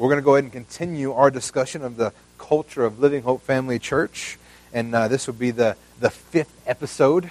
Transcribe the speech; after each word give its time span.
we're 0.00 0.08
going 0.08 0.16
to 0.16 0.24
go 0.24 0.34
ahead 0.34 0.44
and 0.44 0.52
continue 0.52 1.12
our 1.12 1.30
discussion 1.30 1.84
of 1.84 1.98
the 1.98 2.14
culture 2.38 2.86
of 2.86 3.00
Living 3.00 3.22
Hope 3.22 3.42
Family 3.42 3.78
Church. 3.78 4.38
And 4.72 4.94
uh, 4.94 5.08
this 5.08 5.26
will 5.26 5.34
be 5.34 5.50
the, 5.50 5.76
the 6.00 6.08
fifth 6.08 6.58
episode. 6.66 7.30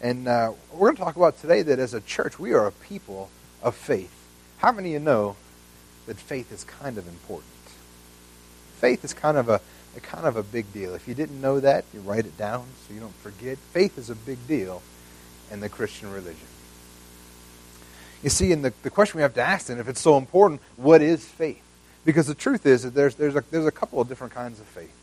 And 0.00 0.28
uh, 0.28 0.52
we're 0.72 0.86
going 0.86 0.96
to 0.98 1.02
talk 1.02 1.16
about 1.16 1.40
today 1.40 1.62
that 1.62 1.80
as 1.80 1.94
a 1.94 2.00
church, 2.00 2.38
we 2.38 2.52
are 2.52 2.68
a 2.68 2.70
people 2.70 3.28
of 3.60 3.74
faith. 3.74 4.14
How 4.58 4.70
many 4.70 4.94
of 4.94 5.00
you 5.02 5.04
know 5.04 5.34
that 6.06 6.16
faith 6.16 6.52
is 6.52 6.62
kind 6.62 6.96
of 6.96 7.08
important? 7.08 7.50
Faith 8.76 9.04
is 9.04 9.12
kind 9.12 9.36
of 9.36 9.48
a, 9.48 9.60
a 9.96 10.00
kind 10.00 10.26
of 10.26 10.36
a 10.36 10.44
big 10.44 10.72
deal. 10.72 10.94
If 10.94 11.08
you 11.08 11.14
didn't 11.14 11.40
know 11.40 11.58
that, 11.58 11.84
you 11.92 12.02
write 12.02 12.24
it 12.24 12.38
down 12.38 12.66
so 12.86 12.94
you 12.94 13.00
don't 13.00 13.16
forget. 13.16 13.58
Faith 13.58 13.98
is 13.98 14.10
a 14.10 14.14
big 14.14 14.46
deal 14.46 14.80
in 15.50 15.58
the 15.58 15.68
Christian 15.68 16.12
religion. 16.12 16.46
You 18.22 18.30
see, 18.30 18.52
and 18.52 18.64
the, 18.64 18.72
the 18.82 18.90
question 18.90 19.18
we 19.18 19.22
have 19.22 19.34
to 19.34 19.42
ask 19.42 19.66
then, 19.66 19.78
if 19.78 19.88
it's 19.88 20.00
so 20.00 20.16
important, 20.16 20.60
what 20.76 21.02
is 21.02 21.26
faith? 21.26 21.62
Because 22.04 22.26
the 22.26 22.34
truth 22.34 22.66
is 22.66 22.82
that 22.82 22.94
there's, 22.94 23.16
there's, 23.16 23.36
a, 23.36 23.44
there's 23.50 23.66
a 23.66 23.72
couple 23.72 24.00
of 24.00 24.08
different 24.08 24.32
kinds 24.32 24.60
of 24.60 24.66
faith. 24.66 24.94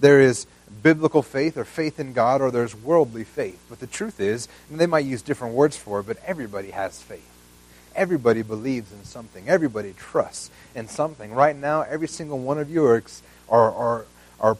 There 0.00 0.20
is 0.20 0.46
biblical 0.82 1.22
faith 1.22 1.56
or 1.56 1.64
faith 1.64 1.98
in 1.98 2.12
God, 2.12 2.40
or 2.40 2.50
there's 2.50 2.74
worldly 2.74 3.24
faith. 3.24 3.60
But 3.68 3.80
the 3.80 3.86
truth 3.86 4.20
is, 4.20 4.48
and 4.70 4.78
they 4.78 4.86
might 4.86 5.04
use 5.04 5.22
different 5.22 5.54
words 5.54 5.76
for 5.76 6.00
it, 6.00 6.06
but 6.06 6.18
everybody 6.24 6.70
has 6.70 7.02
faith. 7.02 7.28
Everybody 7.96 8.42
believes 8.42 8.92
in 8.92 9.04
something. 9.04 9.48
Everybody 9.48 9.92
trusts 9.92 10.50
in 10.74 10.86
something. 10.86 11.32
Right 11.32 11.56
now, 11.56 11.82
every 11.82 12.06
single 12.06 12.38
one 12.38 12.58
of 12.58 12.70
you 12.70 12.84
are, 12.84 13.02
are, 13.48 13.72
are, 13.72 14.06
are 14.40 14.56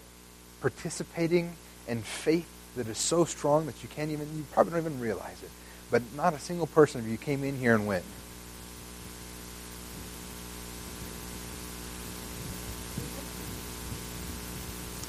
participating 0.60 1.52
in 1.86 2.02
faith 2.02 2.48
that 2.74 2.88
is 2.88 2.98
so 2.98 3.24
strong 3.24 3.66
that 3.66 3.80
you 3.82 3.88
can't 3.88 4.10
even, 4.10 4.26
you 4.36 4.44
probably 4.52 4.72
don't 4.72 4.80
even 4.80 5.00
realize 5.00 5.40
it. 5.42 5.50
But 5.90 6.02
not 6.14 6.34
a 6.34 6.38
single 6.38 6.66
person 6.66 7.00
of 7.00 7.08
you 7.08 7.16
came 7.16 7.44
in 7.44 7.56
here 7.58 7.74
and 7.74 7.86
went, 7.86 8.04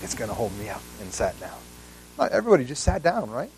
it's 0.02 0.16
going 0.16 0.30
to 0.30 0.36
hold 0.36 0.58
me 0.58 0.70
up 0.70 0.81
and 1.02 1.12
sat 1.12 1.40
down. 1.40 1.58
Not 2.18 2.31
everybody 2.31 2.66
just 2.66 2.84
sat 2.84 3.03
down, 3.03 3.30
right? 3.30 3.52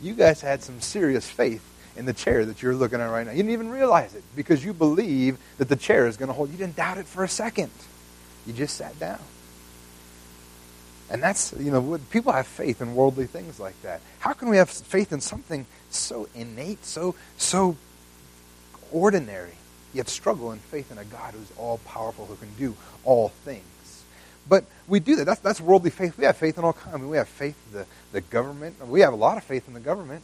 You 0.00 0.14
guys 0.14 0.40
had 0.40 0.62
some 0.62 0.80
serious 0.80 1.28
faith 1.28 1.62
in 1.96 2.04
the 2.04 2.12
chair 2.12 2.44
that 2.44 2.62
you're 2.62 2.74
looking 2.74 3.00
at 3.00 3.06
right 3.06 3.26
now. 3.26 3.32
You 3.32 3.38
didn't 3.38 3.52
even 3.52 3.70
realize 3.70 4.14
it 4.14 4.22
because 4.34 4.64
you 4.64 4.74
believe 4.74 5.38
that 5.58 5.68
the 5.68 5.76
chair 5.76 6.06
is 6.06 6.16
going 6.16 6.28
to 6.28 6.34
hold. 6.34 6.50
You 6.50 6.58
didn't 6.58 6.76
doubt 6.76 6.98
it 6.98 7.06
for 7.06 7.24
a 7.24 7.28
second. 7.28 7.70
You 8.46 8.52
just 8.52 8.76
sat 8.76 8.98
down. 9.00 9.18
And 11.08 11.22
that's, 11.22 11.54
you 11.58 11.70
know, 11.70 11.98
people 12.10 12.32
have 12.32 12.46
faith 12.46 12.82
in 12.82 12.94
worldly 12.94 13.26
things 13.26 13.60
like 13.60 13.80
that. 13.82 14.00
How 14.18 14.32
can 14.32 14.48
we 14.48 14.56
have 14.56 14.68
faith 14.68 15.12
in 15.12 15.20
something 15.20 15.66
so 15.90 16.28
innate, 16.34 16.84
so, 16.84 17.14
so 17.36 17.76
ordinary, 18.90 19.52
yet 19.94 20.08
struggle 20.08 20.50
in 20.52 20.58
faith 20.58 20.90
in 20.90 20.98
a 20.98 21.04
God 21.04 21.34
who's 21.34 21.52
all 21.56 21.78
powerful, 21.78 22.26
who 22.26 22.34
can 22.36 22.52
do 22.58 22.76
all 23.04 23.28
things? 23.28 23.62
But 24.48 24.64
we 24.88 25.00
do 25.00 25.16
that. 25.16 25.24
That's, 25.24 25.40
that's 25.40 25.60
worldly 25.60 25.90
faith. 25.90 26.18
We 26.18 26.24
have 26.24 26.36
faith 26.36 26.58
in 26.58 26.64
all 26.64 26.72
kinds. 26.72 26.94
I 26.94 26.98
mean, 26.98 27.08
we 27.08 27.16
have 27.16 27.28
faith 27.28 27.56
in 27.68 27.78
the, 27.78 27.86
the 28.12 28.20
government. 28.20 28.84
We 28.86 29.00
have 29.00 29.12
a 29.12 29.16
lot 29.16 29.36
of 29.36 29.44
faith 29.44 29.68
in 29.68 29.74
the 29.74 29.80
government. 29.80 30.22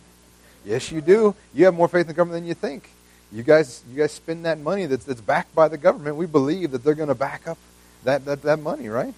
Yes, 0.64 0.92
you 0.92 1.00
do. 1.00 1.34
You 1.54 1.64
have 1.66 1.74
more 1.74 1.88
faith 1.88 2.02
in 2.02 2.08
the 2.08 2.14
government 2.14 2.42
than 2.42 2.48
you 2.48 2.54
think. 2.54 2.88
You 3.32 3.42
guys, 3.42 3.82
you 3.90 3.96
guys 3.96 4.12
spend 4.12 4.44
that 4.44 4.58
money 4.58 4.86
that's, 4.86 5.04
that's 5.04 5.20
backed 5.20 5.54
by 5.54 5.68
the 5.68 5.78
government. 5.78 6.16
We 6.16 6.26
believe 6.26 6.70
that 6.72 6.84
they're 6.84 6.94
going 6.94 7.08
to 7.08 7.14
back 7.14 7.48
up 7.48 7.58
that, 8.04 8.24
that, 8.26 8.42
that 8.42 8.60
money, 8.60 8.88
right? 8.88 9.14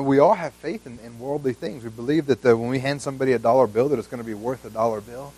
We 0.00 0.18
all 0.18 0.34
have 0.34 0.52
faith 0.54 0.86
in, 0.86 0.98
in 1.00 1.18
worldly 1.18 1.52
things. 1.52 1.84
We 1.84 1.90
believe 1.90 2.26
that 2.26 2.42
the, 2.42 2.56
when 2.56 2.68
we 2.68 2.80
hand 2.80 3.02
somebody 3.02 3.32
a 3.32 3.38
dollar 3.38 3.66
bill, 3.66 3.88
that 3.90 3.98
it's 3.98 4.08
going 4.08 4.22
to 4.22 4.26
be 4.26 4.34
worth 4.34 4.64
a 4.64 4.70
dollar 4.70 5.00
bill, 5.00 5.32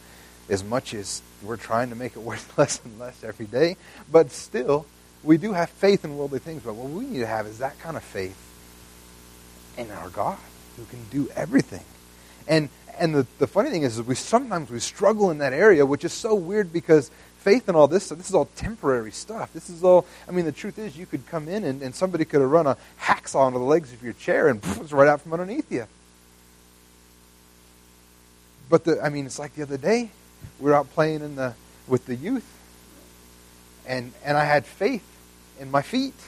as 0.48 0.64
much 0.64 0.94
as 0.94 1.22
we're 1.42 1.56
trying 1.56 1.91
to 1.91 1.94
make 1.94 2.16
it 2.16 2.22
worth 2.22 2.56
less 2.58 2.80
and 2.84 2.98
less 2.98 3.22
every 3.22 3.46
day. 3.46 3.76
But 4.10 4.30
still, 4.30 4.86
we 5.22 5.36
do 5.36 5.52
have 5.52 5.70
faith 5.70 6.04
in 6.04 6.16
worldly 6.16 6.38
things. 6.38 6.62
But 6.62 6.74
what 6.74 6.91
we 6.91 7.04
need 7.04 7.20
to 7.20 7.26
have 7.26 7.46
is 7.46 7.58
that 7.58 7.78
kind 7.80 7.96
of 7.96 8.02
faith 8.02 8.36
in 9.76 9.91
our 9.91 10.08
God, 10.10 10.38
who 10.76 10.84
can 10.86 11.04
do 11.10 11.30
everything. 11.36 11.84
And 12.46 12.69
and 12.98 13.15
the, 13.15 13.26
the 13.38 13.47
funny 13.47 13.70
thing 13.70 13.82
is, 13.82 13.98
is 13.98 14.06
we 14.06 14.15
sometimes 14.15 14.70
we 14.70 14.80
struggle 14.80 15.30
in 15.30 15.38
that 15.38 15.53
area, 15.53 15.86
which 15.86 16.04
is 16.04 16.12
so 16.12 16.34
weird 16.34 16.72
because 16.72 17.10
faith 17.48 17.66
and 17.66 17.76
all 17.78 17.88
this, 17.88 18.04
so 18.04 18.14
this 18.14 18.28
is 18.28 18.34
all 18.34 18.44
temporary 18.56 19.10
stuff. 19.10 19.54
This 19.54 19.70
is 19.70 19.82
all, 19.82 20.04
I 20.28 20.32
mean, 20.32 20.44
the 20.44 20.53
truth 20.53 20.78
is 20.78 20.98
you 20.98 21.06
could 21.06 21.26
come 21.26 21.48
in 21.48 21.64
and, 21.64 21.81
and 21.81 21.94
somebody 21.94 22.26
could 22.26 22.42
have 22.42 22.50
run 22.50 22.66
a 22.66 22.76
hacksaw 23.00 23.47
into 23.47 23.59
the 23.59 23.64
legs 23.64 23.91
of 23.91 24.03
your 24.03 24.12
chair 24.12 24.48
and 24.48 24.60
poof, 24.62 24.82
it's 24.82 24.92
right 24.92 25.09
out 25.09 25.22
from 25.22 25.32
underneath 25.32 25.72
you. 25.72 25.86
But 28.69 28.84
the, 28.84 29.03
I 29.03 29.09
mean, 29.09 29.25
it's 29.25 29.38
like 29.38 29.54
the 29.54 29.62
other 29.62 29.78
day, 29.78 30.10
we 30.60 30.69
were 30.69 30.75
out 30.75 30.91
playing 30.91 31.22
in 31.22 31.36
the, 31.36 31.54
with 31.86 32.04
the 32.04 32.14
youth, 32.14 32.47
and, 33.86 34.12
and 34.22 34.36
I 34.36 34.44
had 34.44 34.66
faith 34.66 35.06
in 35.59 35.70
my 35.70 35.80
feet. 35.80 36.20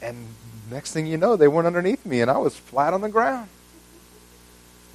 And 0.00 0.24
next 0.70 0.92
thing 0.92 1.06
you 1.06 1.16
know, 1.16 1.34
they 1.34 1.48
weren't 1.48 1.66
underneath 1.66 2.06
me, 2.06 2.20
and 2.20 2.30
I 2.30 2.38
was 2.38 2.56
flat 2.56 2.94
on 2.94 3.00
the 3.00 3.08
ground. 3.08 3.48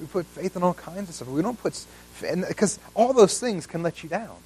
We 0.00 0.06
put 0.06 0.26
faith 0.26 0.56
in 0.56 0.62
all 0.62 0.74
kinds 0.74 1.08
of 1.08 1.14
stuff. 1.14 1.28
We 1.28 1.42
don't 1.42 1.60
put, 1.60 1.84
because 2.20 2.78
all 2.94 3.12
those 3.12 3.38
things 3.38 3.66
can 3.66 3.82
let 3.82 4.02
you 4.02 4.08
down. 4.08 4.36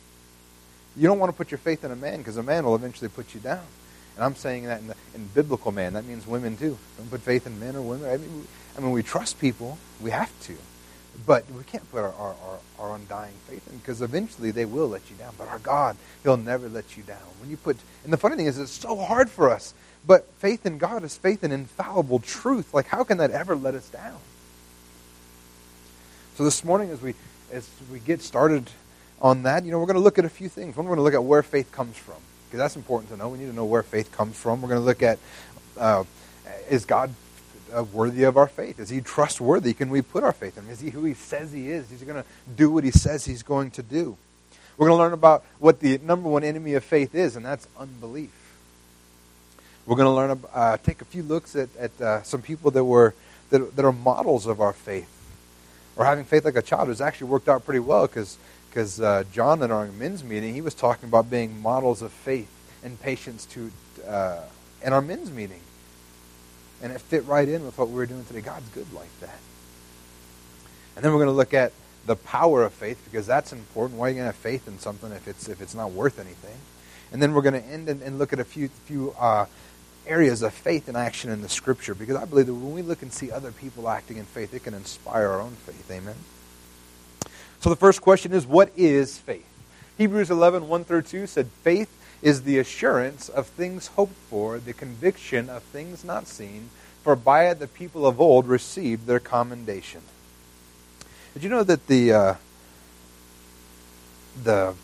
You 0.97 1.07
don't 1.07 1.19
want 1.19 1.33
to 1.33 1.37
put 1.37 1.51
your 1.51 1.59
faith 1.59 1.85
in 1.85 1.91
a 1.91 1.97
man 1.97 2.19
because 2.19 2.37
a 2.37 2.43
man 2.43 2.65
will 2.65 2.75
eventually 2.75 3.09
put 3.09 3.35
you 3.35 3.41
down. 3.41 3.65
And 4.17 4.25
I'm 4.25 4.35
saying 4.35 4.65
that 4.65 4.81
in, 4.81 4.89
the, 4.89 4.97
in 5.15 5.27
biblical 5.29 5.73
man. 5.73 5.95
That 5.95 6.05
means 6.05 6.27
women 6.27 6.57
too. 6.57 6.77
Don't 6.99 7.11
put 7.11 7.21
faith 7.21 7.47
in 7.47 7.59
men 7.59 7.77
or 7.77 7.83
women. 7.83 8.11
I 8.11 8.17
mean, 8.17 8.39
we, 8.39 8.43
I 8.77 8.81
mean, 8.81 8.91
we 8.91 9.03
trust 9.03 9.41
people. 9.41 9.79
We 10.01 10.11
have 10.11 10.33
to. 10.43 10.57
But 11.27 11.51
we 11.51 11.63
can't 11.65 11.89
put 11.91 12.01
our, 12.01 12.13
our, 12.15 12.35
our, 12.45 12.59
our 12.79 12.97
undying 12.97 13.35
faith 13.47 13.67
in 13.71 13.79
because 13.79 14.03
eventually 14.03 14.51
they 14.51 14.65
will 14.65 14.89
let 14.89 15.11
you 15.11 15.17
down. 15.17 15.35
But 15.39 15.49
our 15.49 15.59
God, 15.59 15.97
He'll 16.23 16.37
never 16.37 16.69
let 16.69 16.97
you 16.97 17.03
down. 17.03 17.19
When 17.41 17.51
you 17.51 17.57
put, 17.57 17.77
and 18.05 18.13
the 18.13 18.17
funny 18.17 18.37
thing 18.37 18.47
is, 18.47 18.59
it's 18.59 18.73
so 18.73 18.97
hard 18.97 19.31
for 19.31 19.51
us. 19.51 19.75
But 20.07 20.27
faith 20.39 20.65
in 20.65 20.79
God 20.79 21.05
is 21.05 21.17
faith 21.17 21.45
in 21.45 21.53
infallible 21.53 22.21
truth. 22.21 22.73
Like, 22.73 22.87
how 22.87 23.05
can 23.05 23.19
that 23.19 23.31
ever 23.31 23.55
let 23.55 23.75
us 23.75 23.89
down? 23.89 24.19
So 26.41 26.45
this 26.45 26.65
morning, 26.65 26.89
as 26.89 27.03
we 27.03 27.15
as 27.53 27.69
we 27.93 27.99
get 27.99 28.23
started 28.23 28.71
on 29.21 29.43
that, 29.43 29.63
you 29.67 29.71
know, 29.71 29.79
we're 29.79 29.85
going 29.85 29.97
to 29.97 30.03
look 30.03 30.19
at 30.19 30.25
a 30.25 30.31
few 30.31 30.49
things. 30.49 30.75
One, 30.75 30.87
we're 30.87 30.97
going 30.97 31.01
to 31.01 31.03
look 31.03 31.13
at 31.13 31.23
where 31.23 31.43
faith 31.43 31.71
comes 31.71 31.99
from 31.99 32.15
because 32.47 32.57
that's 32.57 32.77
important 32.77 33.11
to 33.11 33.19
know. 33.19 33.29
We 33.29 33.41
need 33.41 33.49
to 33.49 33.53
know 33.53 33.67
where 33.67 33.83
faith 33.83 34.11
comes 34.11 34.39
from. 34.39 34.63
We're 34.63 34.71
going 34.71 34.81
to 34.81 34.87
look 34.87 35.03
at 35.03 35.19
uh, 35.77 36.05
is 36.71 36.87
God 36.87 37.13
uh, 37.77 37.85
worthy 37.85 38.23
of 38.23 38.39
our 38.39 38.47
faith? 38.47 38.81
Is 38.81 38.89
He 38.89 39.03
trustworthy? 39.03 39.75
Can 39.75 39.91
we 39.91 40.01
put 40.01 40.25
our 40.25 40.33
faith 40.33 40.57
in 40.57 40.65
Him? 40.65 40.71
Is 40.71 40.81
He 40.81 40.89
who 40.89 41.05
He 41.05 41.13
says 41.13 41.53
He 41.53 41.71
is? 41.71 41.93
Is 41.93 42.01
He 42.01 42.07
going 42.07 42.23
to 42.23 42.29
do 42.57 42.71
what 42.71 42.85
He 42.85 42.91
says 42.91 43.27
He's 43.27 43.43
going 43.43 43.71
to 43.73 43.83
do? 43.83 44.17
We're 44.79 44.87
going 44.87 44.97
to 44.97 45.03
learn 45.03 45.13
about 45.13 45.45
what 45.59 45.81
the 45.81 45.99
number 45.99 46.31
one 46.31 46.43
enemy 46.43 46.73
of 46.73 46.83
faith 46.83 47.15
is, 47.15 47.37
and 47.37 47.45
that's 47.45 47.69
unbelief. 47.79 48.33
We're 49.85 49.97
going 49.97 50.07
to 50.07 50.13
learn, 50.13 50.43
uh, 50.55 50.79
take 50.79 51.03
a 51.03 51.05
few 51.05 51.23
looks 51.23 51.55
at, 51.55 51.69
at 51.79 52.01
uh, 52.01 52.23
some 52.23 52.41
people 52.41 52.71
that 52.71 52.85
were 52.85 53.15
that, 53.51 53.77
that 53.77 53.85
are 53.85 53.93
models 53.93 54.47
of 54.47 54.63
our 54.63 54.73
faith 54.73 55.20
or 56.01 56.07
having 56.07 56.25
faith 56.25 56.47
like 56.47 56.57
a 56.57 56.63
child 56.63 56.89
has 56.89 57.03
actually 57.03 57.27
worked 57.27 57.47
out 57.47 57.63
pretty 57.63 57.79
well 57.79 58.07
because 58.07 58.39
because 58.71 59.03
uh, 59.03 59.23
John 59.31 59.63
in 59.63 59.71
our 59.71 59.87
men's 59.87 60.25
meeting 60.25 60.55
he 60.55 60.63
was 60.63 60.73
talking 60.73 61.11
about 61.11 61.29
being 61.29 61.61
models 61.61 62.01
of 62.01 62.11
faith 62.11 62.49
and 62.83 62.99
patience 62.99 63.45
to 63.47 63.71
uh, 64.09 64.41
in 64.83 64.95
our 64.95 65.03
men's 65.03 65.31
meeting, 65.31 65.61
and 66.83 66.91
it 66.91 67.03
fit 67.03 67.27
right 67.27 67.47
in 67.47 67.67
with 67.67 67.77
what 67.77 67.91
we 67.91 67.97
were 67.97 68.07
doing 68.07 68.25
today. 68.25 68.41
God's 68.41 68.67
good 68.71 68.91
like 68.95 69.11
that. 69.21 69.39
And 70.97 71.05
then 71.05 71.13
we're 71.13 71.19
going 71.19 71.27
to 71.27 71.37
look 71.37 71.53
at 71.53 71.75
the 72.07 72.17
power 72.17 72.63
of 72.63 72.73
faith 72.73 72.99
because 73.05 73.27
that's 73.27 73.53
important. 73.53 74.01
Why 74.01 74.07
are 74.07 74.09
you 74.09 74.15
going 74.15 74.23
to 74.23 74.33
have 74.33 74.37
faith 74.37 74.67
in 74.69 74.79
something 74.79 75.13
if 75.13 75.29
it's 75.29 75.51
if 75.51 75.61
it's 75.61 75.75
not 75.75 75.91
worth 75.91 76.19
anything? 76.19 76.57
And 77.13 77.21
then 77.21 77.35
we're 77.35 77.43
going 77.43 77.61
to 77.61 77.69
end 77.69 77.91
and, 77.91 78.01
and 78.01 78.19
look 78.19 78.33
at 78.33 78.39
a 78.39 78.45
few 78.45 78.69
few 78.87 79.15
uh, 79.19 79.45
areas 80.11 80.43
of 80.43 80.53
faith 80.53 80.89
and 80.89 80.97
action 80.97 81.31
in 81.31 81.41
the 81.41 81.49
Scripture 81.49 81.95
because 81.95 82.17
I 82.17 82.25
believe 82.25 82.47
that 82.47 82.55
when 82.55 82.75
we 82.75 82.83
look 82.83 83.03
and 83.03 83.13
see 83.13 83.31
other 83.31 83.53
people 83.53 83.89
acting 83.89 84.17
in 84.17 84.25
faith, 84.25 84.53
it 84.53 84.65
can 84.65 84.75
inspire 84.75 85.29
our 85.29 85.41
own 85.41 85.53
faith. 85.53 85.91
Amen. 85.91 86.17
So 87.61 87.71
the 87.71 87.77
first 87.77 88.03
question 88.03 88.33
is, 88.33 88.47
what 88.47 88.73
is 88.77 89.19
faith? 89.19 89.47
Hebrews 89.99 90.31
11, 90.31 90.69
1 90.69 90.85
through 90.85 91.03
2 91.03 91.27
said, 91.27 91.47
Faith 91.63 91.95
is 92.23 92.43
the 92.43 92.59
assurance 92.59 93.29
of 93.29 93.47
things 93.47 93.89
hoped 93.89 94.17
for, 94.29 94.59
the 94.59 94.73
conviction 94.73 95.49
of 95.49 95.63
things 95.63 96.05
not 96.05 96.27
seen, 96.27 96.71
for 97.03 97.17
by 97.17 97.49
it 97.49 97.59
the 97.59 97.67
people 97.67 98.07
of 98.07 98.21
old 98.21 98.47
received 98.47 99.07
their 99.07 99.21
commendation. 99.21 100.03
Did 101.35 101.45
you 101.45 101.49
know 101.49 101.63
that 101.63 101.87
the 101.87 102.13
uh, 102.13 102.35
the 104.43 104.75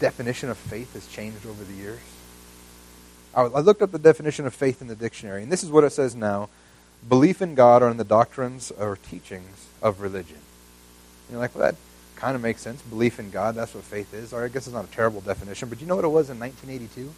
definition 0.00 0.50
of 0.50 0.56
faith 0.56 0.94
has 0.94 1.06
changed 1.08 1.46
over 1.46 1.62
the 1.62 1.74
years? 1.74 2.00
I 3.46 3.60
looked 3.60 3.82
up 3.82 3.92
the 3.92 3.98
definition 3.98 4.46
of 4.46 4.54
faith 4.54 4.80
in 4.80 4.88
the 4.88 4.96
dictionary, 4.96 5.42
and 5.42 5.52
this 5.52 5.62
is 5.62 5.70
what 5.70 5.84
it 5.84 5.90
says 5.90 6.14
now 6.14 6.48
belief 7.08 7.40
in 7.40 7.54
God 7.54 7.82
or 7.82 7.90
in 7.90 7.96
the 7.96 8.04
doctrines 8.04 8.72
or 8.72 8.96
teachings 8.96 9.68
of 9.80 10.00
religion. 10.00 10.38
You're 11.30 11.38
like, 11.38 11.54
well, 11.54 11.70
that 11.70 11.78
kind 12.16 12.34
of 12.34 12.42
makes 12.42 12.60
sense. 12.60 12.82
Belief 12.82 13.20
in 13.20 13.30
God, 13.30 13.54
that's 13.54 13.74
what 13.74 13.84
faith 13.84 14.12
is. 14.12 14.32
Or 14.32 14.44
I 14.44 14.48
guess 14.48 14.66
it's 14.66 14.74
not 14.74 14.84
a 14.84 14.90
terrible 14.90 15.20
definition, 15.20 15.68
but 15.68 15.80
you 15.80 15.86
know 15.86 15.94
what 15.94 16.04
it 16.04 16.08
was 16.08 16.30
in 16.30 16.40
1982? 16.40 17.14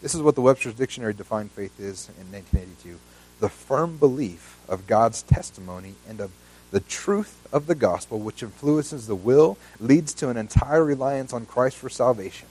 This 0.00 0.14
is 0.14 0.22
what 0.22 0.34
the 0.34 0.40
Webster's 0.40 0.72
Dictionary 0.72 1.12
defined 1.12 1.50
faith 1.50 1.78
is 1.78 2.08
in 2.18 2.32
1982 2.32 2.98
the 3.40 3.48
firm 3.48 3.96
belief 3.96 4.58
of 4.68 4.86
God's 4.86 5.22
testimony 5.22 5.94
and 6.08 6.20
of 6.20 6.30
the 6.70 6.80
truth 6.80 7.48
of 7.52 7.66
the 7.66 7.74
gospel, 7.74 8.20
which 8.20 8.42
influences 8.42 9.06
the 9.06 9.16
will, 9.16 9.58
leads 9.80 10.14
to 10.14 10.28
an 10.28 10.36
entire 10.36 10.84
reliance 10.84 11.32
on 11.32 11.46
Christ 11.46 11.76
for 11.76 11.88
salvation. 11.88 12.46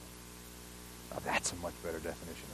Now, 1.11 1.19
that's 1.23 1.53
a 1.53 1.55
much 1.57 1.73
better 1.83 1.99
definition. 1.99 2.48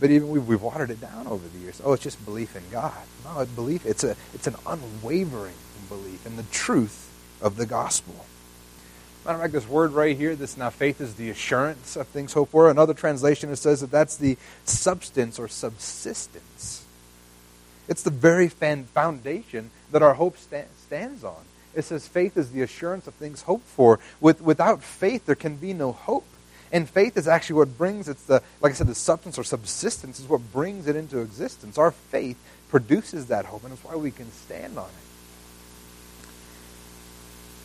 But 0.00 0.10
even 0.10 0.30
we've, 0.30 0.46
we've 0.48 0.62
watered 0.62 0.90
it 0.90 1.00
down 1.00 1.26
over 1.26 1.46
the 1.46 1.58
years. 1.58 1.80
Oh, 1.84 1.92
it's 1.92 2.02
just 2.02 2.24
belief 2.24 2.56
in 2.56 2.62
God. 2.70 2.92
No, 3.24 3.44
belief, 3.44 3.84
it's, 3.84 4.02
a, 4.02 4.16
it's 4.34 4.46
an 4.46 4.56
unwavering 4.66 5.54
belief 5.88 6.26
in 6.26 6.36
the 6.36 6.42
truth 6.44 7.10
of 7.42 7.56
the 7.56 7.66
gospel. 7.66 8.24
Matter 9.24 9.36
of 9.36 9.42
fact, 9.42 9.52
this 9.52 9.68
word 9.68 9.92
right 9.92 10.16
here, 10.16 10.34
this 10.34 10.56
now 10.56 10.70
faith 10.70 11.00
is 11.00 11.16
the 11.16 11.28
assurance 11.28 11.94
of 11.96 12.06
things 12.08 12.32
hoped 12.32 12.52
for. 12.52 12.70
Another 12.70 12.94
translation 12.94 13.50
it 13.50 13.56
says 13.56 13.82
that 13.82 13.90
that's 13.90 14.16
the 14.16 14.38
substance 14.64 15.38
or 15.38 15.46
subsistence. 15.46 16.86
It's 17.86 18.02
the 18.02 18.10
very 18.10 18.48
foundation 18.48 19.70
that 19.90 20.02
our 20.02 20.14
hope 20.14 20.38
sta- 20.38 20.68
stands 20.78 21.22
on. 21.22 21.42
It 21.74 21.82
says 21.82 22.08
faith 22.08 22.36
is 22.36 22.52
the 22.52 22.62
assurance 22.62 23.06
of 23.06 23.14
things 23.14 23.42
hoped 23.42 23.66
for. 23.66 24.00
With, 24.20 24.40
without 24.40 24.82
faith, 24.82 25.26
there 25.26 25.34
can 25.34 25.56
be 25.56 25.74
no 25.74 25.92
hope. 25.92 26.24
And 26.72 26.88
faith 26.88 27.16
is 27.16 27.26
actually 27.26 27.56
what 27.56 27.76
brings 27.76 28.08
it's 28.08 28.22
the 28.24 28.42
like 28.60 28.72
I 28.72 28.74
said, 28.74 28.86
the 28.86 28.94
substance 28.94 29.38
or 29.38 29.44
subsistence 29.44 30.20
is 30.20 30.28
what 30.28 30.52
brings 30.52 30.86
it 30.86 30.96
into 30.96 31.18
existence. 31.18 31.78
Our 31.78 31.90
faith 31.90 32.36
produces 32.68 33.26
that 33.26 33.46
hope, 33.46 33.64
and 33.64 33.72
it's 33.72 33.82
why 33.82 33.96
we 33.96 34.10
can 34.10 34.30
stand 34.30 34.78
on 34.78 34.88
it. 34.88 35.10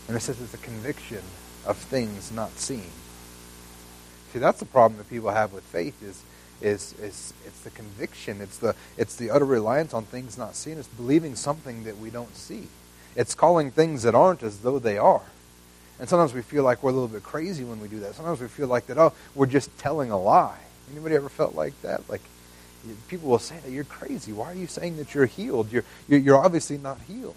And 0.08 0.18
it 0.18 0.22
says 0.22 0.42
it's 0.42 0.54
a 0.54 0.58
conviction 0.58 1.22
of 1.66 1.78
things 1.78 2.32
not 2.32 2.58
seen. 2.58 2.92
See, 4.34 4.40
that's 4.40 4.60
the 4.60 4.66
problem 4.66 4.98
that 4.98 5.10
people 5.10 5.30
have 5.32 5.54
with 5.54 5.64
faith 5.64 6.02
is 6.04 6.24
is 6.62 6.94
is 7.00 7.34
it's 7.46 7.62
the 7.62 7.70
conviction, 7.70 8.42
it's 8.42 8.58
the 8.58 8.76
it's 8.98 9.16
the 9.16 9.30
utter 9.30 9.46
reliance 9.46 9.94
on 9.94 10.06
things 10.06 10.38
not 10.38 10.56
seen. 10.56 10.78
It's 10.78 10.88
believing 10.88 11.36
something 11.36 11.84
that 11.84 11.98
we 11.98 12.10
don't 12.10 12.36
see. 12.36 12.68
It's 13.16 13.36
calling 13.36 13.72
things 13.72 14.04
that 14.04 14.16
aren't 14.16 14.44
as 14.44 14.60
though 14.60 14.80
they 14.80 14.98
are. 14.98 15.22
And 16.00 16.10
sometimes 16.10 16.34
we 16.34 16.42
feel 16.42 16.64
like 16.64 16.84
we're 16.84 16.92
a 16.92 16.94
little 16.94 17.08
bit 17.08 17.24
crazy 17.24 17.64
when 17.64 17.80
we 17.80 17.88
do 17.88 18.00
that. 18.02 18.16
Sometimes 18.16 18.42
we 18.42 18.48
feel 18.48 18.68
like 18.68 18.88
that, 18.88 18.98
oh, 18.98 19.14
we're 19.34 19.46
just 19.46 19.76
telling 19.78 20.12
a 20.12 20.20
lie. 20.20 20.60
Anybody 20.92 21.16
ever 21.16 21.30
felt 21.30 21.56
like 21.56 21.80
that? 21.82 22.08
Like 22.10 22.22
people 23.08 23.30
will 23.30 23.40
say 23.40 23.58
that 23.64 23.72
you're 23.72 23.84
crazy. 23.84 24.32
Why 24.34 24.52
are 24.52 24.56
you 24.56 24.68
saying 24.68 24.98
that 24.98 25.16
you're 25.16 25.26
healed? 25.26 25.72
You're, 25.72 25.84
you're 26.08 26.38
obviously 26.38 26.78
not 26.78 27.00
healed. 27.08 27.36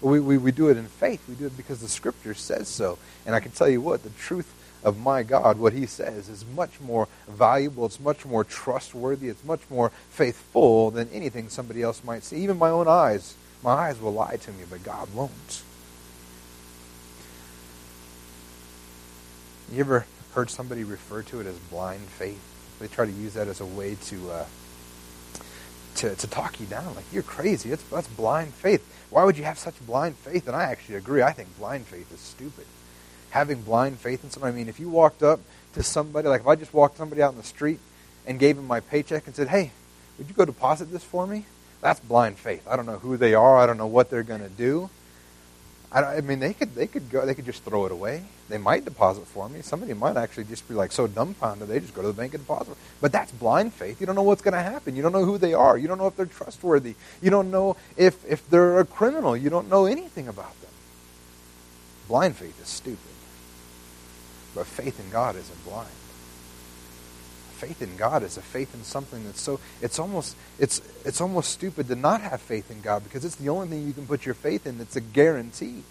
But 0.00 0.08
we, 0.08 0.20
we, 0.20 0.38
we 0.38 0.52
do 0.52 0.68
it 0.68 0.76
in 0.76 0.86
faith. 0.86 1.22
We 1.28 1.34
do 1.34 1.46
it 1.46 1.56
because 1.56 1.80
the 1.80 1.88
Scripture 1.88 2.34
says 2.34 2.68
so. 2.68 2.98
And 3.26 3.34
I 3.34 3.40
can 3.40 3.52
tell 3.52 3.68
you 3.68 3.80
what, 3.80 4.02
the 4.02 4.10
truth 4.10 4.52
of 4.84 4.98
my 4.98 5.22
God, 5.22 5.58
what 5.58 5.72
He 5.72 5.86
says, 5.86 6.28
is 6.28 6.44
much 6.54 6.78
more 6.80 7.08
valuable. 7.26 7.86
It's 7.86 7.98
much 7.98 8.26
more 8.26 8.44
trustworthy. 8.44 9.28
It's 9.28 9.44
much 9.44 9.62
more 9.70 9.90
faithful 10.10 10.90
than 10.90 11.08
anything 11.10 11.48
somebody 11.48 11.82
else 11.82 12.04
might 12.04 12.22
see. 12.22 12.36
Even 12.36 12.58
my 12.58 12.68
own 12.68 12.86
eyes. 12.86 13.34
My 13.62 13.72
eyes 13.72 13.98
will 13.98 14.12
lie 14.12 14.36
to 14.36 14.52
me, 14.52 14.64
but 14.68 14.82
God 14.82 15.08
won't. 15.14 15.62
You 19.74 19.80
ever 19.80 20.06
heard 20.34 20.50
somebody 20.50 20.84
refer 20.84 21.22
to 21.22 21.40
it 21.40 21.48
as 21.48 21.58
blind 21.58 22.02
faith? 22.02 22.40
They 22.78 22.86
try 22.86 23.06
to 23.06 23.10
use 23.10 23.34
that 23.34 23.48
as 23.48 23.60
a 23.60 23.66
way 23.66 23.96
to 24.06 24.30
uh, 24.30 24.46
to, 25.96 26.14
to 26.14 26.26
talk 26.28 26.60
you 26.60 26.66
down. 26.66 26.94
Like, 26.94 27.04
you're 27.12 27.24
crazy. 27.24 27.70
That's, 27.70 27.82
that's 27.84 28.06
blind 28.06 28.54
faith. 28.54 28.86
Why 29.10 29.24
would 29.24 29.36
you 29.36 29.42
have 29.42 29.58
such 29.58 29.74
blind 29.84 30.14
faith? 30.16 30.46
And 30.46 30.54
I 30.54 30.64
actually 30.64 30.94
agree. 30.94 31.22
I 31.22 31.32
think 31.32 31.56
blind 31.58 31.86
faith 31.86 32.12
is 32.12 32.20
stupid. 32.20 32.66
Having 33.30 33.62
blind 33.62 33.98
faith 33.98 34.22
in 34.22 34.30
somebody, 34.30 34.52
I 34.52 34.56
mean, 34.56 34.68
if 34.68 34.78
you 34.78 34.88
walked 34.88 35.24
up 35.24 35.40
to 35.74 35.82
somebody, 35.82 36.28
like 36.28 36.42
if 36.42 36.46
I 36.46 36.54
just 36.54 36.72
walked 36.72 36.96
somebody 36.96 37.20
out 37.20 37.32
in 37.32 37.38
the 37.38 37.44
street 37.44 37.80
and 38.26 38.38
gave 38.38 38.54
them 38.54 38.68
my 38.68 38.78
paycheck 38.78 39.26
and 39.26 39.34
said, 39.34 39.48
hey, 39.48 39.72
would 40.18 40.28
you 40.28 40.34
go 40.34 40.44
deposit 40.44 40.92
this 40.92 41.02
for 41.02 41.26
me? 41.26 41.46
That's 41.80 41.98
blind 41.98 42.38
faith. 42.38 42.64
I 42.68 42.76
don't 42.76 42.86
know 42.86 42.98
who 42.98 43.16
they 43.16 43.34
are. 43.34 43.58
I 43.58 43.66
don't 43.66 43.78
know 43.78 43.88
what 43.88 44.08
they're 44.08 44.22
going 44.22 44.42
to 44.42 44.48
do. 44.48 44.88
I, 45.94 46.16
I, 46.16 46.20
mean, 46.22 46.40
they 46.40 46.52
could 46.52 46.74
they 46.74 46.88
could 46.88 47.08
go 47.08 47.24
they 47.24 47.34
could 47.34 47.44
just 47.44 47.62
throw 47.62 47.86
it 47.86 47.92
away. 47.92 48.24
They 48.48 48.58
might 48.58 48.84
deposit 48.84 49.26
for 49.28 49.48
me. 49.48 49.62
Somebody 49.62 49.94
might 49.94 50.16
actually 50.16 50.44
just 50.44 50.66
be 50.68 50.74
like 50.74 50.90
so 50.90 51.06
dumbfounded 51.06 51.68
they 51.68 51.78
just 51.78 51.94
go 51.94 52.02
to 52.02 52.08
the 52.08 52.14
bank 52.14 52.34
and 52.34 52.42
deposit. 52.42 52.76
But 53.00 53.12
that's 53.12 53.30
blind 53.30 53.72
faith. 53.72 54.00
You 54.00 54.06
don't 54.06 54.16
know 54.16 54.24
what's 54.24 54.42
going 54.42 54.54
to 54.54 54.62
happen. 54.62 54.96
You 54.96 55.02
don't 55.02 55.12
know 55.12 55.24
who 55.24 55.38
they 55.38 55.54
are. 55.54 55.78
You 55.78 55.86
don't 55.86 55.98
know 55.98 56.08
if 56.08 56.16
they're 56.16 56.26
trustworthy. 56.26 56.96
You 57.22 57.30
don't 57.30 57.52
know 57.52 57.76
if 57.96 58.24
if 58.28 58.48
they're 58.50 58.80
a 58.80 58.84
criminal. 58.84 59.36
You 59.36 59.50
don't 59.50 59.70
know 59.70 59.86
anything 59.86 60.26
about 60.26 60.60
them. 60.60 60.70
Blind 62.08 62.36
faith 62.36 62.60
is 62.60 62.68
stupid. 62.68 62.98
But 64.54 64.66
faith 64.66 64.98
in 64.98 65.10
God 65.10 65.36
isn't 65.36 65.64
blind 65.64 65.88
faith 67.64 67.80
in 67.80 67.96
God 67.96 68.22
is 68.22 68.36
a 68.36 68.42
faith 68.42 68.74
in 68.74 68.84
something 68.84 69.24
that's 69.24 69.40
so 69.40 69.58
it's 69.80 69.98
almost 69.98 70.36
it's 70.58 70.82
it's 71.04 71.20
almost 71.20 71.50
stupid 71.50 71.88
to 71.88 71.94
not 71.94 72.20
have 72.20 72.42
faith 72.42 72.70
in 72.70 72.82
God 72.82 73.02
because 73.04 73.24
it's 73.24 73.36
the 73.36 73.48
only 73.48 73.68
thing 73.68 73.86
you 73.86 73.94
can 73.94 74.06
put 74.06 74.26
your 74.26 74.34
faith 74.34 74.66
in 74.66 74.76
that's 74.76 74.96
a 74.96 75.00
guarantee. 75.00 75.82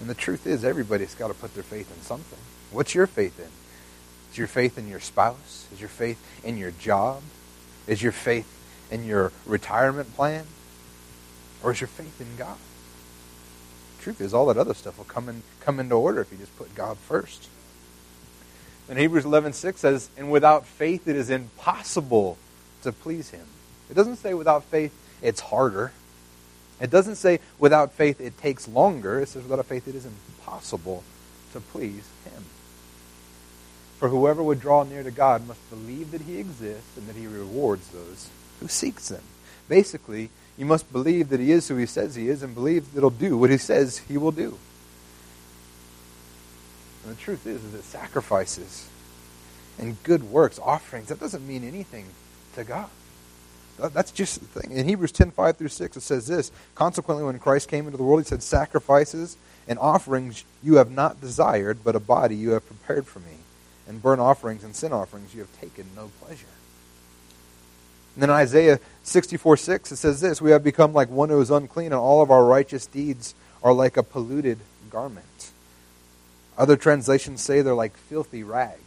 And 0.00 0.08
the 0.08 0.14
truth 0.14 0.46
is 0.46 0.64
everybody's 0.64 1.14
got 1.14 1.28
to 1.28 1.34
put 1.34 1.54
their 1.54 1.62
faith 1.62 1.94
in 1.94 2.02
something. 2.02 2.38
What's 2.70 2.94
your 2.94 3.06
faith 3.06 3.38
in? 3.38 3.48
Is 4.32 4.38
your 4.38 4.46
faith 4.46 4.78
in 4.78 4.88
your 4.88 5.00
spouse? 5.00 5.68
Is 5.72 5.80
your 5.80 5.90
faith 5.90 6.18
in 6.42 6.56
your 6.56 6.70
job? 6.72 7.22
Is 7.86 8.02
your 8.02 8.12
faith 8.12 8.50
in 8.90 9.04
your 9.04 9.32
retirement 9.44 10.14
plan? 10.14 10.46
Or 11.62 11.72
is 11.72 11.80
your 11.80 11.88
faith 11.88 12.20
in 12.20 12.36
God? 12.36 12.56
Truth 14.00 14.20
is 14.20 14.32
all 14.32 14.46
that 14.46 14.56
other 14.56 14.74
stuff 14.74 14.96
will 14.96 15.04
come 15.04 15.28
in 15.28 15.42
come 15.60 15.78
into 15.78 15.94
order 15.94 16.22
if 16.22 16.32
you 16.32 16.38
just 16.38 16.56
put 16.56 16.74
God 16.74 16.96
first. 16.96 17.48
And 18.88 18.98
Hebrews 18.98 19.24
11:6 19.24 19.80
says, 19.80 20.08
"And 20.16 20.30
without 20.30 20.66
faith 20.66 21.08
it 21.08 21.16
is 21.16 21.30
impossible 21.30 22.36
to 22.82 22.92
please 22.92 23.30
him." 23.30 23.46
It 23.90 23.94
doesn't 23.94 24.16
say 24.16 24.34
without 24.34 24.64
faith 24.64 24.92
it's 25.22 25.40
harder. 25.40 25.92
It 26.80 26.90
doesn't 26.90 27.16
say 27.16 27.40
without 27.58 27.92
faith 27.92 28.20
it 28.20 28.36
takes 28.38 28.68
longer. 28.68 29.20
It 29.20 29.28
says 29.28 29.44
without 29.44 29.66
faith 29.66 29.88
it 29.88 29.94
is 29.94 30.04
impossible 30.04 31.02
to 31.52 31.60
please 31.60 32.04
him. 32.24 32.44
For 33.98 34.08
whoever 34.08 34.42
would 34.42 34.60
draw 34.60 34.82
near 34.82 35.02
to 35.02 35.10
God 35.10 35.46
must 35.46 35.70
believe 35.70 36.10
that 36.10 36.22
he 36.22 36.38
exists 36.38 36.96
and 36.96 37.08
that 37.08 37.16
he 37.16 37.26
rewards 37.26 37.88
those 37.88 38.28
who 38.60 38.68
seeks 38.68 39.08
him. 39.08 39.22
Basically, 39.68 40.30
you 40.58 40.66
must 40.66 40.92
believe 40.92 41.30
that 41.30 41.40
he 41.40 41.52
is 41.52 41.68
who 41.68 41.76
he 41.76 41.86
says 41.86 42.14
he 42.14 42.28
is 42.28 42.42
and 42.42 42.54
believe 42.54 42.92
that 42.92 43.00
he'll 43.00 43.10
do 43.10 43.38
what 43.38 43.50
he 43.50 43.56
says 43.56 43.98
he 43.98 44.18
will 44.18 44.32
do. 44.32 44.58
And 47.04 47.16
the 47.16 47.20
truth 47.20 47.46
is, 47.46 47.62
is 47.62 47.72
that 47.72 47.84
sacrifices 47.84 48.88
and 49.78 50.02
good 50.02 50.24
works, 50.24 50.58
offerings, 50.58 51.08
that 51.08 51.20
doesn't 51.20 51.46
mean 51.46 51.64
anything 51.64 52.06
to 52.54 52.64
God. 52.64 52.88
That's 53.78 54.12
just 54.12 54.40
the 54.40 54.60
thing. 54.60 54.76
In 54.76 54.86
Hebrews 54.86 55.12
10 55.12 55.32
5 55.32 55.56
through 55.56 55.68
6, 55.68 55.96
it 55.96 56.00
says 56.00 56.26
this 56.26 56.52
Consequently, 56.74 57.24
when 57.24 57.38
Christ 57.38 57.68
came 57.68 57.86
into 57.86 57.96
the 57.96 58.04
world, 58.04 58.20
he 58.20 58.26
said, 58.26 58.42
Sacrifices 58.42 59.36
and 59.66 59.78
offerings 59.78 60.44
you 60.62 60.76
have 60.76 60.90
not 60.90 61.20
desired, 61.20 61.78
but 61.82 61.96
a 61.96 62.00
body 62.00 62.36
you 62.36 62.50
have 62.50 62.66
prepared 62.66 63.06
for 63.06 63.18
me. 63.18 63.38
And 63.86 64.00
burnt 64.00 64.20
offerings 64.20 64.64
and 64.64 64.74
sin 64.74 64.92
offerings 64.92 65.34
you 65.34 65.40
have 65.40 65.60
taken 65.60 65.86
no 65.96 66.10
pleasure. 66.20 66.46
And 68.14 68.22
then 68.22 68.30
in 68.30 68.36
Isaiah 68.36 68.80
64 69.02 69.56
6, 69.56 69.92
it 69.92 69.96
says 69.96 70.20
this 70.20 70.40
We 70.40 70.52
have 70.52 70.62
become 70.62 70.92
like 70.92 71.10
one 71.10 71.28
who 71.28 71.40
is 71.40 71.50
unclean, 71.50 71.86
and 71.86 71.94
all 71.96 72.22
of 72.22 72.30
our 72.30 72.44
righteous 72.44 72.86
deeds 72.86 73.34
are 73.62 73.72
like 73.72 73.96
a 73.96 74.02
polluted 74.04 74.58
garment. 74.88 75.26
Other 76.56 76.76
translations 76.76 77.42
say 77.42 77.62
they're 77.62 77.74
like 77.74 77.96
filthy 77.96 78.42
rags. 78.42 78.80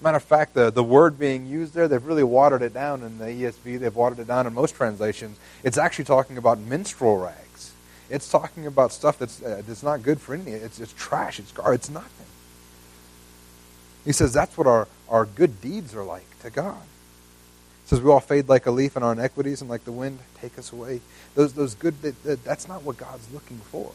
Matter 0.00 0.16
of 0.16 0.24
fact, 0.24 0.54
the, 0.54 0.70
the 0.70 0.82
word 0.82 1.18
being 1.18 1.46
used 1.46 1.72
there, 1.74 1.88
they've 1.88 2.04
really 2.04 2.24
watered 2.24 2.62
it 2.62 2.74
down 2.74 3.02
in 3.02 3.18
the 3.18 3.26
ESV. 3.26 3.78
They've 3.78 3.94
watered 3.94 4.18
it 4.18 4.26
down 4.26 4.46
in 4.46 4.52
most 4.52 4.74
translations. 4.74 5.38
It's 5.62 5.78
actually 5.78 6.04
talking 6.04 6.36
about 6.36 6.58
menstrual 6.58 7.18
rags. 7.18 7.72
It's 8.10 8.28
talking 8.28 8.66
about 8.66 8.92
stuff 8.92 9.18
that's, 9.18 9.42
uh, 9.42 9.62
that's 9.66 9.82
not 9.82 10.02
good 10.02 10.20
for 10.20 10.34
anything. 10.34 10.54
It's, 10.54 10.78
it's 10.78 10.92
trash. 10.92 11.38
It's 11.38 11.52
garbage. 11.52 11.80
It's 11.80 11.90
nothing. 11.90 12.26
He 14.04 14.12
says 14.12 14.32
that's 14.32 14.58
what 14.58 14.66
our, 14.66 14.88
our 15.08 15.24
good 15.24 15.60
deeds 15.60 15.94
are 15.94 16.04
like 16.04 16.26
to 16.42 16.50
God. 16.50 16.82
He 17.84 17.88
says 17.88 18.02
we 18.02 18.10
all 18.10 18.20
fade 18.20 18.48
like 18.48 18.66
a 18.66 18.70
leaf 18.70 18.96
and 18.96 19.04
our 19.04 19.12
inequities 19.12 19.60
and 19.62 19.70
like 19.70 19.84
the 19.84 19.92
wind 19.92 20.18
take 20.40 20.58
us 20.58 20.72
away. 20.72 21.00
Those, 21.34 21.54
those 21.54 21.74
good, 21.74 22.00
that, 22.02 22.44
that's 22.44 22.68
not 22.68 22.82
what 22.82 22.98
God's 22.98 23.32
looking 23.32 23.58
for. 23.58 23.92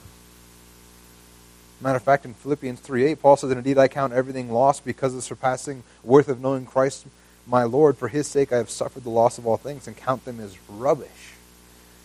Matter 1.82 1.98
of 1.98 2.04
fact, 2.04 2.26
in 2.26 2.34
Philippians 2.34 2.82
3.8, 2.82 3.20
Paul 3.20 3.38
says, 3.38 3.52
Indeed, 3.52 3.78
I 3.78 3.88
count 3.88 4.12
everything 4.12 4.52
lost 4.52 4.84
because 4.84 5.14
of 5.14 5.18
the 5.18 5.22
surpassing 5.22 5.84
worth 6.04 6.28
of 6.28 6.42
knowing 6.42 6.66
Christ 6.66 7.06
my 7.48 7.64
Lord. 7.64 7.98
For 7.98 8.10
his 8.10 8.28
sake 8.28 8.52
I 8.52 8.58
have 8.58 8.70
suffered 8.70 9.04
the 9.04 9.10
loss 9.10 9.38
of 9.38 9.48
all 9.48 9.58
things 9.58 9.88
and 9.88 9.96
count 9.96 10.26
them 10.26 10.42
as 10.42 10.58
rubbish 10.68 11.34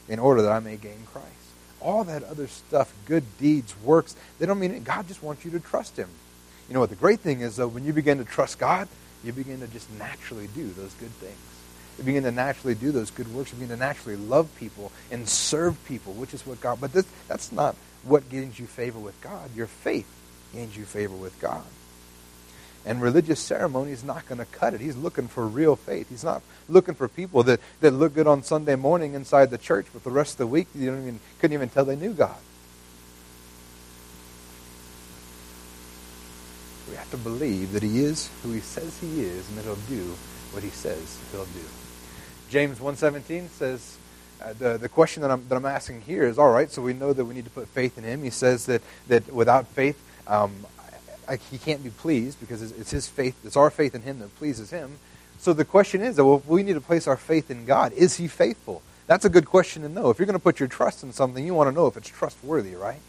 in 0.09 0.19
order 0.19 0.43
that 0.43 0.53
I 0.53 0.61
may 0.61 0.77
gain 0.77 1.07
Christ. 1.13 1.29
All 1.81 2.05
that 2.05 2.23
other 2.23 2.47
stuff, 2.47 2.95
good 3.05 3.25
deeds, 3.39 3.75
works, 3.83 4.15
they 4.39 4.47
don't 4.47 4.61
mean 4.61 4.71
it. 4.71 4.85
God 4.85 5.09
just 5.09 5.23
wants 5.23 5.45
you 5.45 5.51
to 5.53 5.61
trust 5.61 5.99
him. 5.99 6.09
You 6.69 6.75
know 6.75 6.81
what 6.81 6.91
the 6.91 6.97
great 6.97 7.21
thing 7.21 7.41
is, 7.41 7.57
though, 7.57 7.69
when 7.69 7.85
you 7.85 7.93
begin 7.93 8.19
to 8.19 8.25
trust 8.25 8.59
God, 8.59 8.89
you 9.23 9.33
begin 9.33 9.61
to 9.61 9.67
just 9.67 9.91
naturally 9.99 10.49
do 10.55 10.69
those 10.71 10.95
good 10.95 11.11
things. 11.11 11.37
You 11.99 12.05
begin 12.05 12.25
to 12.25 12.33
naturally 12.33 12.75
do 12.75 12.91
those 12.91 13.11
good 13.11 13.33
works. 13.35 13.53
You 13.53 13.59
begin 13.59 13.77
to 13.77 13.77
naturally 13.77 14.17
love 14.17 14.49
people 14.57 14.93
and 15.11 15.29
serve 15.29 15.83
people, 15.85 16.13
which 16.15 16.35
is 16.35 16.47
what 16.47 16.61
God. 16.61 16.81
But 16.81 16.93
this, 16.93 17.07
that's 17.29 17.53
not 17.53 17.77
what 18.05 18.29
gains 18.29 18.59
you 18.59 18.67
favor 18.67 18.99
with 18.99 19.21
God. 19.21 19.55
Your 19.55 19.67
faith 19.67 20.09
gains 20.53 20.77
you 20.77 20.85
favor 20.85 21.15
with 21.15 21.39
God. 21.41 21.65
And 22.87 23.01
religious 23.01 23.41
ceremony 23.41 23.93
is 23.93 24.05
not 24.05 24.27
going 24.29 24.39
to 24.39 24.45
cut 24.45 24.75
it. 24.75 24.81
He's 24.81 24.97
looking 24.97 25.27
for 25.27 25.47
real 25.47 25.75
faith. 25.75 26.11
He's 26.11 26.25
not 26.25 26.43
looking 26.69 26.95
for 26.95 27.09
people 27.09 27.43
that, 27.45 27.61
that 27.81 27.93
look 27.93 28.15
good 28.15 28.27
on 28.27 28.43
Sunday 28.43 28.77
morning 28.77 29.15
inside 29.15 29.51
the 29.51 29.59
church, 29.59 29.87
but 29.93 30.05
the 30.05 30.11
rest 30.11 30.35
of 30.35 30.39
the 30.39 30.47
week 30.47 30.69
you 30.75 30.91
don't 30.91 31.01
even, 31.01 31.21
couldn't 31.41 31.55
even 31.55 31.71
tell 31.71 31.87
they 31.87 31.97
knew 31.97 32.13
God. 32.13 32.37
We 36.91 36.97
have 36.97 37.11
to 37.13 37.17
believe 37.17 37.73
that 37.73 37.83
he 37.83 38.05
is 38.05 38.29
who 38.43 38.53
he 38.53 38.61
says 38.61 38.99
he 39.01 39.23
is 39.23 39.49
and 39.49 39.59
that 39.59 39.65
he'll 39.65 39.77
do 39.89 40.15
what 40.53 40.63
he 40.63 40.69
says 40.69 41.19
he'll 41.33 41.47
do. 41.47 41.65
James 42.51 42.79
1.17 42.79 43.49
says, 43.49 43.97
uh, 44.43 44.53
the, 44.55 44.79
the 44.79 44.89
question 44.89 45.23
that 45.23 45.31
I'm, 45.31 45.47
that 45.49 45.57
I'm 45.57 45.67
asking 45.67 46.03
here 46.03 46.25
is, 46.25 46.39
all 46.39 46.51
right, 46.51 46.71
so 46.71 46.83
we 46.83 46.93
know 46.93 47.13
that 47.13 47.25
we 47.25 47.35
need 47.35 47.45
to 47.45 47.51
put 47.51 47.69
faith 47.69 47.99
in 47.99 48.05
him. 48.05 48.23
He 48.23 48.31
says 48.31 48.67
that, 48.67 48.83
that 49.09 49.33
without 49.33 49.67
faith, 49.69 50.01
um, 50.27 50.53
I, 51.29 51.37
he 51.37 51.59
can't 51.59 51.83
be 51.83 51.91
pleased 51.91 52.41
because 52.41 52.63
it's, 52.63 52.73
it's 52.79 52.91
his 52.91 53.09
faith, 53.09 53.37
it's 53.45 53.57
our 53.57 53.71
faith 53.71 53.95
in 53.95 54.03
him 54.03 54.19
that 54.19 54.35
pleases 54.37 54.71
him. 54.71 54.99
So 55.39 55.53
the 55.53 55.65
question 55.65 56.01
is, 56.01 56.17
well, 56.17 56.43
we 56.47 56.63
need 56.63 56.75
to 56.75 56.81
place 56.81 57.07
our 57.07 57.17
faith 57.17 57.51
in 57.51 57.65
God. 57.65 57.93
Is 57.93 58.17
he 58.17 58.29
faithful? 58.29 58.83
That's 59.07 59.25
a 59.25 59.29
good 59.29 59.47
question 59.47 59.83
to 59.83 59.89
know. 59.89 60.11
If 60.11 60.19
you're 60.19 60.27
going 60.27 60.39
to 60.39 60.43
put 60.43 60.59
your 60.59 60.69
trust 60.69 61.03
in 61.03 61.13
something, 61.13 61.45
you 61.45 61.55
want 61.55 61.69
to 61.69 61.75
know 61.75 61.87
if 61.87 61.97
it's 61.97 62.09
trustworthy, 62.09 62.75
right? 62.75 63.01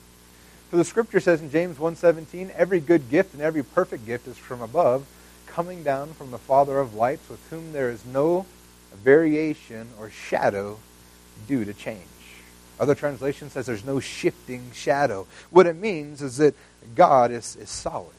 For 0.69 0.77
the 0.77 0.83
scripture 0.83 1.19
says 1.19 1.41
in 1.41 1.51
James 1.51 1.77
1:17, 1.77 2.49
every 2.51 2.79
good 2.79 3.09
gift 3.09 3.33
and 3.33 3.41
every 3.41 3.63
perfect 3.63 4.05
gift 4.05 4.27
is 4.27 4.37
from 4.37 4.61
above, 4.61 5.05
coming 5.45 5.83
down 5.83 6.13
from 6.13 6.31
the 6.31 6.37
Father 6.37 6.79
of 6.79 6.93
lights, 6.93 7.29
with 7.29 7.39
whom 7.49 7.71
there 7.71 7.89
is 7.89 8.03
no 8.05 8.45
variation 8.93 9.87
or 9.99 10.09
shadow 10.09 10.79
due 11.47 11.65
to 11.65 11.73
change. 11.73 12.01
Other 12.79 12.95
translation 12.95 13.49
says 13.49 13.65
there's 13.65 13.85
no 13.85 13.99
shifting 13.99 14.71
shadow. 14.73 15.27
What 15.49 15.65
it 15.65 15.75
means 15.75 16.21
is 16.21 16.37
that 16.37 16.55
God 16.93 17.31
is, 17.31 17.55
is 17.55 17.69
solid. 17.69 18.13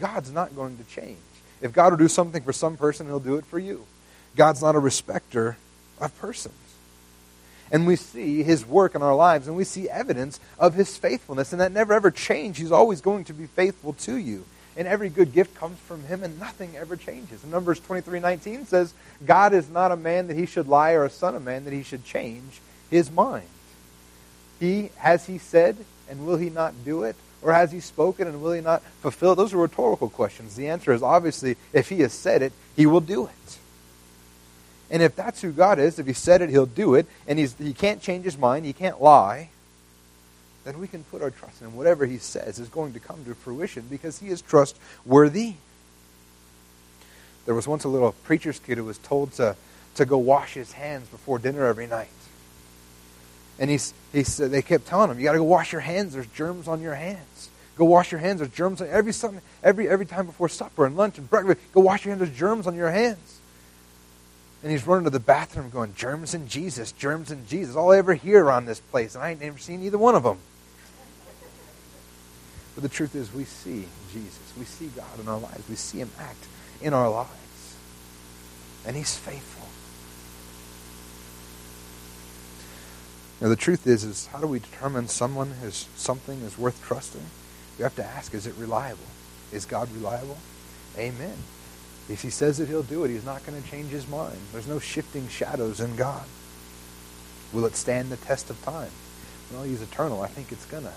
God's 0.00 0.32
not 0.32 0.56
going 0.56 0.78
to 0.78 0.84
change. 0.84 1.18
If 1.60 1.72
God 1.72 1.92
will 1.92 1.98
do 1.98 2.08
something 2.08 2.42
for 2.42 2.52
some 2.52 2.76
person, 2.76 3.06
he'll 3.06 3.20
do 3.20 3.36
it 3.36 3.46
for 3.46 3.58
you. 3.58 3.84
God's 4.36 4.62
not 4.62 4.74
a 4.74 4.78
respecter 4.78 5.56
of 6.00 6.18
persons. 6.18 6.54
And 7.70 7.86
we 7.86 7.96
see 7.96 8.42
his 8.42 8.66
work 8.66 8.94
in 8.94 9.02
our 9.02 9.14
lives, 9.14 9.46
and 9.46 9.56
we 9.56 9.64
see 9.64 9.88
evidence 9.88 10.40
of 10.58 10.74
his 10.74 10.96
faithfulness, 10.96 11.52
and 11.52 11.60
that 11.60 11.72
never 11.72 11.94
ever 11.94 12.10
changes. 12.10 12.58
He's 12.62 12.72
always 12.72 13.00
going 13.00 13.24
to 13.24 13.32
be 13.32 13.46
faithful 13.46 13.94
to 13.94 14.16
you. 14.16 14.44
And 14.76 14.88
every 14.88 15.10
good 15.10 15.32
gift 15.32 15.54
comes 15.54 15.78
from 15.80 16.04
him, 16.04 16.22
and 16.22 16.40
nothing 16.40 16.76
ever 16.76 16.96
changes. 16.96 17.42
And 17.42 17.52
Numbers 17.52 17.78
23 17.80 18.20
19 18.20 18.66
says, 18.66 18.94
God 19.26 19.52
is 19.52 19.68
not 19.68 19.92
a 19.92 19.96
man 19.96 20.28
that 20.28 20.36
he 20.36 20.46
should 20.46 20.66
lie, 20.66 20.92
or 20.92 21.04
a 21.04 21.10
son 21.10 21.34
of 21.34 21.44
man 21.44 21.64
that 21.64 21.72
he 21.72 21.82
should 21.82 22.04
change 22.04 22.60
his 22.90 23.10
mind. 23.10 23.48
He, 24.58 24.90
has 24.96 25.26
he 25.26 25.38
said, 25.38 25.76
and 26.08 26.26
will 26.26 26.36
he 26.36 26.48
not 26.48 26.84
do 26.84 27.02
it? 27.02 27.16
Or 27.42 27.52
has 27.52 27.72
he 27.72 27.80
spoken 27.80 28.28
and 28.28 28.40
will 28.40 28.52
he 28.52 28.60
not 28.60 28.82
fulfill 29.00 29.32
it? 29.32 29.36
Those 29.36 29.52
are 29.52 29.58
rhetorical 29.58 30.08
questions. 30.08 30.54
The 30.54 30.68
answer 30.68 30.92
is 30.92 31.02
obviously, 31.02 31.56
if 31.72 31.88
he 31.88 32.00
has 32.00 32.12
said 32.12 32.42
it, 32.42 32.52
he 32.76 32.86
will 32.86 33.00
do 33.00 33.26
it. 33.26 33.58
And 34.90 35.02
if 35.02 35.16
that's 35.16 35.40
who 35.40 35.52
God 35.52 35.78
is, 35.78 35.98
if 35.98 36.06
he 36.06 36.12
said 36.12 36.42
it, 36.42 36.50
he'll 36.50 36.66
do 36.66 36.94
it, 36.94 37.06
and 37.26 37.38
he's, 37.38 37.54
he 37.54 37.72
can't 37.72 38.00
change 38.00 38.24
his 38.24 38.36
mind, 38.36 38.66
he 38.66 38.74
can't 38.74 39.00
lie, 39.00 39.48
then 40.64 40.78
we 40.78 40.86
can 40.86 41.04
put 41.04 41.22
our 41.22 41.30
trust 41.30 41.60
in 41.60 41.68
him. 41.68 41.76
Whatever 41.76 42.06
he 42.06 42.18
says 42.18 42.58
is 42.58 42.68
going 42.68 42.92
to 42.92 43.00
come 43.00 43.24
to 43.24 43.34
fruition 43.34 43.84
because 43.90 44.18
he 44.18 44.28
is 44.28 44.42
trustworthy. 44.42 45.54
There 47.46 47.54
was 47.54 47.66
once 47.66 47.84
a 47.84 47.88
little 47.88 48.12
preacher's 48.24 48.58
kid 48.58 48.78
who 48.78 48.84
was 48.84 48.98
told 48.98 49.32
to, 49.32 49.56
to 49.96 50.04
go 50.04 50.18
wash 50.18 50.54
his 50.54 50.72
hands 50.72 51.08
before 51.08 51.38
dinner 51.38 51.66
every 51.66 51.86
night. 51.86 52.08
And 53.58 53.70
he 53.70 53.78
said, 53.78 54.50
they 54.50 54.62
kept 54.62 54.86
telling 54.86 55.10
him, 55.10 55.18
you 55.18 55.24
got 55.24 55.32
to 55.32 55.38
go 55.38 55.44
wash 55.44 55.72
your 55.72 55.80
hands. 55.80 56.14
There's 56.14 56.26
germs 56.28 56.68
on 56.68 56.80
your 56.80 56.94
hands. 56.94 57.50
Go 57.76 57.84
wash 57.84 58.12
your 58.12 58.20
hands. 58.20 58.40
There's 58.40 58.52
germs 58.52 58.80
on 58.80 58.88
every, 58.88 59.12
every, 59.62 59.88
every 59.88 60.06
time 60.06 60.26
before 60.26 60.48
supper 60.48 60.86
and 60.86 60.96
lunch 60.96 61.18
and 61.18 61.28
breakfast. 61.28 61.60
Go 61.72 61.80
wash 61.80 62.04
your 62.04 62.14
hands. 62.14 62.26
There's 62.26 62.38
germs 62.38 62.66
on 62.66 62.74
your 62.74 62.90
hands. 62.90 63.40
And 64.62 64.70
he's 64.70 64.86
running 64.86 65.04
to 65.04 65.10
the 65.10 65.20
bathroom 65.20 65.70
going, 65.70 65.94
germs 65.94 66.34
in 66.34 66.46
Jesus, 66.48 66.92
germs 66.92 67.32
in 67.32 67.46
Jesus. 67.46 67.74
All 67.74 67.90
I 67.92 67.98
ever 67.98 68.14
hear 68.14 68.44
around 68.44 68.66
this 68.66 68.78
place. 68.78 69.14
And 69.14 69.24
I 69.24 69.30
ain't 69.30 69.40
never 69.40 69.58
seen 69.58 69.82
either 69.82 69.98
one 69.98 70.14
of 70.14 70.22
them. 70.22 70.38
But 72.74 72.82
the 72.82 72.88
truth 72.88 73.14
is, 73.14 73.32
we 73.32 73.44
see 73.44 73.86
Jesus. 74.12 74.52
We 74.58 74.64
see 74.64 74.86
God 74.88 75.20
in 75.20 75.28
our 75.28 75.38
lives. 75.38 75.68
We 75.68 75.76
see 75.76 75.98
him 75.98 76.10
act 76.18 76.46
in 76.80 76.94
our 76.94 77.10
lives. 77.10 77.76
And 78.86 78.96
he's 78.96 79.16
faithful. 79.16 79.68
Now, 83.40 83.48
the 83.48 83.56
truth 83.56 83.86
is, 83.86 84.04
is 84.04 84.26
how 84.26 84.38
do 84.38 84.46
we 84.46 84.60
determine 84.60 85.08
someone 85.08 85.50
is 85.64 85.88
something 85.96 86.40
is 86.42 86.56
worth 86.56 86.82
trusting? 86.82 87.26
We 87.76 87.82
have 87.82 87.96
to 87.96 88.04
ask, 88.04 88.34
is 88.34 88.46
it 88.46 88.54
reliable? 88.56 89.04
Is 89.50 89.64
God 89.64 89.90
reliable? 89.92 90.38
Amen. 90.96 91.36
If 92.08 92.22
he 92.22 92.30
says 92.30 92.58
that 92.58 92.68
he'll 92.68 92.82
do 92.82 93.04
it, 93.04 93.08
he's 93.08 93.24
not 93.24 93.44
going 93.44 93.60
to 93.60 93.68
change 93.68 93.90
his 93.90 94.08
mind. 94.08 94.38
There's 94.52 94.68
no 94.68 94.78
shifting 94.78 95.28
shadows 95.28 95.80
in 95.80 95.96
God. 95.96 96.24
Will 97.52 97.66
it 97.66 97.76
stand 97.76 98.10
the 98.10 98.16
test 98.16 98.50
of 98.50 98.62
time? 98.62 98.90
Well, 99.52 99.64
he's 99.64 99.82
eternal. 99.82 100.22
I 100.22 100.28
think 100.28 100.52
it's 100.52 100.64
gonna. 100.64 100.92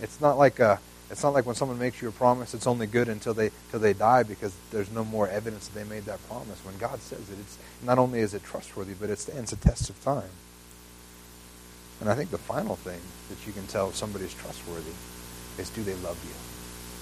It's 0.00 0.20
not 0.20 0.38
like 0.38 0.58
a, 0.60 0.80
it's 1.10 1.22
not 1.22 1.32
like 1.32 1.46
when 1.46 1.54
someone 1.54 1.78
makes 1.78 2.02
you 2.02 2.08
a 2.08 2.12
promise, 2.12 2.52
it's 2.54 2.66
only 2.66 2.86
good 2.86 3.08
until 3.08 3.34
they 3.34 3.46
until 3.66 3.80
they 3.80 3.94
die 3.94 4.22
because 4.22 4.54
there's 4.70 4.90
no 4.90 5.04
more 5.04 5.28
evidence 5.28 5.68
that 5.68 5.78
they 5.78 5.88
made 5.88 6.04
that 6.04 6.26
promise. 6.28 6.62
When 6.64 6.76
God 6.78 7.00
says 7.00 7.30
it, 7.30 7.38
it's 7.40 7.58
not 7.82 7.98
only 7.98 8.20
is 8.20 8.34
it 8.34 8.44
trustworthy, 8.44 8.94
but 8.94 9.10
it 9.10 9.18
stands 9.18 9.50
the 9.50 9.56
test 9.56 9.88
of 9.88 10.02
time. 10.02 10.30
And 12.00 12.08
I 12.08 12.14
think 12.14 12.30
the 12.30 12.38
final 12.38 12.76
thing 12.76 13.00
that 13.30 13.46
you 13.46 13.52
can 13.52 13.66
tell 13.66 13.88
if 13.88 13.96
somebody's 13.96 14.34
trustworthy 14.34 14.92
is 15.58 15.70
do 15.70 15.82
they 15.82 15.94
love 15.96 16.22
you? 16.24 16.34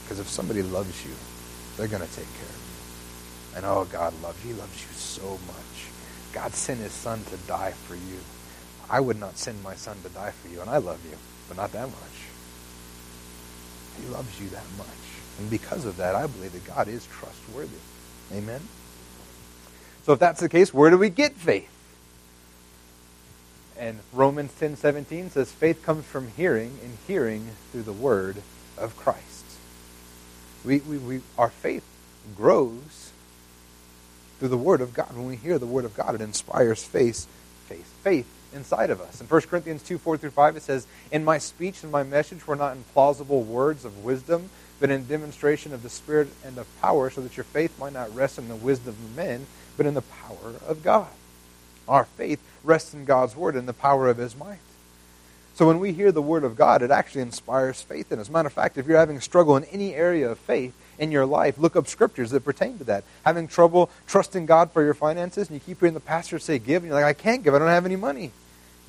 Because 0.02 0.20
if 0.20 0.28
somebody 0.28 0.62
loves 0.62 1.04
you, 1.04 1.12
they're 1.76 1.88
going 1.88 2.06
to 2.06 2.16
take 2.16 2.32
care 2.34 2.48
of 2.48 2.62
you. 2.62 3.56
And 3.56 3.66
oh, 3.66 3.86
God 3.90 4.14
loves 4.22 4.42
you. 4.44 4.54
He 4.54 4.60
loves 4.60 4.80
you 4.80 4.92
so 4.94 5.38
much. 5.46 5.90
God 6.32 6.52
sent 6.54 6.80
his 6.80 6.92
son 6.92 7.24
to 7.24 7.36
die 7.48 7.72
for 7.72 7.94
you. 7.94 8.18
I 8.88 9.00
would 9.00 9.18
not 9.18 9.36
send 9.36 9.62
my 9.62 9.74
son 9.74 9.96
to 10.02 10.08
die 10.10 10.30
for 10.30 10.48
you, 10.48 10.60
and 10.60 10.70
I 10.70 10.78
love 10.78 11.04
you, 11.10 11.16
but 11.48 11.56
not 11.56 11.72
that 11.72 11.88
much. 11.88 12.25
He 14.00 14.08
loves 14.08 14.40
you 14.40 14.48
that 14.50 14.64
much. 14.78 14.86
And 15.38 15.50
because 15.50 15.84
of 15.84 15.96
that, 15.98 16.14
I 16.14 16.26
believe 16.26 16.52
that 16.52 16.66
God 16.66 16.88
is 16.88 17.06
trustworthy. 17.06 17.76
Amen? 18.32 18.60
So 20.04 20.12
if 20.12 20.18
that's 20.18 20.40
the 20.40 20.48
case, 20.48 20.72
where 20.72 20.90
do 20.90 20.98
we 20.98 21.10
get 21.10 21.34
faith? 21.34 21.68
And 23.78 24.00
Romans 24.12 24.52
10:17 24.58 25.30
says 25.30 25.52
faith 25.52 25.82
comes 25.84 26.04
from 26.06 26.28
hearing 26.28 26.78
and 26.82 26.96
hearing 27.06 27.50
through 27.70 27.82
the 27.82 27.92
word 27.92 28.42
of 28.78 28.96
Christ. 28.96 29.44
We, 30.64 30.78
we, 30.80 30.98
we, 30.98 31.20
our 31.36 31.50
faith 31.50 31.84
grows 32.36 33.12
through 34.38 34.48
the 34.48 34.56
word 34.56 34.80
of 34.80 34.94
God. 34.94 35.14
When 35.14 35.26
we 35.26 35.36
hear 35.36 35.58
the 35.58 35.66
word 35.66 35.84
of 35.84 35.94
God, 35.94 36.14
it 36.14 36.20
inspires 36.20 36.82
faith, 36.84 37.26
faith, 37.68 37.92
faith 38.02 38.26
inside 38.56 38.90
of 38.90 39.00
us. 39.00 39.20
In 39.20 39.26
1 39.26 39.40
Corinthians 39.42 39.82
2, 39.82 39.98
4 39.98 40.16
through 40.16 40.30
5, 40.30 40.56
it 40.56 40.62
says, 40.62 40.86
In 41.12 41.24
my 41.24 41.38
speech 41.38 41.82
and 41.82 41.92
my 41.92 42.02
message 42.02 42.46
were 42.46 42.56
not 42.56 42.76
in 42.76 42.82
plausible 42.92 43.42
words 43.42 43.84
of 43.84 44.04
wisdom, 44.04 44.50
but 44.80 44.90
in 44.90 45.06
demonstration 45.06 45.72
of 45.72 45.82
the 45.82 45.88
Spirit 45.88 46.28
and 46.44 46.58
of 46.58 46.80
power, 46.80 47.10
so 47.10 47.20
that 47.20 47.36
your 47.36 47.44
faith 47.44 47.78
might 47.78 47.92
not 47.92 48.14
rest 48.14 48.38
in 48.38 48.48
the 48.48 48.56
wisdom 48.56 48.94
of 48.94 49.16
men, 49.16 49.46
but 49.76 49.86
in 49.86 49.94
the 49.94 50.02
power 50.02 50.54
of 50.66 50.82
God. 50.82 51.08
Our 51.88 52.04
faith 52.04 52.40
rests 52.64 52.94
in 52.94 53.04
God's 53.04 53.36
word 53.36 53.54
and 53.54 53.68
the 53.68 53.72
power 53.72 54.08
of 54.08 54.18
his 54.18 54.36
might. 54.36 54.58
So 55.54 55.66
when 55.66 55.78
we 55.78 55.92
hear 55.92 56.12
the 56.12 56.20
word 56.20 56.44
of 56.44 56.54
God, 56.54 56.82
it 56.82 56.90
actually 56.90 57.22
inspires 57.22 57.80
faith 57.80 58.12
in 58.12 58.18
us. 58.18 58.26
As 58.26 58.28
a 58.28 58.32
matter 58.32 58.48
of 58.48 58.52
fact, 58.52 58.76
if 58.76 58.86
you're 58.86 58.98
having 58.98 59.16
a 59.16 59.22
struggle 59.22 59.56
in 59.56 59.64
any 59.64 59.94
area 59.94 60.30
of 60.30 60.38
faith 60.38 60.74
in 60.98 61.10
your 61.10 61.24
life, 61.24 61.56
look 61.56 61.76
up 61.76 61.86
scriptures 61.86 62.30
that 62.32 62.44
pertain 62.44 62.76
to 62.76 62.84
that. 62.84 63.04
Having 63.24 63.48
trouble 63.48 63.88
trusting 64.06 64.44
God 64.44 64.70
for 64.70 64.84
your 64.84 64.92
finances, 64.92 65.48
and 65.48 65.54
you 65.54 65.60
keep 65.60 65.80
hearing 65.80 65.94
the 65.94 66.00
pastor 66.00 66.38
say 66.38 66.58
give, 66.58 66.82
and 66.82 66.90
you're 66.90 67.00
like, 67.00 67.06
I 67.06 67.18
can't 67.18 67.42
give, 67.42 67.54
I 67.54 67.58
don't 67.58 67.68
have 67.68 67.86
any 67.86 67.96
money. 67.96 68.32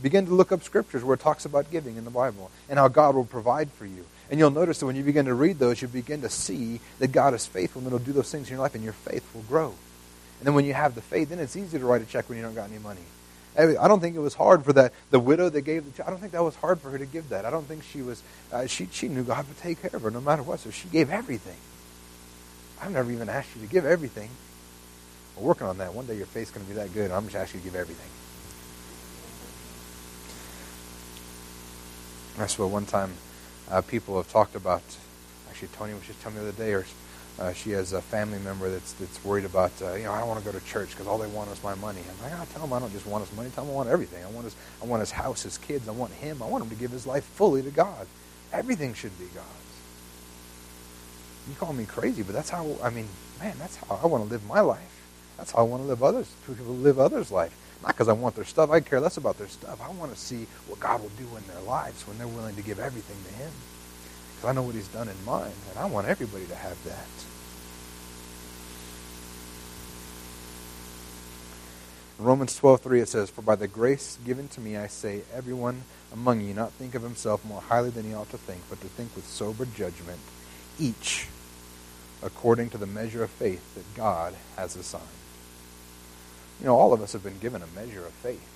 Begin 0.01 0.25
to 0.27 0.33
look 0.33 0.51
up 0.51 0.63
scriptures 0.63 1.03
where 1.03 1.15
it 1.15 1.19
talks 1.19 1.45
about 1.45 1.71
giving 1.71 1.97
in 1.97 2.03
the 2.03 2.11
Bible 2.11 2.51
and 2.69 2.77
how 2.77 2.87
God 2.87 3.15
will 3.15 3.25
provide 3.25 3.71
for 3.71 3.85
you. 3.85 4.05
And 4.29 4.39
you'll 4.39 4.51
notice 4.51 4.79
that 4.79 4.85
when 4.85 4.95
you 4.95 5.03
begin 5.03 5.25
to 5.25 5.33
read 5.33 5.57
those, 5.57 5.81
you 5.81 5.87
begin 5.87 6.21
to 6.21 6.29
see 6.29 6.81
that 6.99 7.11
God 7.11 7.33
is 7.33 7.45
faithful 7.45 7.81
and 7.81 7.89
He'll 7.89 7.99
do 7.99 8.11
those 8.11 8.31
things 8.31 8.47
in 8.47 8.55
your 8.55 8.61
life, 8.61 8.75
and 8.75 8.83
your 8.83 8.93
faith 8.93 9.27
will 9.33 9.41
grow. 9.43 9.73
And 10.39 10.45
then 10.45 10.53
when 10.53 10.65
you 10.65 10.73
have 10.73 10.95
the 10.95 11.01
faith, 11.01 11.29
then 11.29 11.39
it's 11.39 11.55
easy 11.55 11.79
to 11.79 11.85
write 11.85 12.01
a 12.01 12.05
check 12.05 12.29
when 12.29 12.37
you 12.37 12.43
don't 12.43 12.53
got 12.53 12.69
any 12.69 12.79
money. 12.79 13.01
I 13.57 13.87
don't 13.87 13.99
think 13.99 14.15
it 14.15 14.19
was 14.19 14.35
hard 14.35 14.63
for 14.63 14.73
that 14.73 14.93
the 15.09 15.19
widow 15.19 15.49
that 15.49 15.61
gave 15.61 15.83
the 15.85 15.91
check. 15.91 16.05
I 16.07 16.11
don't 16.11 16.19
think 16.19 16.33
that 16.33 16.43
was 16.43 16.55
hard 16.57 16.79
for 16.79 16.91
her 16.91 16.99
to 16.99 17.07
give 17.07 17.29
that. 17.29 17.43
I 17.43 17.49
don't 17.49 17.65
think 17.65 17.81
she 17.83 18.03
was. 18.03 18.21
Uh, 18.53 18.67
she 18.67 18.87
she 18.91 19.07
knew 19.07 19.23
God 19.23 19.47
would 19.47 19.57
take 19.57 19.81
care 19.81 19.89
of 19.95 20.03
her 20.03 20.11
no 20.11 20.21
matter 20.21 20.43
what, 20.43 20.59
so 20.59 20.69
she 20.69 20.87
gave 20.89 21.09
everything. 21.09 21.57
I've 22.79 22.91
never 22.91 23.11
even 23.11 23.29
asked 23.29 23.55
you 23.55 23.61
to 23.61 23.67
give 23.67 23.83
everything. 23.83 24.29
We're 25.35 25.47
working 25.47 25.65
on 25.65 25.79
that. 25.79 25.95
One 25.95 26.05
day 26.05 26.15
your 26.15 26.27
faith's 26.27 26.51
going 26.51 26.67
to 26.67 26.69
be 26.69 26.75
that 26.77 26.93
good. 26.93 27.09
I'm 27.09 27.23
just 27.23 27.35
asking 27.35 27.61
you 27.61 27.65
to 27.65 27.71
give 27.71 27.79
everything. 27.79 28.09
That's 32.37 32.59
what 32.59 32.69
one 32.69 32.85
time 32.85 33.13
uh, 33.69 33.81
people 33.81 34.17
have 34.17 34.31
talked 34.31 34.55
about. 34.55 34.83
Actually, 35.49 35.69
Tony 35.69 35.93
was 35.93 36.03
just 36.03 36.21
telling 36.21 36.37
me 36.37 36.43
the 36.43 36.49
other 36.49 36.57
day, 36.57 36.73
or 36.73 36.85
uh, 37.39 37.51
she 37.51 37.71
has 37.71 37.93
a 37.93 38.01
family 38.01 38.37
member 38.39 38.69
that's 38.69 38.93
that's 38.93 39.23
worried 39.25 39.45
about, 39.45 39.71
uh, 39.81 39.93
you 39.95 40.03
know, 40.03 40.11
I 40.11 40.19
don't 40.19 40.27
want 40.27 40.43
to 40.43 40.45
go 40.45 40.57
to 40.57 40.63
church 40.65 40.91
because 40.91 41.07
all 41.07 41.17
they 41.17 41.27
want 41.27 41.49
is 41.49 41.61
my 41.63 41.73
money. 41.75 42.01
I'm 42.01 42.23
like, 42.23 42.39
I 42.39 42.43
oh, 42.43 42.47
tell 42.51 42.61
them 42.61 42.73
I 42.73 42.79
don't 42.79 42.91
just 42.91 43.07
want 43.07 43.25
his 43.27 43.35
money. 43.35 43.49
Tell 43.49 43.65
them 43.65 43.73
I 43.73 43.75
want 43.75 43.89
everything. 43.89 44.23
I 44.23 44.29
want 44.29 44.45
his, 44.45 44.55
I 44.81 44.85
want 44.85 44.99
his 44.99 45.11
house, 45.11 45.43
his 45.43 45.57
kids. 45.57 45.87
I 45.87 45.91
want 45.91 46.13
him. 46.13 46.41
I 46.43 46.47
want 46.47 46.63
him 46.63 46.69
to 46.69 46.75
give 46.75 46.91
his 46.91 47.07
life 47.07 47.23
fully 47.23 47.63
to 47.63 47.71
God. 47.71 48.07
Everything 48.53 48.93
should 48.93 49.17
be 49.17 49.25
God's. 49.33 49.47
You 51.49 51.55
call 51.55 51.73
me 51.73 51.85
crazy, 51.85 52.21
but 52.21 52.33
that's 52.33 52.51
how. 52.51 52.67
I 52.83 52.91
mean, 52.91 53.07
man, 53.39 53.55
that's 53.57 53.77
how 53.77 53.99
I 54.01 54.05
want 54.05 54.25
to 54.25 54.29
live 54.29 54.45
my 54.45 54.59
life. 54.59 54.93
That's 55.37 55.51
how 55.51 55.59
I 55.59 55.63
want 55.63 55.83
to 55.83 55.87
live 55.87 56.03
others. 56.03 56.31
People 56.45 56.65
live 56.65 56.99
others' 56.99 57.31
life. 57.31 57.55
Not 57.81 57.89
because 57.89 58.07
I 58.07 58.13
want 58.13 58.35
their 58.35 58.45
stuff. 58.45 58.69
I 58.69 58.79
care 58.79 58.99
less 58.99 59.17
about 59.17 59.37
their 59.37 59.47
stuff. 59.47 59.79
I 59.81 59.89
want 59.91 60.11
to 60.13 60.19
see 60.19 60.47
what 60.67 60.79
God 60.79 61.01
will 61.01 61.09
do 61.09 61.27
in 61.37 61.45
their 61.47 61.61
lives 61.61 62.07
when 62.07 62.17
they're 62.17 62.27
willing 62.27 62.55
to 62.55 62.61
give 62.61 62.79
everything 62.79 63.17
to 63.25 63.33
Him. 63.33 63.51
Because 64.35 64.49
I 64.49 64.53
know 64.53 64.61
what 64.61 64.75
he's 64.75 64.87
done 64.89 65.07
in 65.07 65.25
mine, 65.25 65.51
and 65.71 65.79
I 65.79 65.85
want 65.85 66.07
everybody 66.07 66.45
to 66.45 66.55
have 66.55 66.83
that. 66.83 67.07
In 72.19 72.25
Romans 72.25 72.55
12:3 72.55 73.01
it 73.01 73.09
says, 73.09 73.31
"For 73.31 73.41
by 73.41 73.55
the 73.55 73.67
grace 73.67 74.17
given 74.25 74.47
to 74.49 74.61
me 74.61 74.77
I 74.77 74.87
say, 74.87 75.23
everyone 75.33 75.85
among 76.13 76.41
you 76.41 76.53
not 76.53 76.71
think 76.73 76.93
of 76.93 77.01
himself 77.01 77.43
more 77.45 77.61
highly 77.61 77.89
than 77.89 78.05
he 78.05 78.13
ought 78.13 78.29
to 78.29 78.37
think, 78.37 78.61
but 78.69 78.79
to 78.81 78.87
think 78.87 79.15
with 79.15 79.27
sober 79.27 79.65
judgment, 79.65 80.19
each 80.79 81.27
according 82.21 82.69
to 82.71 82.77
the 82.77 82.87
measure 82.87 83.23
of 83.23 83.31
faith 83.31 83.73
that 83.73 83.95
God 83.95 84.35
has 84.55 84.75
assigned." 84.75 85.26
You 86.59 86.65
know, 86.65 86.75
all 86.75 86.93
of 86.93 87.01
us 87.01 87.13
have 87.13 87.23
been 87.23 87.39
given 87.39 87.61
a 87.61 87.67
measure 87.67 88.05
of 88.05 88.11
faith. 88.13 88.47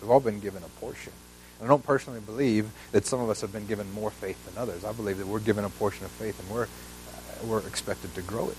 We've 0.00 0.10
all 0.10 0.20
been 0.20 0.40
given 0.40 0.62
a 0.62 0.80
portion. 0.80 1.12
And 1.58 1.66
I 1.66 1.68
don't 1.68 1.84
personally 1.84 2.20
believe 2.20 2.70
that 2.92 3.06
some 3.06 3.20
of 3.20 3.30
us 3.30 3.40
have 3.40 3.52
been 3.52 3.66
given 3.66 3.92
more 3.92 4.10
faith 4.10 4.44
than 4.46 4.60
others. 4.60 4.84
I 4.84 4.92
believe 4.92 5.18
that 5.18 5.26
we're 5.26 5.40
given 5.40 5.64
a 5.64 5.70
portion 5.70 6.04
of 6.04 6.10
faith 6.12 6.38
and 6.38 6.50
we're, 6.50 6.64
uh, 6.64 7.46
we're 7.46 7.66
expected 7.66 8.14
to 8.14 8.22
grow 8.22 8.50
it. 8.50 8.56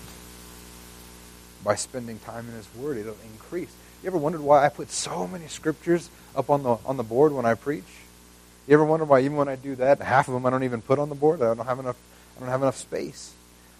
By 1.64 1.74
spending 1.74 2.18
time 2.20 2.48
in 2.48 2.54
His 2.54 2.68
Word, 2.74 2.98
it'll 2.98 3.16
increase. 3.32 3.72
You 4.02 4.08
ever 4.08 4.18
wondered 4.18 4.40
why 4.40 4.64
I 4.64 4.68
put 4.68 4.90
so 4.90 5.26
many 5.26 5.46
scriptures 5.48 6.10
up 6.34 6.50
on 6.50 6.62
the, 6.62 6.76
on 6.84 6.96
the 6.96 7.02
board 7.02 7.32
when 7.32 7.46
I 7.46 7.54
preach? 7.54 7.84
You 8.66 8.74
ever 8.74 8.84
wonder 8.84 9.04
why 9.04 9.20
even 9.20 9.36
when 9.36 9.48
I 9.48 9.56
do 9.56 9.76
that, 9.76 10.00
half 10.00 10.28
of 10.28 10.34
them 10.34 10.44
I 10.44 10.50
don't 10.50 10.64
even 10.64 10.82
put 10.82 10.98
on 10.98 11.08
the 11.08 11.14
board? 11.14 11.40
I 11.40 11.54
don't 11.54 11.66
have 11.66 11.78
enough, 11.78 11.96
I 12.36 12.40
don't 12.40 12.48
have 12.48 12.62
enough 12.62 12.76
space. 12.76 13.32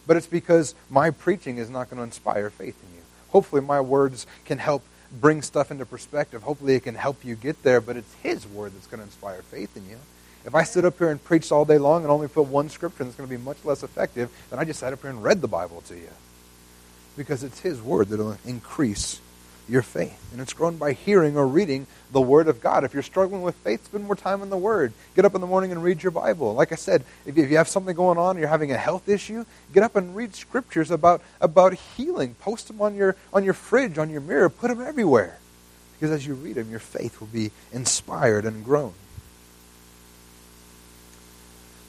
But 0.06 0.16
it's 0.16 0.26
because 0.26 0.74
my 0.88 1.10
preaching 1.10 1.58
is 1.58 1.68
not 1.68 1.90
going 1.90 1.98
to 1.98 2.04
inspire 2.04 2.50
faith 2.50 2.76
in 2.82 2.95
you. 2.95 2.95
Hopefully 3.36 3.60
my 3.60 3.82
words 3.82 4.26
can 4.46 4.56
help 4.56 4.82
bring 5.12 5.42
stuff 5.42 5.70
into 5.70 5.84
perspective. 5.84 6.42
Hopefully 6.42 6.74
it 6.74 6.84
can 6.84 6.94
help 6.94 7.22
you 7.22 7.34
get 7.34 7.62
there, 7.62 7.82
but 7.82 7.94
it's 7.94 8.14
His 8.22 8.46
word 8.46 8.72
that's 8.72 8.86
going 8.86 9.00
to 9.00 9.04
inspire 9.04 9.42
faith 9.42 9.76
in 9.76 9.86
you. 9.86 9.98
If 10.46 10.54
I 10.54 10.62
stood 10.62 10.86
up 10.86 10.96
here 10.96 11.10
and 11.10 11.22
preached 11.22 11.52
all 11.52 11.66
day 11.66 11.76
long 11.76 12.00
and 12.02 12.10
only 12.10 12.28
put 12.28 12.46
one 12.46 12.70
scripture, 12.70 13.04
that's 13.04 13.14
going 13.14 13.28
to 13.28 13.36
be 13.36 13.42
much 13.44 13.62
less 13.62 13.82
effective 13.82 14.30
than 14.48 14.58
I 14.58 14.64
just 14.64 14.80
sat 14.80 14.94
up 14.94 15.02
here 15.02 15.10
and 15.10 15.22
read 15.22 15.42
the 15.42 15.48
Bible 15.48 15.82
to 15.82 15.94
you. 15.94 16.08
Because 17.14 17.44
it's 17.44 17.60
His 17.60 17.82
word 17.82 18.08
that'll 18.08 18.38
increase 18.46 19.20
your 19.68 19.82
faith. 19.82 20.32
And 20.32 20.40
it's 20.40 20.52
grown 20.52 20.76
by 20.76 20.92
hearing 20.92 21.36
or 21.36 21.46
reading 21.46 21.86
the 22.12 22.20
Word 22.20 22.48
of 22.48 22.60
God. 22.60 22.84
If 22.84 22.94
you're 22.94 23.02
struggling 23.02 23.42
with 23.42 23.54
faith, 23.56 23.86
spend 23.86 24.04
more 24.04 24.16
time 24.16 24.42
in 24.42 24.50
the 24.50 24.56
Word. 24.56 24.92
Get 25.14 25.24
up 25.24 25.34
in 25.34 25.40
the 25.40 25.46
morning 25.46 25.72
and 25.72 25.82
read 25.82 26.02
your 26.02 26.12
Bible. 26.12 26.54
Like 26.54 26.72
I 26.72 26.76
said, 26.76 27.04
if 27.24 27.36
you 27.36 27.56
have 27.56 27.68
something 27.68 27.96
going 27.96 28.18
on, 28.18 28.38
you're 28.38 28.48
having 28.48 28.70
a 28.70 28.76
health 28.76 29.08
issue, 29.08 29.44
get 29.72 29.82
up 29.82 29.96
and 29.96 30.14
read 30.14 30.34
scriptures 30.34 30.90
about, 30.90 31.20
about 31.40 31.74
healing. 31.74 32.34
Post 32.34 32.68
them 32.68 32.80
on 32.80 32.94
your, 32.94 33.16
on 33.32 33.44
your 33.44 33.54
fridge, 33.54 33.98
on 33.98 34.10
your 34.10 34.20
mirror. 34.20 34.48
Put 34.48 34.68
them 34.68 34.80
everywhere. 34.80 35.38
Because 35.94 36.12
as 36.12 36.26
you 36.26 36.34
read 36.34 36.56
them, 36.56 36.70
your 36.70 36.78
faith 36.78 37.20
will 37.20 37.28
be 37.28 37.50
inspired 37.72 38.44
and 38.44 38.64
grown. 38.64 38.92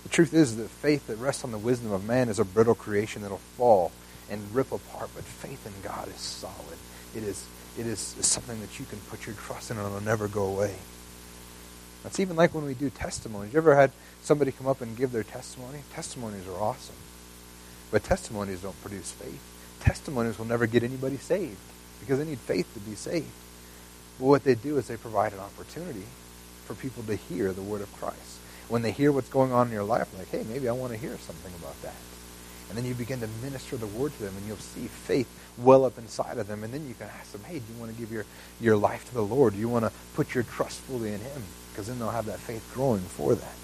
The 0.04 0.10
truth 0.10 0.34
is 0.34 0.56
that 0.56 0.70
faith 0.70 1.08
that 1.08 1.18
rests 1.18 1.44
on 1.44 1.52
the 1.52 1.58
wisdom 1.58 1.92
of 1.92 2.06
man 2.06 2.30
is 2.30 2.40
a 2.40 2.46
brittle 2.46 2.76
creation 2.76 3.24
that'll 3.24 3.40
fall 3.58 3.92
and 4.30 4.42
rip 4.56 4.72
apart, 4.72 5.10
but 5.14 5.26
faith 5.26 5.66
in 5.66 5.74
God 5.84 6.08
is 6.08 6.16
solid. 6.16 6.78
It 7.14 7.24
is 7.24 7.46
it 7.78 7.86
is, 7.86 8.00
something 8.00 8.60
that 8.62 8.80
you 8.80 8.86
can 8.86 9.00
put 9.10 9.26
your 9.26 9.36
trust 9.36 9.72
in 9.72 9.78
and 9.78 9.86
it'll 9.86 10.02
never 10.02 10.28
go 10.28 10.46
away. 10.46 10.76
That's 12.04 12.20
even 12.20 12.36
like 12.36 12.54
when 12.54 12.66
we 12.66 12.74
do 12.74 12.90
testimonies. 12.90 13.54
You 13.54 13.58
ever 13.58 13.76
had 13.76 13.92
somebody 14.22 14.52
come 14.52 14.68
up 14.68 14.82
and 14.82 14.96
give 14.96 15.12
their 15.12 15.24
testimony? 15.24 15.80
Testimonies 15.94 16.48
are 16.48 16.60
awesome. 16.62 16.96
But 17.92 18.04
testimonies 18.04 18.62
don't 18.62 18.80
produce 18.82 19.12
faith. 19.12 19.42
Testimonies 19.80 20.38
will 20.38 20.46
never 20.46 20.68
get 20.68 20.84
anybody 20.84 21.18
saved 21.18 21.58
because 22.00 22.20
they 22.20 22.26
need 22.26 22.40
faith 22.40 22.74
to 22.74 22.80
be 22.80 22.96
saved. 22.96 23.32
But 24.20 24.26
what 24.26 24.44
they 24.44 24.56
do 24.56 24.78
is 24.78 24.88
they 24.88 24.98
provide 24.98 25.34
an 25.34 25.40
opportunity 25.40 26.06
for 26.66 26.74
people 26.74 27.04
to 27.04 27.16
hear 27.16 27.54
the 27.54 27.62
word 27.62 27.82
of 27.82 27.94
Christ. 27.94 28.40
When 28.68 28.82
they 28.82 28.92
hear 28.92 29.12
what's 29.12 29.30
going 29.30 29.54
on 29.54 29.68
in 29.68 29.74
your 29.74 29.84
life, 29.84 30.10
like, 30.18 30.30
hey, 30.30 30.44
maybe 30.50 30.68
I 30.68 30.74
want 30.74 30.92
to 30.92 30.98
hear 30.98 31.18
something 31.18 31.54
about 31.60 31.82
that. 31.84 31.96
And 32.70 32.78
then 32.78 32.86
you 32.86 32.94
begin 32.94 33.20
to 33.22 33.30
minister 33.42 33.78
the 33.78 33.88
word 33.88 34.14
to 34.18 34.24
them, 34.24 34.36
and 34.36 34.46
you'll 34.46 34.58
see 34.58 34.88
faith 34.88 35.28
well 35.58 35.86
up 35.86 35.98
inside 35.98 36.38
of 36.38 36.48
them. 36.48 36.63
And 36.63 36.74
then 36.74 36.88
you 36.88 36.94
can 36.94 37.08
ask 37.20 37.32
them, 37.32 37.44
hey, 37.46 37.60
do 37.60 37.65
you 37.74 37.80
want 37.80 37.94
to 37.94 38.00
give 38.00 38.12
your, 38.12 38.26
your 38.60 38.76
life 38.76 39.08
to 39.10 39.13
the 39.13 39.24
Lord? 39.24 39.54
Do 39.54 39.60
you 39.60 39.70
want 39.70 39.86
to 39.86 39.91
put 40.15 40.36
your 40.36 40.44
trust 40.44 40.80
fully 40.82 41.13
in 41.13 41.20
Him? 41.22 41.44
Because 41.72 41.88
then 41.88 42.00
they'll 42.00 42.10
have 42.10 42.26
that 42.26 42.39
faith 42.39 42.70
growing 42.74 43.02
for 43.02 43.36
that. 43.36 43.56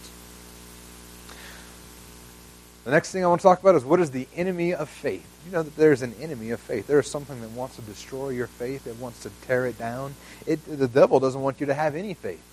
The 2.86 2.92
next 2.92 3.12
thing 3.12 3.24
I 3.24 3.28
want 3.28 3.40
to 3.42 3.44
talk 3.44 3.62
about 3.62 3.76
is 3.76 3.86
what 3.86 4.02
is 4.02 4.12
the 4.12 4.28
enemy 4.36 4.74
of 4.74 4.90
faith? 4.90 5.26
You 5.46 5.54
know 5.54 5.64
that 5.64 5.76
there's 5.78 6.02
an 6.02 6.14
enemy 6.20 6.52
of 6.52 6.60
faith. 6.60 6.86
There 6.88 7.00
is 7.00 7.10
something 7.10 7.40
that 7.42 7.52
wants 7.52 7.78
to 7.78 7.82
destroy 7.82 8.30
your 8.30 8.48
faith. 8.48 8.88
It 8.88 8.98
wants 8.98 9.24
to 9.24 9.32
tear 9.48 9.66
it 9.66 9.80
down. 9.80 10.16
It, 10.46 10.60
the 10.66 10.88
devil 10.88 11.20
doesn't 11.20 11.42
want 11.42 11.62
you 11.62 11.66
to 11.66 11.74
have 11.74 11.96
any 11.96 12.14
faith. 12.14 12.44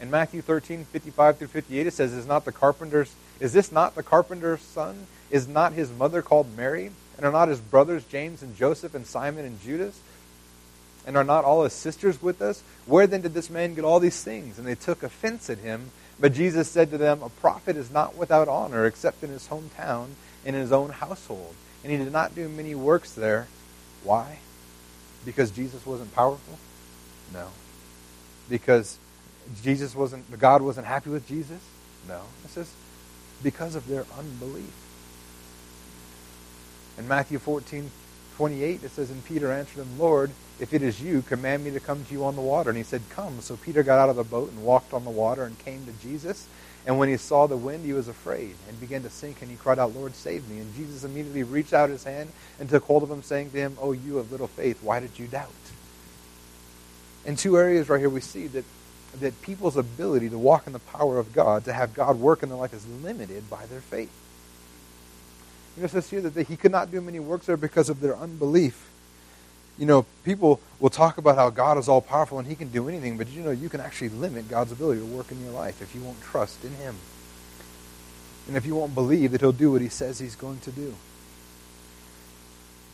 In 0.00 0.10
Matthew 0.10 0.42
13, 0.42 0.84
55 0.86 1.38
through 1.38 1.48
58, 1.48 1.86
it 1.86 1.92
says, 1.92 2.12
Is 2.12 2.26
not 2.26 2.44
the 2.44 2.52
carpenter's 2.52 3.14
is 3.40 3.52
this 3.52 3.72
not 3.72 3.94
the 3.94 4.02
carpenter's 4.02 4.60
son? 4.60 5.06
Is 5.30 5.48
not 5.48 5.72
his 5.72 5.90
mother 5.90 6.22
called 6.22 6.56
Mary? 6.56 6.90
And 7.16 7.26
are 7.26 7.32
not 7.32 7.48
his 7.48 7.60
brothers 7.60 8.04
James 8.04 8.42
and 8.42 8.56
Joseph 8.56 8.94
and 8.94 9.06
Simon 9.06 9.44
and 9.44 9.60
Judas? 9.60 9.98
And 11.06 11.16
are 11.16 11.24
not 11.24 11.44
all 11.44 11.64
his 11.64 11.72
sisters 11.72 12.22
with 12.22 12.40
us? 12.40 12.62
Where 12.86 13.06
then 13.06 13.20
did 13.20 13.34
this 13.34 13.50
man 13.50 13.74
get 13.74 13.84
all 13.84 14.00
these 14.00 14.22
things? 14.22 14.58
And 14.58 14.66
they 14.66 14.74
took 14.74 15.02
offense 15.02 15.50
at 15.50 15.58
him. 15.58 15.90
But 16.18 16.32
Jesus 16.32 16.70
said 16.70 16.90
to 16.90 16.98
them, 16.98 17.22
A 17.22 17.28
prophet 17.28 17.76
is 17.76 17.90
not 17.90 18.16
without 18.16 18.48
honor 18.48 18.86
except 18.86 19.22
in 19.22 19.30
his 19.30 19.48
hometown 19.48 20.08
and 20.44 20.54
in 20.54 20.62
his 20.62 20.72
own 20.72 20.90
household. 20.90 21.54
And 21.82 21.92
he 21.92 21.98
did 21.98 22.12
not 22.12 22.34
do 22.34 22.48
many 22.48 22.74
works 22.74 23.12
there. 23.12 23.48
Why? 24.02 24.38
Because 25.24 25.50
Jesus 25.50 25.84
wasn't 25.84 26.14
powerful? 26.14 26.58
No. 27.32 27.48
Because 28.48 28.98
Jesus 29.62 29.94
wasn't, 29.94 30.38
God 30.38 30.62
wasn't 30.62 30.86
happy 30.86 31.10
with 31.10 31.26
Jesus? 31.28 31.60
No. 32.08 32.22
It 32.44 32.50
says 32.50 32.72
because 33.44 33.76
of 33.76 33.86
their 33.86 34.04
unbelief. 34.18 34.72
In 36.98 37.06
Matthew 37.06 37.38
14, 37.38 37.90
28, 38.36 38.82
it 38.82 38.90
says, 38.90 39.10
And 39.10 39.24
Peter 39.24 39.52
answered 39.52 39.82
him, 39.82 39.98
Lord, 39.98 40.32
if 40.58 40.72
it 40.72 40.82
is 40.82 41.00
you, 41.00 41.22
command 41.22 41.64
me 41.64 41.70
to 41.72 41.80
come 41.80 42.04
to 42.04 42.12
you 42.12 42.24
on 42.24 42.34
the 42.34 42.42
water. 42.42 42.70
And 42.70 42.76
he 42.76 42.84
said, 42.84 43.02
Come. 43.10 43.40
So 43.40 43.56
Peter 43.56 43.82
got 43.82 43.98
out 43.98 44.08
of 44.08 44.16
the 44.16 44.24
boat 44.24 44.50
and 44.50 44.64
walked 44.64 44.92
on 44.92 45.04
the 45.04 45.10
water 45.10 45.44
and 45.44 45.58
came 45.60 45.84
to 45.86 45.92
Jesus. 46.06 46.48
And 46.86 46.98
when 46.98 47.08
he 47.08 47.16
saw 47.16 47.46
the 47.46 47.56
wind, 47.56 47.84
he 47.84 47.92
was 47.92 48.08
afraid 48.08 48.54
and 48.68 48.80
began 48.80 49.02
to 49.02 49.10
sink. 49.10 49.42
And 49.42 49.50
he 49.50 49.56
cried 49.56 49.78
out, 49.78 49.94
Lord, 49.94 50.14
save 50.14 50.48
me. 50.48 50.58
And 50.58 50.74
Jesus 50.74 51.04
immediately 51.04 51.42
reached 51.42 51.72
out 51.72 51.90
his 51.90 52.04
hand 52.04 52.30
and 52.58 52.68
took 52.68 52.84
hold 52.84 53.02
of 53.02 53.10
him, 53.10 53.22
saying 53.22 53.50
to 53.50 53.56
him, 53.56 53.76
Oh, 53.80 53.92
you 53.92 54.18
of 54.18 54.30
little 54.30 54.48
faith, 54.48 54.82
why 54.82 55.00
did 55.00 55.18
you 55.18 55.26
doubt? 55.26 55.50
In 57.24 57.36
two 57.36 57.56
areas 57.58 57.88
right 57.88 58.00
here, 58.00 58.10
we 58.10 58.20
see 58.20 58.46
that 58.48 58.64
that 59.20 59.40
people's 59.42 59.76
ability 59.76 60.28
to 60.30 60.38
walk 60.38 60.66
in 60.66 60.72
the 60.72 60.78
power 60.78 61.18
of 61.18 61.32
God, 61.32 61.64
to 61.64 61.72
have 61.72 61.94
God 61.94 62.18
work 62.18 62.42
in 62.42 62.48
their 62.48 62.58
life, 62.58 62.74
is 62.74 62.86
limited 62.86 63.48
by 63.48 63.66
their 63.66 63.80
faith. 63.80 64.10
You 65.76 65.82
know, 65.82 65.86
it 65.86 65.90
says 65.90 66.08
here 66.10 66.20
that 66.20 66.46
he 66.46 66.56
could 66.56 66.72
not 66.72 66.90
do 66.90 67.00
many 67.00 67.20
works 67.20 67.46
there 67.46 67.56
because 67.56 67.88
of 67.88 68.00
their 68.00 68.16
unbelief. 68.16 68.88
You 69.78 69.86
know, 69.86 70.06
people 70.24 70.60
will 70.78 70.90
talk 70.90 71.18
about 71.18 71.36
how 71.36 71.50
God 71.50 71.78
is 71.78 71.88
all 71.88 72.00
powerful 72.00 72.38
and 72.38 72.46
he 72.46 72.54
can 72.54 72.68
do 72.68 72.88
anything, 72.88 73.18
but 73.18 73.28
you 73.28 73.42
know, 73.42 73.50
you 73.50 73.68
can 73.68 73.80
actually 73.80 74.10
limit 74.10 74.48
God's 74.48 74.70
ability 74.70 75.00
to 75.00 75.06
work 75.06 75.32
in 75.32 75.42
your 75.42 75.52
life 75.52 75.82
if 75.82 75.94
you 75.94 76.00
won't 76.00 76.22
trust 76.22 76.64
in 76.64 76.72
him. 76.74 76.94
And 78.46 78.56
if 78.56 78.66
you 78.66 78.76
won't 78.76 78.94
believe 78.94 79.32
that 79.32 79.40
he'll 79.40 79.52
do 79.52 79.72
what 79.72 79.80
he 79.80 79.88
says 79.88 80.18
he's 80.18 80.36
going 80.36 80.60
to 80.60 80.70
do. 80.70 80.94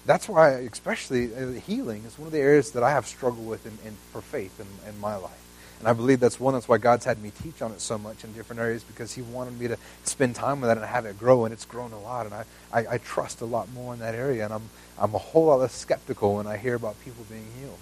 That's 0.07 0.29
why, 0.29 0.51
especially 0.51 1.35
uh, 1.35 1.51
healing, 1.61 2.05
is 2.05 2.19
one 2.19 2.27
of 2.27 2.33
the 2.33 2.39
areas 2.39 2.71
that 2.73 2.83
I 2.83 2.91
have 2.91 3.07
struggled 3.07 3.47
with 3.47 3.67
in, 3.67 3.79
in 3.87 3.97
for 4.13 4.23
faith 4.23 4.59
in, 4.59 4.67
in 4.89 4.99
my 5.01 5.17
life. 5.17 5.50
And 5.81 5.88
I 5.88 5.95
believe 5.95 6.21
that's 6.21 6.38
one, 6.38 6.53
that's 6.53 6.69
why 6.69 6.77
God's 6.77 7.07
had 7.07 7.23
me 7.23 7.33
teach 7.43 7.62
on 7.62 7.73
it 7.73 7.81
so 7.81 7.97
much 7.97 8.23
in 8.23 8.35
different 8.35 8.61
areas 8.61 8.85
because 8.85 9.14
He 9.14 9.23
wanted 9.23 9.59
me 9.59 9.66
to 9.69 9.79
spend 10.05 10.37
time 10.37 10.61
with 10.61 10.71
it 10.71 10.77
and 10.77 10.87
have 10.87 11.07
it 11.07 11.19
grow, 11.19 11.47
and 11.47 11.55
it's 11.55 11.64
grown 11.64 11.93
a 11.93 11.99
lot. 11.99 12.27
And 12.27 12.35
I, 12.35 12.45
I, 12.71 12.95
I 12.95 12.99
trust 12.99 13.40
a 13.40 13.47
lot 13.47 13.73
more 13.73 13.95
in 13.95 14.01
that 14.01 14.14
area, 14.14 14.45
and 14.45 14.53
I'm, 14.53 14.62
I'm 14.99 15.14
a 15.14 15.19
whole 15.19 15.47
lot 15.47 15.61
less 15.61 15.75
skeptical 15.75 16.37
when 16.37 16.47
I 16.47 16.59
hear 16.59 16.75
about 16.75 17.01
people 17.03 17.25
being 17.31 17.47
healed. 17.59 17.79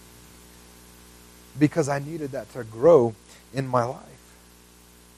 Because 1.59 1.89
I 1.89 1.99
needed 1.99 2.31
that 2.31 2.53
to 2.53 2.63
grow 2.63 3.17
in 3.53 3.67
my 3.67 3.83
life. 3.83 4.05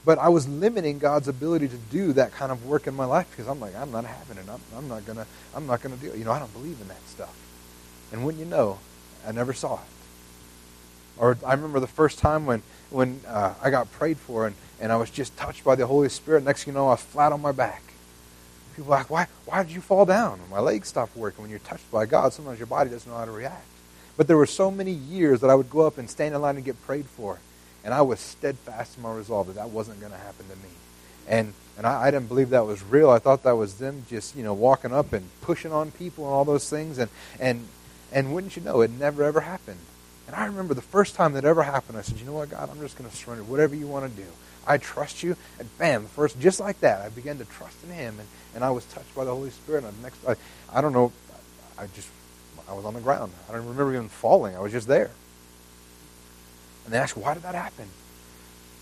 But 0.03 0.17
I 0.17 0.29
was 0.29 0.47
limiting 0.47 0.97
God's 0.97 1.27
ability 1.27 1.67
to 1.67 1.77
do 1.91 2.13
that 2.13 2.31
kind 2.31 2.51
of 2.51 2.65
work 2.65 2.87
in 2.87 2.95
my 2.95 3.05
life 3.05 3.29
because 3.29 3.47
I'm 3.47 3.59
like, 3.59 3.75
I'm 3.75 3.91
not 3.91 4.05
having 4.05 4.37
it. 4.37 4.45
I'm, 4.49 4.59
I'm 4.75 4.87
not 4.87 5.05
gonna. 5.05 5.27
I'm 5.55 5.67
not 5.67 5.83
gonna 5.83 5.97
do 5.97 6.11
it. 6.11 6.17
You 6.17 6.25
know, 6.25 6.31
I 6.31 6.39
don't 6.39 6.51
believe 6.53 6.81
in 6.81 6.87
that 6.87 7.07
stuff. 7.07 7.37
And 8.11 8.25
when 8.25 8.39
you 8.39 8.45
know, 8.45 8.79
I 9.27 9.31
never 9.31 9.53
saw 9.53 9.75
it. 9.75 10.00
Or 11.17 11.37
I 11.45 11.53
remember 11.53 11.79
the 11.79 11.87
first 11.87 12.19
time 12.19 12.45
when, 12.45 12.63
when 12.89 13.21
uh, 13.27 13.53
I 13.61 13.69
got 13.69 13.91
prayed 13.91 14.17
for 14.17 14.47
and, 14.47 14.55
and 14.79 14.91
I 14.91 14.97
was 14.97 15.09
just 15.09 15.35
touched 15.37 15.63
by 15.63 15.75
the 15.75 15.85
Holy 15.85 16.09
Spirit. 16.09 16.43
Next 16.43 16.63
thing 16.63 16.73
you 16.73 16.79
know, 16.79 16.87
I 16.87 16.91
was 16.91 17.01
flat 17.01 17.31
on 17.31 17.41
my 17.41 17.51
back. 17.51 17.83
People 18.75 18.93
are 18.93 18.99
like, 18.99 19.09
why, 19.09 19.27
why 19.45 19.63
did 19.63 19.71
you 19.71 19.81
fall 19.81 20.05
down? 20.05 20.39
my 20.49 20.59
legs 20.59 20.87
stopped 20.87 21.15
working. 21.15 21.41
When 21.41 21.49
you're 21.49 21.59
touched 21.59 21.89
by 21.91 22.05
God, 22.05 22.33
sometimes 22.33 22.57
your 22.57 22.67
body 22.67 22.89
doesn't 22.89 23.09
know 23.09 23.17
how 23.17 23.25
to 23.25 23.31
react. 23.31 23.65
But 24.17 24.27
there 24.27 24.37
were 24.37 24.45
so 24.45 24.71
many 24.71 24.91
years 24.91 25.41
that 25.41 25.49
I 25.49 25.55
would 25.55 25.69
go 25.69 25.81
up 25.81 25.97
and 25.97 26.09
stand 26.09 26.35
in 26.35 26.41
line 26.41 26.55
and 26.55 26.65
get 26.65 26.81
prayed 26.83 27.05
for. 27.05 27.39
And 27.83 27.93
I 27.93 28.01
was 28.01 28.19
steadfast 28.19 28.97
in 28.97 29.03
my 29.03 29.13
resolve 29.13 29.47
that 29.47 29.55
that 29.55 29.69
wasn't 29.69 29.99
going 29.99 30.11
to 30.11 30.17
happen 30.17 30.47
to 30.47 30.55
me. 30.55 30.69
And, 31.27 31.53
and 31.77 31.87
I, 31.87 32.03
I 32.03 32.11
didn't 32.11 32.27
believe 32.27 32.49
that 32.49 32.65
was 32.65 32.83
real. 32.83 33.09
I 33.09 33.19
thought 33.19 33.43
that 33.43 33.55
was 33.55 33.75
them 33.75 34.05
just, 34.09 34.35
you 34.35 34.43
know, 34.43 34.53
walking 34.53 34.93
up 34.93 35.13
and 35.13 35.27
pushing 35.41 35.71
on 35.71 35.91
people 35.91 36.25
and 36.25 36.33
all 36.33 36.45
those 36.45 36.69
things. 36.69 36.97
And, 36.97 37.09
and, 37.39 37.67
and 38.11 38.33
wouldn't 38.33 38.55
you 38.55 38.61
know, 38.61 38.81
it 38.81 38.91
never, 38.91 39.23
ever 39.23 39.41
happened. 39.41 39.79
And 40.31 40.39
I 40.39 40.45
remember 40.45 40.73
the 40.73 40.81
first 40.81 41.15
time 41.15 41.33
that 41.33 41.43
ever 41.43 41.61
happened, 41.61 41.97
I 41.97 42.03
said, 42.03 42.17
you 42.17 42.25
know 42.25 42.31
what, 42.31 42.49
God, 42.49 42.69
I'm 42.69 42.79
just 42.79 42.97
going 42.97 43.09
to 43.09 43.13
surrender. 43.13 43.43
Whatever 43.43 43.75
you 43.75 43.85
want 43.85 44.09
to 44.09 44.21
do. 44.21 44.27
I 44.65 44.77
trust 44.77 45.23
you. 45.23 45.35
And 45.59 45.77
bam, 45.77 46.05
first, 46.05 46.39
just 46.39 46.61
like 46.61 46.79
that, 46.79 47.01
I 47.01 47.09
began 47.09 47.37
to 47.39 47.45
trust 47.45 47.75
in 47.83 47.89
him. 47.89 48.17
And, 48.17 48.27
and 48.55 48.63
I 48.63 48.71
was 48.71 48.85
touched 48.85 49.13
by 49.13 49.25
the 49.25 49.31
Holy 49.31 49.49
Spirit. 49.49 49.83
And 49.83 49.97
the 49.97 50.03
next, 50.03 50.25
I, 50.25 50.35
I 50.73 50.79
don't 50.79 50.93
know, 50.93 51.11
I 51.77 51.87
just, 51.87 52.07
I 52.69 52.73
was 52.73 52.85
on 52.85 52.93
the 52.93 53.01
ground. 53.01 53.33
I 53.49 53.51
don't 53.51 53.65
remember 53.65 53.93
even 53.93 54.07
falling. 54.07 54.55
I 54.55 54.61
was 54.61 54.71
just 54.71 54.87
there. 54.87 55.11
And 56.85 56.93
they 56.93 56.97
asked, 56.97 57.17
why 57.17 57.33
did 57.33 57.43
that 57.43 57.55
happen? 57.55 57.89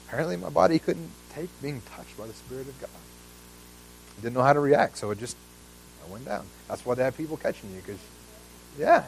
Apparently 0.07 0.37
my 0.37 0.49
body 0.49 0.77
couldn't 0.77 1.09
take 1.33 1.49
being 1.63 1.81
touched 1.95 2.15
by 2.15 2.27
the 2.27 2.33
Spirit 2.33 2.67
of 2.67 2.79
God. 2.79 2.91
I 2.91 4.21
didn't 4.21 4.35
know 4.35 4.43
how 4.43 4.53
to 4.53 4.59
react, 4.59 4.97
so 4.97 5.09
it 5.09 5.17
just, 5.17 5.35
I 6.07 6.11
went 6.11 6.25
down. 6.25 6.45
That's 6.67 6.85
why 6.85 6.93
they 6.93 7.03
have 7.03 7.17
people 7.17 7.37
catching 7.37 7.71
you, 7.71 7.81
because, 7.81 7.99
yeah. 8.77 9.05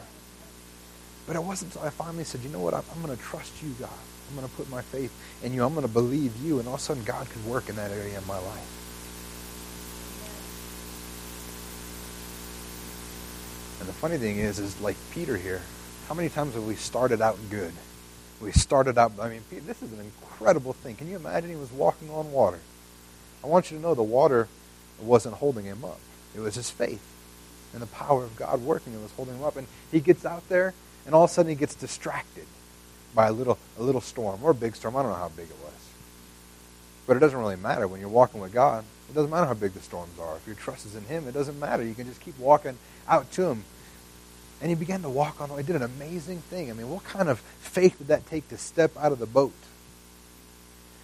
But 1.26 1.36
it 1.36 1.42
wasn't 1.42 1.74
until 1.74 1.86
I 1.86 1.90
finally 1.90 2.24
said, 2.24 2.42
you 2.42 2.50
know 2.50 2.60
what, 2.60 2.74
I'm, 2.74 2.82
I'm 2.94 3.02
going 3.02 3.16
to 3.16 3.22
trust 3.22 3.62
you, 3.62 3.70
God. 3.78 3.90
I'm 4.28 4.36
going 4.36 4.48
to 4.48 4.54
put 4.54 4.70
my 4.70 4.82
faith 4.82 5.12
in 5.42 5.52
you. 5.52 5.64
I'm 5.64 5.74
going 5.74 5.86
to 5.86 5.92
believe 5.92 6.36
you. 6.42 6.58
And 6.58 6.66
all 6.66 6.74
of 6.74 6.80
a 6.80 6.82
sudden, 6.82 7.04
God 7.04 7.28
could 7.28 7.44
work 7.44 7.68
in 7.68 7.76
that 7.76 7.90
area 7.90 8.18
of 8.18 8.26
my 8.26 8.38
life. 8.38 8.78
And 13.80 13.88
the 13.88 13.92
funny 13.92 14.16
thing 14.16 14.38
is, 14.38 14.58
is 14.58 14.80
like 14.80 14.96
Peter 15.10 15.36
here, 15.36 15.60
how 16.08 16.14
many 16.14 16.28
times 16.28 16.54
have 16.54 16.64
we 16.64 16.76
started 16.76 17.20
out 17.20 17.38
good? 17.50 17.72
We 18.40 18.52
started 18.52 18.96
out, 18.98 19.12
I 19.20 19.28
mean, 19.28 19.42
this 19.50 19.82
is 19.82 19.92
an 19.92 20.00
incredible 20.00 20.72
thing. 20.72 20.96
Can 20.96 21.08
you 21.08 21.16
imagine 21.16 21.50
he 21.50 21.56
was 21.56 21.72
walking 21.72 22.10
on 22.10 22.32
water? 22.32 22.58
I 23.42 23.46
want 23.48 23.70
you 23.70 23.76
to 23.76 23.82
know 23.82 23.94
the 23.94 24.02
water 24.02 24.48
wasn't 25.00 25.34
holding 25.34 25.64
him 25.64 25.84
up. 25.84 25.98
It 26.34 26.40
was 26.40 26.54
his 26.54 26.70
faith 26.70 27.02
and 27.72 27.82
the 27.82 27.86
power 27.86 28.24
of 28.24 28.36
God 28.36 28.62
working 28.62 28.92
that 28.92 29.00
was 29.00 29.12
holding 29.12 29.36
him 29.36 29.44
up. 29.44 29.56
And 29.56 29.66
he 29.90 30.00
gets 30.00 30.24
out 30.24 30.48
there, 30.48 30.74
and 31.06 31.14
all 31.14 31.24
of 31.24 31.30
a 31.30 31.32
sudden 31.32 31.50
he 31.50 31.56
gets 31.56 31.74
distracted 31.74 32.46
by 33.14 33.26
a 33.26 33.32
little, 33.32 33.58
a 33.78 33.82
little 33.82 34.00
storm 34.00 34.40
or 34.42 34.50
a 34.50 34.54
big 34.54 34.76
storm. 34.76 34.96
I 34.96 35.02
don't 35.02 35.12
know 35.12 35.18
how 35.18 35.28
big 35.28 35.46
it 35.46 35.56
was. 35.62 35.72
But 37.06 37.16
it 37.16 37.20
doesn't 37.20 37.38
really 37.38 37.56
matter 37.56 37.86
when 37.86 38.00
you're 38.00 38.08
walking 38.08 38.40
with 38.40 38.52
God. 38.52 38.84
It 39.10 39.14
doesn't 39.14 39.30
matter 39.30 39.46
how 39.46 39.54
big 39.54 39.72
the 39.72 39.80
storms 39.80 40.18
are. 40.18 40.36
If 40.36 40.46
your 40.46 40.56
trust 40.56 40.86
is 40.86 40.94
in 40.94 41.04
Him, 41.04 41.28
it 41.28 41.34
doesn't 41.34 41.58
matter. 41.58 41.82
You 41.82 41.94
can 41.94 42.06
just 42.06 42.20
keep 42.20 42.38
walking 42.38 42.78
out 43.08 43.30
to 43.32 43.46
Him. 43.46 43.64
And 44.60 44.70
he 44.70 44.76
began 44.76 45.02
to 45.02 45.08
walk 45.10 45.40
on. 45.40 45.50
He 45.56 45.64
did 45.64 45.76
an 45.76 45.82
amazing 45.82 46.38
thing. 46.38 46.70
I 46.70 46.74
mean, 46.74 46.88
what 46.88 47.02
kind 47.02 47.28
of 47.28 47.40
faith 47.40 47.98
did 47.98 48.06
that 48.06 48.26
take 48.26 48.48
to 48.48 48.56
step 48.56 48.92
out 48.96 49.10
of 49.10 49.18
the 49.18 49.26
boat? 49.26 49.52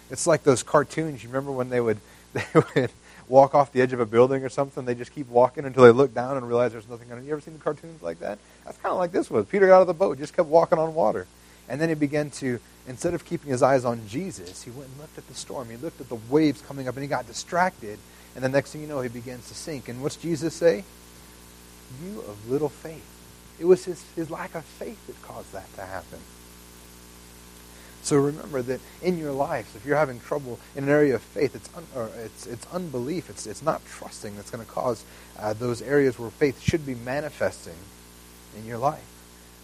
It's 0.09 0.25
like 0.25 0.43
those 0.43 0.63
cartoons. 0.63 1.23
You 1.23 1.29
remember 1.29 1.51
when 1.51 1.69
they 1.69 1.81
would 1.81 1.99
they 2.33 2.45
would 2.53 2.91
walk 3.29 3.55
off 3.55 3.71
the 3.71 3.81
edge 3.81 3.93
of 3.93 3.99
a 3.99 4.05
building 4.05 4.43
or 4.43 4.49
something? 4.49 4.83
They 4.83 4.95
just 4.95 5.13
keep 5.13 5.29
walking 5.29 5.63
until 5.63 5.83
they 5.83 5.91
look 5.91 6.13
down 6.13 6.35
and 6.35 6.47
realize 6.47 6.73
there's 6.73 6.89
nothing 6.89 7.11
under. 7.11 7.23
You 7.23 7.31
ever 7.31 7.41
seen 7.41 7.53
the 7.53 7.59
cartoons 7.59 8.01
like 8.01 8.19
that? 8.19 8.39
That's 8.65 8.77
kind 8.79 8.91
of 8.91 8.97
like 8.97 9.11
this 9.11 9.29
was. 9.29 9.45
Peter 9.45 9.67
got 9.67 9.77
out 9.77 9.81
of 9.81 9.87
the 9.87 9.93
boat, 9.93 10.17
just 10.17 10.35
kept 10.35 10.49
walking 10.49 10.77
on 10.77 10.93
water. 10.93 11.27
And 11.69 11.79
then 11.79 11.87
he 11.89 11.95
began 11.95 12.31
to, 12.31 12.59
instead 12.87 13.13
of 13.13 13.23
keeping 13.23 13.51
his 13.51 13.61
eyes 13.61 13.85
on 13.85 14.07
Jesus, 14.07 14.63
he 14.63 14.71
went 14.71 14.89
and 14.89 14.99
looked 14.99 15.17
at 15.17 15.27
the 15.27 15.35
storm. 15.35 15.69
He 15.69 15.77
looked 15.77 16.01
at 16.01 16.09
the 16.09 16.17
waves 16.29 16.61
coming 16.61 16.87
up 16.87 16.95
and 16.95 17.03
he 17.03 17.07
got 17.07 17.27
distracted. 17.27 17.99
And 18.35 18.43
the 18.43 18.49
next 18.49 18.71
thing 18.71 18.81
you 18.81 18.87
know, 18.87 19.01
he 19.01 19.09
begins 19.09 19.47
to 19.47 19.53
sink. 19.53 19.87
And 19.87 20.01
what's 20.01 20.15
Jesus 20.15 20.55
say? 20.55 20.83
You 22.03 22.21
of 22.21 22.49
little 22.49 22.69
faith. 22.69 23.05
It 23.59 23.65
was 23.65 23.85
his, 23.85 24.03
his 24.15 24.31
lack 24.31 24.55
of 24.55 24.65
faith 24.65 25.05
that 25.07 25.21
caused 25.21 25.53
that 25.53 25.71
to 25.75 25.81
happen. 25.81 26.19
So 28.01 28.17
remember 28.17 28.61
that 28.61 28.79
in 29.01 29.17
your 29.17 29.33
life, 29.33 29.75
if 29.75 29.85
you're 29.85 29.97
having 29.97 30.19
trouble 30.19 30.59
in 30.75 30.85
an 30.85 30.89
area 30.89 31.15
of 31.15 31.21
faith, 31.21 31.55
it's, 31.55 31.69
un, 31.75 31.85
it's, 32.23 32.47
it's 32.47 32.65
unbelief, 32.73 33.29
it's, 33.29 33.45
it's 33.45 33.61
not 33.61 33.85
trusting 33.85 34.35
that's 34.35 34.49
going 34.49 34.65
to 34.65 34.71
cause 34.71 35.03
uh, 35.37 35.53
those 35.53 35.81
areas 35.81 36.17
where 36.17 36.29
faith 36.29 36.61
should 36.61 36.85
be 36.85 36.95
manifesting 36.95 37.75
in 38.57 38.65
your 38.65 38.77
life 38.77 39.03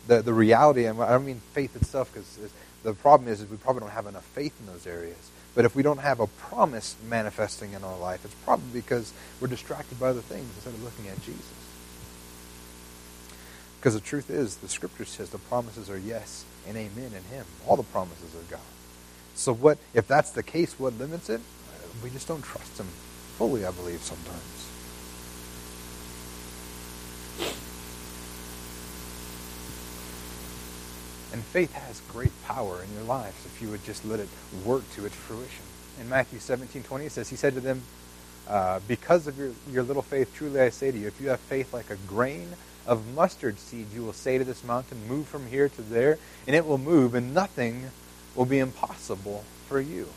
the, 0.08 0.22
the 0.22 0.34
reality, 0.34 0.86
and 0.86 1.02
I 1.02 1.12
don't 1.12 1.26
mean 1.26 1.42
faith 1.54 1.76
itself, 1.76 2.14
because 2.14 2.52
the 2.84 2.94
problem 2.94 3.32
is, 3.32 3.42
is 3.42 3.50
we 3.50 3.58
probably 3.58 3.82
don't 3.82 3.92
have 3.92 4.08
enough 4.08 4.26
faith 4.26 4.54
in 4.60 4.68
those 4.68 4.86
areas. 4.86 5.32
But 5.56 5.66
if 5.66 5.76
we 5.76 5.84
don't 5.84 6.00
have 6.00 6.20
a 6.20 6.28
promise 6.28 6.96
manifesting 7.08 7.74
in 7.74 7.84
our 7.84 7.98
life, 7.98 8.26
it's 8.26 8.36
probably 8.46 8.82
because 8.82 9.14
we're 9.40 9.48
distracted 9.48 10.00
by 10.00 10.10
other 10.10 10.22
things 10.22 10.48
instead 10.56 10.74
of 10.74 10.84
looking 10.84 11.08
at 11.08 11.22
Jesus. 11.24 11.46
Because 13.80 13.94
the 13.94 14.02
truth 14.02 14.30
is, 14.30 14.58
the 14.58 14.68
Scripture 14.68 15.06
says 15.06 15.30
the 15.30 15.38
promises 15.38 15.90
are 15.90 15.98
yes 15.98 16.44
and 16.68 16.78
amen 16.78 17.12
in 17.16 17.24
Him. 17.36 17.46
All 17.68 17.76
the 17.78 17.84
promises 17.84 18.34
of 18.36 18.50
God. 18.50 18.60
So 19.36 19.54
what 19.54 19.78
if 19.94 20.08
that's 20.08 20.32
the 20.32 20.44
case? 20.44 20.80
What 20.80 20.98
limits 20.98 21.30
it? 21.30 21.42
We 22.04 22.10
just 22.10 22.28
don't 22.28 22.44
trust 22.44 22.80
Him 22.80 22.88
fully. 23.38 23.66
I 23.66 23.72
believe 23.72 24.02
sometimes. 24.02 24.72
And 31.34 31.44
faith 31.44 31.74
has 31.74 32.02
great 32.14 32.32
power 32.46 32.82
in 32.82 32.94
your 32.94 33.04
lives 33.04 33.46
if 33.46 33.62
you 33.62 33.70
would 33.70 33.84
just 33.84 34.06
let 34.06 34.22
it 34.22 34.30
work 34.64 34.90
to 34.96 35.06
its 35.06 35.16
fruition. 35.16 35.66
In 36.00 36.08
Matthew 36.08 36.40
17, 36.40 36.84
20, 36.84 37.06
it 37.06 37.12
says, 37.12 37.30
He 37.30 37.36
said 37.36 37.54
to 37.56 37.60
them, 37.60 37.82
uh, 38.48 38.80
Because 38.88 39.28
of 39.28 39.38
your, 39.38 39.52
your 39.72 39.84
little 39.84 40.02
faith, 40.02 40.34
truly 40.36 40.62
I 40.62 40.70
say 40.70 40.92
to 40.92 40.98
you, 40.98 41.08
if 41.08 41.20
you 41.20 41.30
have 41.30 41.40
faith 41.40 41.74
like 41.74 41.90
a 41.90 41.96
grain 42.08 42.50
of 42.88 43.14
mustard 43.16 43.58
seed, 43.58 43.88
you 43.94 44.04
will 44.04 44.14
say 44.14 44.38
to 44.38 44.44
this 44.44 44.64
mountain, 44.64 45.08
Move 45.08 45.28
from 45.28 45.48
here 45.48 45.70
to 45.70 45.82
there, 45.82 46.18
and 46.48 46.56
it 46.56 46.66
will 46.66 46.78
move, 46.78 47.16
and 47.16 47.34
nothing 47.34 47.90
will 48.36 48.46
be 48.46 48.60
impossible 48.60 49.44
for 49.68 49.80
you. 49.80 50.08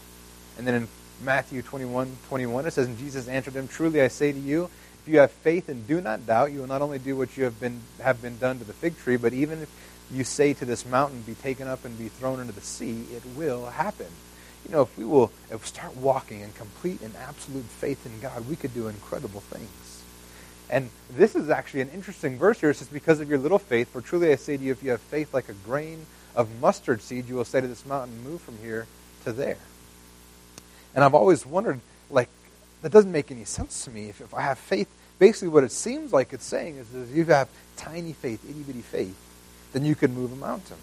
And 0.56 0.66
then 0.66 0.74
in 0.74 0.88
Matthew 1.22 1.62
21, 1.62 2.16
21, 2.28 2.66
it 2.66 2.72
says, 2.72 2.86
And 2.86 2.98
Jesus 2.98 3.28
answered 3.28 3.54
them, 3.54 3.68
Truly 3.68 4.02
I 4.02 4.08
say 4.08 4.32
to 4.32 4.38
you, 4.38 4.70
if 5.02 5.12
you 5.12 5.20
have 5.20 5.30
faith 5.30 5.68
and 5.68 5.86
do 5.86 6.00
not 6.00 6.26
doubt, 6.26 6.52
you 6.52 6.60
will 6.60 6.66
not 6.66 6.82
only 6.82 6.98
do 6.98 7.16
what 7.16 7.36
you 7.36 7.44
have 7.44 7.58
been, 7.58 7.80
have 8.02 8.20
been 8.20 8.38
done 8.38 8.58
to 8.58 8.64
the 8.64 8.72
fig 8.72 8.98
tree, 8.98 9.16
but 9.16 9.32
even 9.32 9.62
if 9.62 9.70
you 10.12 10.24
say 10.24 10.52
to 10.54 10.64
this 10.64 10.84
mountain, 10.84 11.22
be 11.22 11.34
taken 11.34 11.66
up 11.66 11.84
and 11.84 11.96
be 11.98 12.08
thrown 12.08 12.40
into 12.40 12.52
the 12.52 12.60
sea, 12.60 13.04
it 13.14 13.22
will 13.36 13.66
happen. 13.66 14.06
You 14.68 14.74
know, 14.74 14.82
if 14.82 14.98
we 14.98 15.04
will 15.04 15.32
if 15.50 15.62
we 15.62 15.66
start 15.66 15.96
walking 15.96 16.40
in 16.40 16.52
complete 16.52 17.00
and 17.00 17.14
absolute 17.16 17.64
faith 17.64 18.04
in 18.04 18.20
God, 18.20 18.48
we 18.48 18.56
could 18.56 18.74
do 18.74 18.88
incredible 18.88 19.40
things. 19.40 20.02
And 20.70 20.90
this 21.10 21.34
is 21.34 21.48
actually 21.48 21.80
an 21.80 21.90
interesting 21.90 22.36
verse 22.36 22.60
here. 22.60 22.70
It 22.70 22.76
says, 22.76 22.88
Because 22.88 23.20
of 23.20 23.28
your 23.28 23.38
little 23.38 23.58
faith, 23.58 23.88
for 23.90 24.00
truly 24.00 24.30
I 24.30 24.36
say 24.36 24.56
to 24.56 24.62
you, 24.62 24.72
if 24.72 24.82
you 24.82 24.90
have 24.90 25.00
faith 25.00 25.32
like 25.32 25.48
a 25.48 25.54
grain 25.54 26.04
of 26.36 26.60
mustard 26.60 27.00
seed, 27.00 27.28
you 27.28 27.36
will 27.36 27.44
say 27.44 27.60
to 27.60 27.66
this 27.66 27.86
mountain, 27.86 28.22
Move 28.22 28.42
from 28.42 28.58
here 28.58 28.86
to 29.24 29.32
there. 29.32 29.56
And 30.94 31.02
I've 31.02 31.14
always 31.14 31.46
wondered, 31.46 31.80
like, 32.10 32.28
that 32.82 32.92
doesn't 32.92 33.12
make 33.12 33.30
any 33.30 33.44
sense 33.44 33.84
to 33.84 33.90
me. 33.90 34.10
If, 34.10 34.20
if 34.20 34.34
I 34.34 34.42
have 34.42 34.58
faith, 34.58 34.88
basically 35.18 35.48
what 35.48 35.64
it 35.64 35.72
seems 35.72 36.12
like 36.12 36.32
it's 36.32 36.44
saying 36.44 36.76
is 36.76 36.88
that 36.90 37.02
if 37.02 37.16
you 37.16 37.24
have 37.26 37.48
tiny 37.76 38.12
faith, 38.12 38.44
itty 38.48 38.62
bitty 38.62 38.82
faith, 38.82 39.16
then 39.72 39.84
you 39.84 39.94
can 39.94 40.14
move 40.14 40.32
a 40.32 40.36
mountain. 40.36 40.76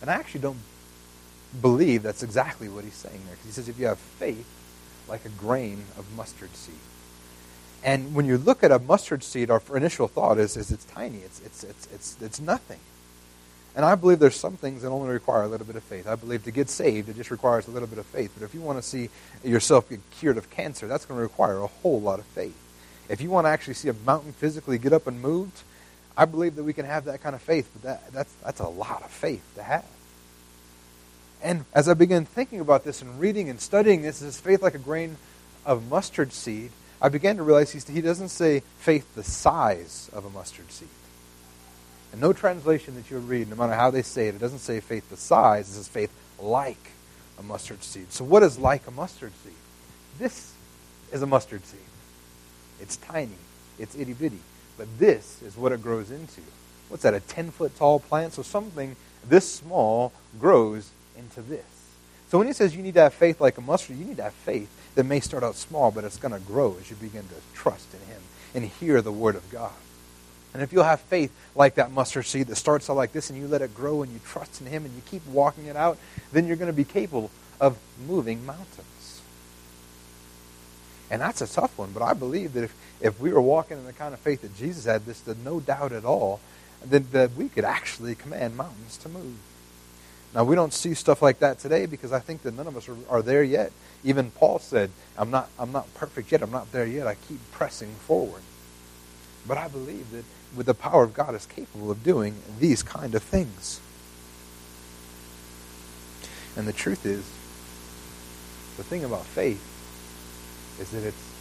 And 0.00 0.10
I 0.10 0.14
actually 0.14 0.40
don't 0.40 0.58
believe 1.60 2.02
that's 2.02 2.22
exactly 2.22 2.68
what 2.68 2.84
he's 2.84 2.94
saying 2.94 3.20
there. 3.26 3.34
Because 3.34 3.46
he 3.46 3.52
says 3.52 3.68
if 3.68 3.78
you 3.78 3.86
have 3.86 3.98
faith 3.98 4.46
like 5.08 5.24
a 5.24 5.30
grain 5.30 5.84
of 5.96 6.06
mustard 6.16 6.54
seed. 6.54 6.74
And 7.84 8.14
when 8.14 8.26
you 8.26 8.38
look 8.38 8.64
at 8.64 8.72
a 8.72 8.78
mustard 8.78 9.22
seed, 9.22 9.50
our 9.50 9.62
initial 9.74 10.08
thought 10.08 10.38
is, 10.38 10.56
is 10.56 10.70
it's 10.70 10.84
tiny. 10.84 11.18
It's, 11.18 11.40
it's, 11.40 11.64
it's, 11.64 11.88
it's, 11.92 12.16
it's 12.20 12.40
nothing. 12.40 12.80
And 13.76 13.84
I 13.84 13.94
believe 13.94 14.18
there's 14.18 14.34
some 14.34 14.56
things 14.56 14.82
that 14.82 14.88
only 14.88 15.08
require 15.08 15.42
a 15.42 15.48
little 15.48 15.66
bit 15.66 15.76
of 15.76 15.84
faith. 15.84 16.08
I 16.08 16.16
believe 16.16 16.42
to 16.44 16.50
get 16.50 16.68
saved, 16.68 17.08
it 17.08 17.16
just 17.16 17.30
requires 17.30 17.68
a 17.68 17.70
little 17.70 17.86
bit 17.86 17.98
of 17.98 18.06
faith. 18.06 18.32
But 18.36 18.44
if 18.44 18.52
you 18.52 18.60
want 18.60 18.78
to 18.78 18.82
see 18.82 19.08
yourself 19.44 19.88
get 19.88 20.00
cured 20.10 20.36
of 20.36 20.50
cancer, 20.50 20.88
that's 20.88 21.06
going 21.06 21.18
to 21.18 21.22
require 21.22 21.58
a 21.58 21.66
whole 21.68 22.00
lot 22.00 22.18
of 22.18 22.24
faith. 22.26 22.56
If 23.08 23.20
you 23.20 23.30
want 23.30 23.46
to 23.46 23.50
actually 23.50 23.74
see 23.74 23.88
a 23.88 23.94
mountain 23.94 24.32
physically 24.32 24.78
get 24.78 24.92
up 24.92 25.06
and 25.06 25.22
moved, 25.22 25.62
I 26.16 26.24
believe 26.24 26.56
that 26.56 26.64
we 26.64 26.72
can 26.72 26.86
have 26.86 27.04
that 27.04 27.22
kind 27.22 27.36
of 27.36 27.42
faith, 27.42 27.70
but 27.72 27.82
that, 27.82 28.12
that's, 28.12 28.32
that's 28.44 28.60
a 28.60 28.68
lot 28.68 29.02
of 29.02 29.10
faith 29.10 29.44
to 29.54 29.62
have. 29.62 29.86
And 31.42 31.64
as 31.72 31.88
I 31.88 31.94
began 31.94 32.24
thinking 32.24 32.60
about 32.60 32.84
this 32.84 33.00
and 33.02 33.20
reading 33.20 33.48
and 33.48 33.60
studying 33.60 34.02
this, 34.02 34.22
is 34.22 34.40
faith 34.40 34.62
like 34.62 34.74
a 34.74 34.78
grain 34.78 35.16
of 35.64 35.88
mustard 35.88 36.32
seed, 36.32 36.70
I 37.00 37.08
began 37.08 37.36
to 37.36 37.42
realize 37.42 37.70
he, 37.70 37.92
he 37.92 38.00
doesn't 38.00 38.30
say 38.30 38.62
faith 38.78 39.14
the 39.14 39.22
size 39.22 40.10
of 40.12 40.24
a 40.24 40.30
mustard 40.30 40.70
seed. 40.72 40.88
And 42.10 42.20
no 42.20 42.32
translation 42.32 42.94
that 42.96 43.10
you 43.10 43.18
read, 43.18 43.50
no 43.50 43.56
matter 43.56 43.74
how 43.74 43.90
they 43.90 44.02
say 44.02 44.28
it, 44.28 44.34
it 44.34 44.40
doesn't 44.40 44.60
say 44.60 44.80
faith 44.80 45.08
the 45.10 45.16
size, 45.16 45.68
it 45.68 45.72
says 45.74 45.88
faith 45.88 46.10
like 46.40 46.90
a 47.38 47.42
mustard 47.42 47.84
seed. 47.84 48.12
So 48.12 48.24
what 48.24 48.42
is 48.42 48.58
like 48.58 48.86
a 48.86 48.90
mustard 48.90 49.32
seed? 49.44 49.52
This 50.18 50.52
is 51.12 51.22
a 51.22 51.26
mustard 51.26 51.64
seed. 51.66 51.80
It's 52.80 52.96
tiny. 52.96 53.30
It's 53.78 53.94
itty 53.94 54.14
bitty. 54.14 54.40
But 54.76 54.88
this 54.98 55.42
is 55.42 55.56
what 55.56 55.72
it 55.72 55.82
grows 55.82 56.10
into. 56.10 56.40
What's 56.88 57.02
that, 57.02 57.14
a 57.14 57.20
10 57.20 57.50
foot 57.50 57.76
tall 57.76 58.00
plant? 58.00 58.32
So 58.32 58.42
something 58.42 58.96
this 59.28 59.52
small 59.52 60.12
grows 60.40 60.90
into 61.18 61.42
this. 61.42 61.64
So 62.28 62.38
when 62.38 62.46
he 62.46 62.52
says 62.52 62.76
you 62.76 62.82
need 62.82 62.94
to 62.94 63.00
have 63.00 63.14
faith 63.14 63.40
like 63.40 63.58
a 63.58 63.60
mustard, 63.60 63.96
you 63.96 64.04
need 64.04 64.18
to 64.18 64.24
have 64.24 64.34
faith 64.34 64.70
that 64.94 65.04
may 65.04 65.20
start 65.20 65.42
out 65.42 65.56
small, 65.56 65.90
but 65.90 66.04
it's 66.04 66.18
going 66.18 66.34
to 66.34 66.40
grow 66.40 66.76
as 66.80 66.90
you 66.90 66.96
begin 66.96 67.22
to 67.22 67.34
trust 67.54 67.92
in 67.94 68.00
him 68.00 68.20
and 68.54 68.64
hear 68.64 69.00
the 69.00 69.12
word 69.12 69.34
of 69.34 69.50
God. 69.50 69.72
And 70.54 70.62
if 70.62 70.72
you'll 70.72 70.84
have 70.84 71.00
faith 71.00 71.30
like 71.54 71.76
that 71.76 71.90
mustard 71.90 72.26
seed 72.26 72.46
that 72.48 72.56
starts 72.56 72.88
out 72.88 72.96
like 72.96 73.12
this 73.12 73.30
and 73.30 73.38
you 73.38 73.46
let 73.46 73.62
it 73.62 73.74
grow 73.74 74.02
and 74.02 74.12
you 74.12 74.20
trust 74.24 74.60
in 74.60 74.66
him 74.66 74.84
and 74.84 74.94
you 74.94 75.02
keep 75.06 75.26
walking 75.26 75.66
it 75.66 75.76
out, 75.76 75.98
then 76.32 76.46
you're 76.46 76.56
going 76.56 76.70
to 76.70 76.76
be 76.76 76.84
capable 76.84 77.30
of 77.60 77.78
moving 78.06 78.44
mountains. 78.46 79.20
And 81.10 81.22
that's 81.22 81.40
a 81.40 81.46
tough 81.46 81.78
one, 81.78 81.92
but 81.92 82.02
I 82.02 82.12
believe 82.12 82.52
that 82.54 82.64
if, 82.64 82.74
if 83.00 83.20
we 83.20 83.32
were 83.32 83.40
walking 83.40 83.78
in 83.78 83.84
the 83.84 83.92
kind 83.92 84.12
of 84.12 84.20
faith 84.20 84.42
that 84.42 84.56
Jesus 84.56 84.84
had, 84.84 85.06
this 85.06 85.26
no 85.44 85.60
doubt 85.60 85.92
at 85.92 86.04
all, 86.04 86.40
then 86.84 87.06
that 87.12 87.32
we 87.34 87.48
could 87.48 87.64
actually 87.64 88.14
command 88.14 88.56
mountains 88.56 88.96
to 88.98 89.08
move. 89.08 89.38
Now, 90.38 90.44
we 90.44 90.54
don't 90.54 90.72
see 90.72 90.94
stuff 90.94 91.20
like 91.20 91.40
that 91.40 91.58
today 91.58 91.86
because 91.86 92.12
I 92.12 92.20
think 92.20 92.42
that 92.42 92.54
none 92.54 92.68
of 92.68 92.76
us 92.76 92.88
are, 92.88 92.96
are 93.10 93.22
there 93.22 93.42
yet. 93.42 93.72
Even 94.04 94.30
Paul 94.30 94.60
said, 94.60 94.92
I'm 95.16 95.32
not, 95.32 95.50
I'm 95.58 95.72
not 95.72 95.92
perfect 95.94 96.30
yet. 96.30 96.42
I'm 96.42 96.52
not 96.52 96.70
there 96.70 96.86
yet. 96.86 97.08
I 97.08 97.16
keep 97.16 97.40
pressing 97.50 97.90
forward. 98.06 98.42
But 99.48 99.58
I 99.58 99.66
believe 99.66 100.12
that 100.12 100.24
with 100.54 100.66
the 100.66 100.74
power 100.74 101.02
of 101.02 101.12
God 101.12 101.34
is 101.34 101.44
capable 101.44 101.90
of 101.90 102.04
doing 102.04 102.36
these 102.60 102.84
kind 102.84 103.16
of 103.16 103.22
things. 103.24 103.80
And 106.54 106.68
the 106.68 106.72
truth 106.72 107.04
is, 107.04 107.28
the 108.76 108.84
thing 108.84 109.02
about 109.02 109.24
faith 109.24 109.60
is 110.80 110.88
that 110.92 111.02
it's 111.02 111.32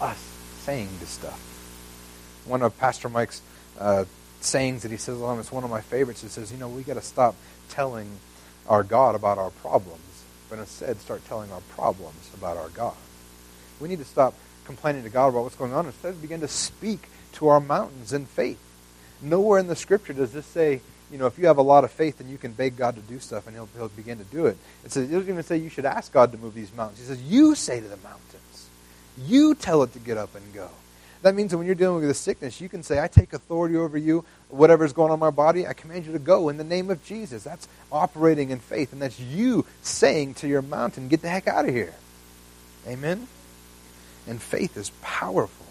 us 0.00 0.18
saying 0.62 0.88
this 0.98 1.10
stuff. 1.10 1.40
One 2.46 2.62
of 2.62 2.76
Pastor 2.78 3.08
Mike's 3.08 3.42
uh, 3.78 4.06
sayings 4.40 4.82
that 4.82 4.90
he 4.90 4.96
says 4.96 5.20
a 5.20 5.38
it's 5.38 5.52
one 5.52 5.62
of 5.62 5.70
my 5.70 5.82
favorites. 5.82 6.22
He 6.22 6.28
says, 6.28 6.50
you 6.50 6.58
know, 6.58 6.68
we 6.68 6.82
got 6.82 6.94
to 6.94 7.00
stop 7.00 7.36
telling 7.68 8.10
our 8.70 8.84
God 8.84 9.14
about 9.14 9.36
our 9.36 9.50
problems, 9.50 10.24
but 10.48 10.58
instead 10.58 10.98
start 11.00 11.26
telling 11.26 11.52
our 11.52 11.60
problems 11.72 12.30
about 12.34 12.56
our 12.56 12.70
God. 12.70 12.94
We 13.80 13.88
need 13.88 13.98
to 13.98 14.04
stop 14.04 14.32
complaining 14.64 15.02
to 15.02 15.10
God 15.10 15.28
about 15.28 15.42
what's 15.42 15.56
going 15.56 15.74
on. 15.74 15.86
Instead, 15.86 16.22
begin 16.22 16.40
to 16.40 16.48
speak 16.48 17.08
to 17.32 17.48
our 17.48 17.60
mountains 17.60 18.12
in 18.12 18.26
faith. 18.26 18.60
Nowhere 19.20 19.58
in 19.58 19.66
the 19.66 19.76
Scripture 19.76 20.12
does 20.12 20.32
this 20.32 20.46
say, 20.46 20.80
you 21.10 21.18
know, 21.18 21.26
if 21.26 21.36
you 21.36 21.48
have 21.48 21.58
a 21.58 21.62
lot 21.62 21.82
of 21.82 21.90
faith, 21.90 22.18
then 22.18 22.28
you 22.28 22.38
can 22.38 22.52
beg 22.52 22.76
God 22.76 22.94
to 22.94 23.02
do 23.02 23.18
stuff, 23.18 23.48
and 23.48 23.56
He'll, 23.56 23.68
he'll 23.74 23.88
begin 23.88 24.18
to 24.18 24.24
do 24.24 24.46
it. 24.46 24.56
It 24.84 24.92
says, 24.92 25.10
it 25.10 25.12
doesn't 25.12 25.28
even 25.28 25.42
say 25.42 25.56
you 25.56 25.68
should 25.68 25.84
ask 25.84 26.12
God 26.12 26.30
to 26.30 26.38
move 26.38 26.54
these 26.54 26.72
mountains. 26.72 27.00
He 27.00 27.04
says, 27.06 27.20
you 27.22 27.56
say 27.56 27.80
to 27.80 27.88
the 27.88 27.96
mountains. 27.96 28.68
You 29.18 29.56
tell 29.56 29.82
it 29.82 29.92
to 29.94 29.98
get 29.98 30.16
up 30.16 30.34
and 30.36 30.54
go. 30.54 30.70
That 31.22 31.34
means 31.34 31.50
that 31.50 31.58
when 31.58 31.66
you're 31.66 31.74
dealing 31.74 32.00
with 32.00 32.10
a 32.10 32.14
sickness, 32.14 32.60
you 32.60 32.68
can 32.68 32.82
say, 32.82 33.02
I 33.02 33.06
take 33.06 33.32
authority 33.34 33.76
over 33.76 33.98
you. 33.98 34.24
Whatever's 34.48 34.94
going 34.94 35.10
on 35.10 35.16
in 35.16 35.20
my 35.20 35.30
body, 35.30 35.66
I 35.66 35.74
command 35.74 36.06
you 36.06 36.12
to 36.12 36.18
go 36.18 36.48
in 36.48 36.56
the 36.56 36.64
name 36.64 36.90
of 36.90 37.04
Jesus. 37.04 37.44
That's 37.44 37.68
operating 37.92 38.50
in 38.50 38.58
faith, 38.58 38.92
and 38.92 39.02
that's 39.02 39.20
you 39.20 39.66
saying 39.82 40.34
to 40.34 40.48
your 40.48 40.62
mountain, 40.62 41.08
get 41.08 41.20
the 41.20 41.28
heck 41.28 41.46
out 41.46 41.68
of 41.68 41.74
here. 41.74 41.94
Amen? 42.86 43.28
And 44.26 44.40
faith 44.40 44.78
is 44.78 44.90
powerful. 45.02 45.66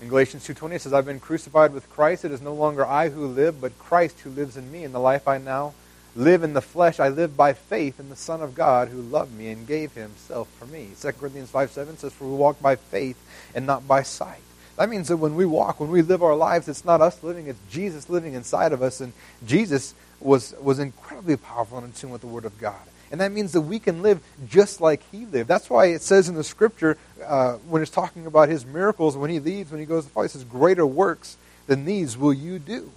In 0.00 0.08
Galatians 0.08 0.46
2.20 0.46 0.74
it 0.74 0.82
says, 0.82 0.92
I've 0.92 1.06
been 1.06 1.18
crucified 1.18 1.72
with 1.72 1.90
Christ. 1.90 2.24
It 2.24 2.30
is 2.30 2.40
no 2.40 2.54
longer 2.54 2.86
I 2.86 3.08
who 3.08 3.26
live, 3.26 3.60
but 3.60 3.76
Christ 3.80 4.20
who 4.20 4.30
lives 4.30 4.56
in 4.56 4.70
me. 4.70 4.84
In 4.84 4.92
the 4.92 5.00
life 5.00 5.26
I 5.26 5.38
now 5.38 5.74
live 6.18 6.42
in 6.42 6.52
the 6.52 6.60
flesh, 6.60 6.98
I 6.98 7.08
live 7.08 7.36
by 7.36 7.52
faith 7.52 8.00
in 8.00 8.10
the 8.10 8.16
Son 8.16 8.42
of 8.42 8.54
God 8.54 8.88
who 8.88 9.00
loved 9.00 9.32
me 9.32 9.50
and 9.50 9.66
gave 9.66 9.92
himself 9.92 10.48
for 10.58 10.66
me. 10.66 10.88
2 11.00 11.12
Corinthians 11.12 11.50
5 11.50 11.70
7 11.70 11.96
says, 11.96 12.12
For 12.12 12.24
we 12.24 12.34
walk 12.34 12.60
by 12.60 12.76
faith 12.76 13.16
and 13.54 13.66
not 13.66 13.86
by 13.86 14.02
sight. 14.02 14.42
That 14.76 14.88
means 14.88 15.08
that 15.08 15.16
when 15.16 15.36
we 15.36 15.44
walk, 15.44 15.80
when 15.80 15.90
we 15.90 16.02
live 16.02 16.22
our 16.22 16.34
lives, 16.34 16.68
it's 16.68 16.84
not 16.84 17.00
us 17.00 17.22
living, 17.22 17.46
it's 17.46 17.58
Jesus 17.70 18.10
living 18.10 18.34
inside 18.34 18.72
of 18.72 18.82
us. 18.82 19.00
And 19.00 19.12
Jesus 19.46 19.94
was, 20.20 20.54
was 20.60 20.80
incredibly 20.80 21.36
powerful 21.36 21.78
and 21.78 21.86
in 21.86 21.92
tune 21.92 22.10
with 22.10 22.20
the 22.20 22.26
Word 22.26 22.44
of 22.44 22.58
God. 22.58 22.80
And 23.10 23.20
that 23.20 23.32
means 23.32 23.52
that 23.52 23.62
we 23.62 23.78
can 23.78 24.02
live 24.02 24.20
just 24.46 24.80
like 24.80 25.02
he 25.10 25.24
lived. 25.24 25.48
That's 25.48 25.70
why 25.70 25.86
it 25.86 26.02
says 26.02 26.28
in 26.28 26.34
the 26.34 26.44
scripture, 26.44 26.98
uh, 27.24 27.54
when 27.68 27.80
it's 27.80 27.90
talking 27.90 28.26
about 28.26 28.48
his 28.48 28.66
miracles, 28.66 29.16
when 29.16 29.30
he 29.30 29.40
leaves, 29.40 29.70
when 29.70 29.80
he 29.80 29.86
goes 29.86 30.04
to 30.04 30.10
Father, 30.10 30.26
it 30.26 30.30
says, 30.30 30.44
Greater 30.44 30.84
works 30.84 31.36
than 31.66 31.84
these 31.84 32.16
will 32.16 32.34
you 32.34 32.58
do. 32.58 32.90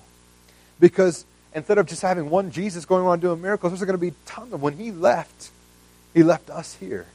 Because 0.80 1.26
instead 1.54 1.78
of 1.78 1.88
just 1.88 2.02
having 2.02 2.30
one 2.30 2.52
Jesus 2.52 2.86
going 2.86 3.04
around 3.04 3.22
doing 3.22 3.42
miracles, 3.42 3.72
there's 3.72 3.84
going 3.84 3.98
to 3.98 3.98
be 3.98 4.14
tons 4.26 4.54
of. 4.54 4.62
When 4.62 4.78
he 4.78 4.92
left, 4.92 5.50
he 6.14 6.24
left 6.24 6.50
us 6.50 6.76
here. 6.76 7.08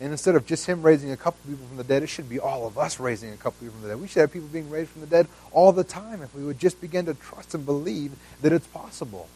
And 0.00 0.12
instead 0.12 0.36
of 0.36 0.46
just 0.46 0.66
him 0.66 0.82
raising 0.82 1.10
a 1.10 1.16
couple 1.16 1.40
people 1.48 1.66
from 1.66 1.76
the 1.76 1.84
dead, 1.84 2.04
it 2.04 2.06
should 2.06 2.28
be 2.28 2.38
all 2.38 2.66
of 2.66 2.78
us 2.78 3.00
raising 3.00 3.32
a 3.32 3.36
couple 3.36 3.58
people 3.60 3.72
from 3.74 3.82
the 3.82 3.88
dead. 3.88 4.00
We 4.00 4.06
should 4.06 4.20
have 4.20 4.32
people 4.32 4.48
being 4.48 4.70
raised 4.70 4.90
from 4.90 5.00
the 5.00 5.08
dead 5.08 5.26
all 5.50 5.72
the 5.72 5.82
time 5.82 6.22
if 6.22 6.32
we 6.34 6.44
would 6.44 6.58
just 6.58 6.80
begin 6.80 7.06
to 7.06 7.14
trust 7.14 7.54
and 7.54 7.66
believe 7.66 8.12
that 8.42 8.52
it's 8.52 8.66
possible. 8.68 9.28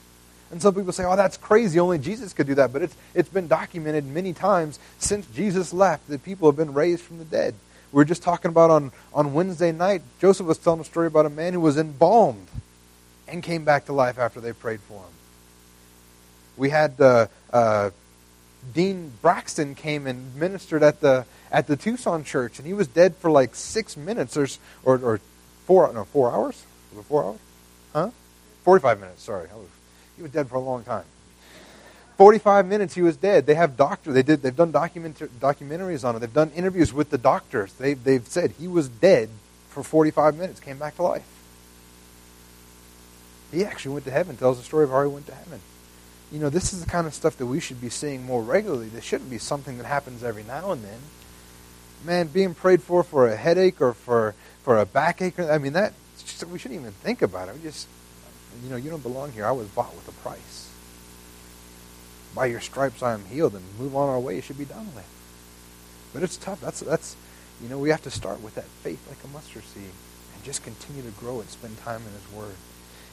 And 0.52 0.62
some 0.62 0.74
people 0.74 0.92
say, 0.92 1.04
oh, 1.04 1.16
that's 1.16 1.36
crazy. 1.36 1.80
Only 1.80 1.98
Jesus 1.98 2.32
could 2.32 2.46
do 2.46 2.54
that. 2.56 2.72
But 2.72 2.82
it's, 2.82 2.96
it's 3.14 3.28
been 3.28 3.48
documented 3.48 4.04
many 4.06 4.32
times 4.32 4.78
since 4.98 5.26
Jesus 5.28 5.72
left 5.72 6.08
that 6.08 6.22
people 6.22 6.48
have 6.48 6.56
been 6.56 6.74
raised 6.74 7.02
from 7.02 7.18
the 7.18 7.24
dead. 7.24 7.54
We 7.90 7.96
were 7.96 8.04
just 8.04 8.22
talking 8.22 8.50
about 8.50 8.70
on, 8.70 8.92
on 9.12 9.34
Wednesday 9.34 9.72
night, 9.72 10.02
Joseph 10.20 10.46
was 10.46 10.58
telling 10.58 10.80
a 10.80 10.84
story 10.84 11.08
about 11.08 11.26
a 11.26 11.30
man 11.30 11.54
who 11.54 11.60
was 11.60 11.76
embalmed 11.76 12.46
and 13.32 13.42
came 13.42 13.64
back 13.64 13.86
to 13.86 13.92
life 13.92 14.18
after 14.18 14.40
they 14.40 14.52
prayed 14.52 14.80
for 14.80 14.98
him. 14.98 15.14
We 16.56 16.68
had 16.68 17.00
uh, 17.00 17.26
uh, 17.52 17.90
Dean 18.74 19.12
Braxton 19.22 19.74
came 19.74 20.06
and 20.06 20.36
ministered 20.36 20.82
at 20.82 21.00
the 21.00 21.24
at 21.50 21.66
the 21.66 21.76
Tucson 21.76 22.24
church, 22.24 22.58
and 22.58 22.66
he 22.66 22.74
was 22.74 22.86
dead 22.86 23.16
for 23.16 23.30
like 23.30 23.54
six 23.54 23.96
minutes 23.96 24.36
or 24.36 24.46
or, 24.84 24.98
or 24.98 25.20
four 25.64 25.90
no 25.92 26.04
four 26.04 26.30
hours. 26.30 26.62
Was 26.90 27.00
it 27.00 27.08
four 27.08 27.24
hours? 27.24 27.40
Huh? 27.94 28.10
Forty 28.62 28.82
five 28.82 29.00
minutes. 29.00 29.22
Sorry, 29.22 29.48
he 30.16 30.22
was 30.22 30.30
dead 30.30 30.48
for 30.48 30.56
a 30.56 30.60
long 30.60 30.84
time. 30.84 31.04
45 32.18 32.66
minutes 32.66 32.94
he 32.94 33.02
was 33.02 33.16
dead. 33.16 33.46
They 33.46 33.54
have 33.54 33.76
doctor. 33.76 34.12
They 34.12 34.22
did. 34.22 34.42
They've 34.42 34.54
done 34.54 34.70
document, 34.70 35.18
documentaries 35.40 36.04
on 36.04 36.14
it. 36.14 36.18
They've 36.20 36.32
done 36.32 36.52
interviews 36.54 36.92
with 36.92 37.10
the 37.10 37.18
doctors. 37.18 37.72
They, 37.72 37.94
they've 37.94 38.24
said 38.28 38.52
he 38.60 38.68
was 38.68 38.88
dead 38.88 39.30
for 39.70 39.82
45 39.82 40.36
minutes, 40.36 40.60
came 40.60 40.78
back 40.78 40.94
to 40.96 41.02
life. 41.02 41.41
He 43.52 43.64
actually 43.64 43.92
went 43.92 44.04
to 44.06 44.10
heaven. 44.10 44.36
Tells 44.36 44.58
the 44.58 44.64
story 44.64 44.84
of 44.84 44.90
how 44.90 45.02
he 45.02 45.08
went 45.08 45.26
to 45.26 45.34
heaven. 45.34 45.60
You 46.32 46.40
know, 46.40 46.48
this 46.48 46.72
is 46.72 46.82
the 46.82 46.90
kind 46.90 47.06
of 47.06 47.14
stuff 47.14 47.36
that 47.36 47.46
we 47.46 47.60
should 47.60 47.80
be 47.80 47.90
seeing 47.90 48.24
more 48.24 48.42
regularly. 48.42 48.88
This 48.88 49.04
shouldn't 49.04 49.30
be 49.30 49.38
something 49.38 49.76
that 49.78 49.86
happens 49.86 50.24
every 50.24 50.42
now 50.42 50.72
and 50.72 50.82
then. 50.82 50.98
Man, 52.04 52.28
being 52.28 52.54
prayed 52.54 52.82
for 52.82 53.04
for 53.04 53.28
a 53.28 53.36
headache 53.36 53.80
or 53.80 53.92
for 53.92 54.34
for 54.62 54.78
a 54.78 54.86
backache. 54.86 55.38
I 55.38 55.58
mean, 55.58 55.74
that 55.74 55.92
we 56.50 56.58
shouldn't 56.58 56.80
even 56.80 56.92
think 56.92 57.22
about 57.22 57.48
it. 57.48 57.54
We 57.54 57.62
just 57.62 57.86
you 58.62 58.70
know, 58.70 58.76
you 58.76 58.90
don't 58.90 59.02
belong 59.02 59.32
here. 59.32 59.46
I 59.46 59.52
was 59.52 59.68
bought 59.68 59.94
with 59.94 60.08
a 60.08 60.12
price. 60.22 60.70
By 62.34 62.46
your 62.46 62.60
stripes 62.60 63.02
I 63.02 63.12
am 63.12 63.26
healed, 63.26 63.54
and 63.54 63.64
move 63.78 63.94
on 63.94 64.08
our 64.08 64.18
way. 64.18 64.38
It 64.38 64.44
should 64.44 64.58
be 64.58 64.64
done 64.64 64.94
with. 64.94 65.06
But 66.14 66.22
it's 66.22 66.36
tough. 66.36 66.60
That's 66.60 66.80
that's 66.80 67.14
you 67.62 67.68
know, 67.68 67.78
we 67.78 67.90
have 67.90 68.02
to 68.02 68.10
start 68.10 68.42
with 68.42 68.56
that 68.56 68.64
faith 68.64 69.06
like 69.08 69.22
a 69.24 69.28
mustard 69.28 69.62
seed 69.62 69.84
and 70.34 70.44
just 70.44 70.64
continue 70.64 71.02
to 71.02 71.10
grow 71.10 71.40
it, 71.40 71.48
spend 71.48 71.78
time 71.78 72.02
in 72.02 72.12
His 72.12 72.32
Word. 72.32 72.56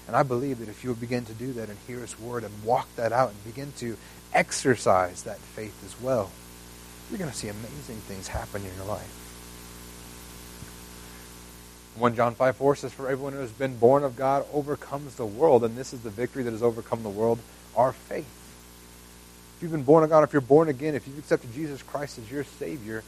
And 0.10 0.15
I 0.15 0.24
believe 0.24 0.58
that 0.58 0.69
if 0.69 0.84
you 0.84 0.89
will 0.89 0.95
begin 0.95 1.24
to 1.26 1.34
do 1.34 1.54
that 1.54 1.69
and 1.69 1.78
hear 1.86 2.00
His 2.00 2.19
Word 2.19 2.43
and 2.43 2.63
walk 2.63 2.88
that 2.95 3.12
out 3.12 3.30
and 3.30 3.43
begin 3.43 3.72
to 3.74 3.95
exercise 4.34 5.22
that 5.22 5.38
faith 5.38 5.84
as 5.86 6.02
well, 6.02 6.32
you're 7.12 7.19
going 7.19 7.30
to 7.30 7.38
see 7.38 7.48
amazing 7.48 7.98
things 7.98 8.28
happen 8.28 8.65
in 8.65 8.76
your 8.76 8.86
life. 8.86 9.08
1 11.95 12.15
John 12.15 12.34
5 12.34 12.56
4 12.56 12.76
says, 12.78 12.91
For 12.91 13.08
everyone 13.08 13.34
who 13.34 13.39
has 13.39 13.52
been 13.52 13.78
born 13.78 14.04
of 14.04 14.15
God 14.15 14.48
overcomes 14.52 15.13
the 15.13 15.28
world, 15.28 15.63
and 15.63 15.78
this 15.78 15.93
is 15.93 16.02
the 16.02 16.10
victory 16.10 16.41
that 16.41 16.54
has 16.54 16.63
overcome 16.63 17.04
the 17.04 17.10
world, 17.10 17.38
our 17.76 17.93
faith. 17.93 18.26
If 19.58 19.62
you've 19.62 19.72
been 19.72 19.84
born 19.84 20.04
of 20.04 20.10
God, 20.10 20.24
if 20.24 20.34
you're 20.34 20.41
born 20.41 20.69
again, 20.69 20.95
if 20.95 21.08
you've 21.08 21.19
accepted 21.19 21.54
Jesus 21.54 21.84
Christ 21.84 22.17
as 22.17 22.32
your 22.32 22.45
Savior, 22.45 23.04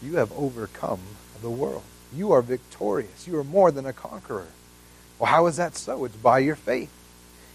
you 0.00 0.18
have 0.18 0.30
overcome 0.38 1.00
the 1.42 1.50
world. 1.50 1.82
You 2.14 2.30
are 2.30 2.40
victorious. 2.40 3.26
You 3.26 3.36
are 3.40 3.44
more 3.44 3.72
than 3.72 3.84
a 3.84 3.92
conqueror. 3.92 4.46
Well, 5.18 5.30
how 5.30 5.46
is 5.46 5.56
that 5.56 5.76
so? 5.76 6.04
It's 6.04 6.16
by 6.16 6.40
your 6.40 6.56
faith. 6.56 6.90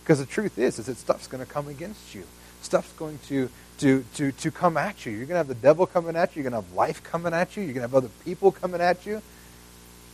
Because 0.03 0.19
the 0.19 0.25
truth 0.25 0.57
is, 0.57 0.79
is 0.79 0.87
that 0.87 0.97
stuff's 0.97 1.27
going 1.27 1.45
to 1.45 1.51
come 1.51 1.67
against 1.67 2.15
you. 2.15 2.23
Stuff's 2.61 2.91
going 2.93 3.19
to, 3.27 3.49
to, 3.79 4.03
to, 4.15 4.31
to 4.31 4.51
come 4.51 4.77
at 4.77 5.05
you. 5.05 5.11
You're 5.11 5.25
going 5.25 5.35
to 5.35 5.37
have 5.37 5.47
the 5.47 5.55
devil 5.55 5.85
coming 5.85 6.15
at 6.15 6.35
you. 6.35 6.41
You're 6.41 6.51
going 6.51 6.61
to 6.61 6.67
have 6.67 6.75
life 6.75 7.03
coming 7.03 7.33
at 7.33 7.55
you. 7.55 7.63
You're 7.63 7.73
going 7.73 7.87
to 7.87 7.89
have 7.89 7.95
other 7.95 8.09
people 8.25 8.51
coming 8.51 8.81
at 8.81 9.05
you. 9.05 9.21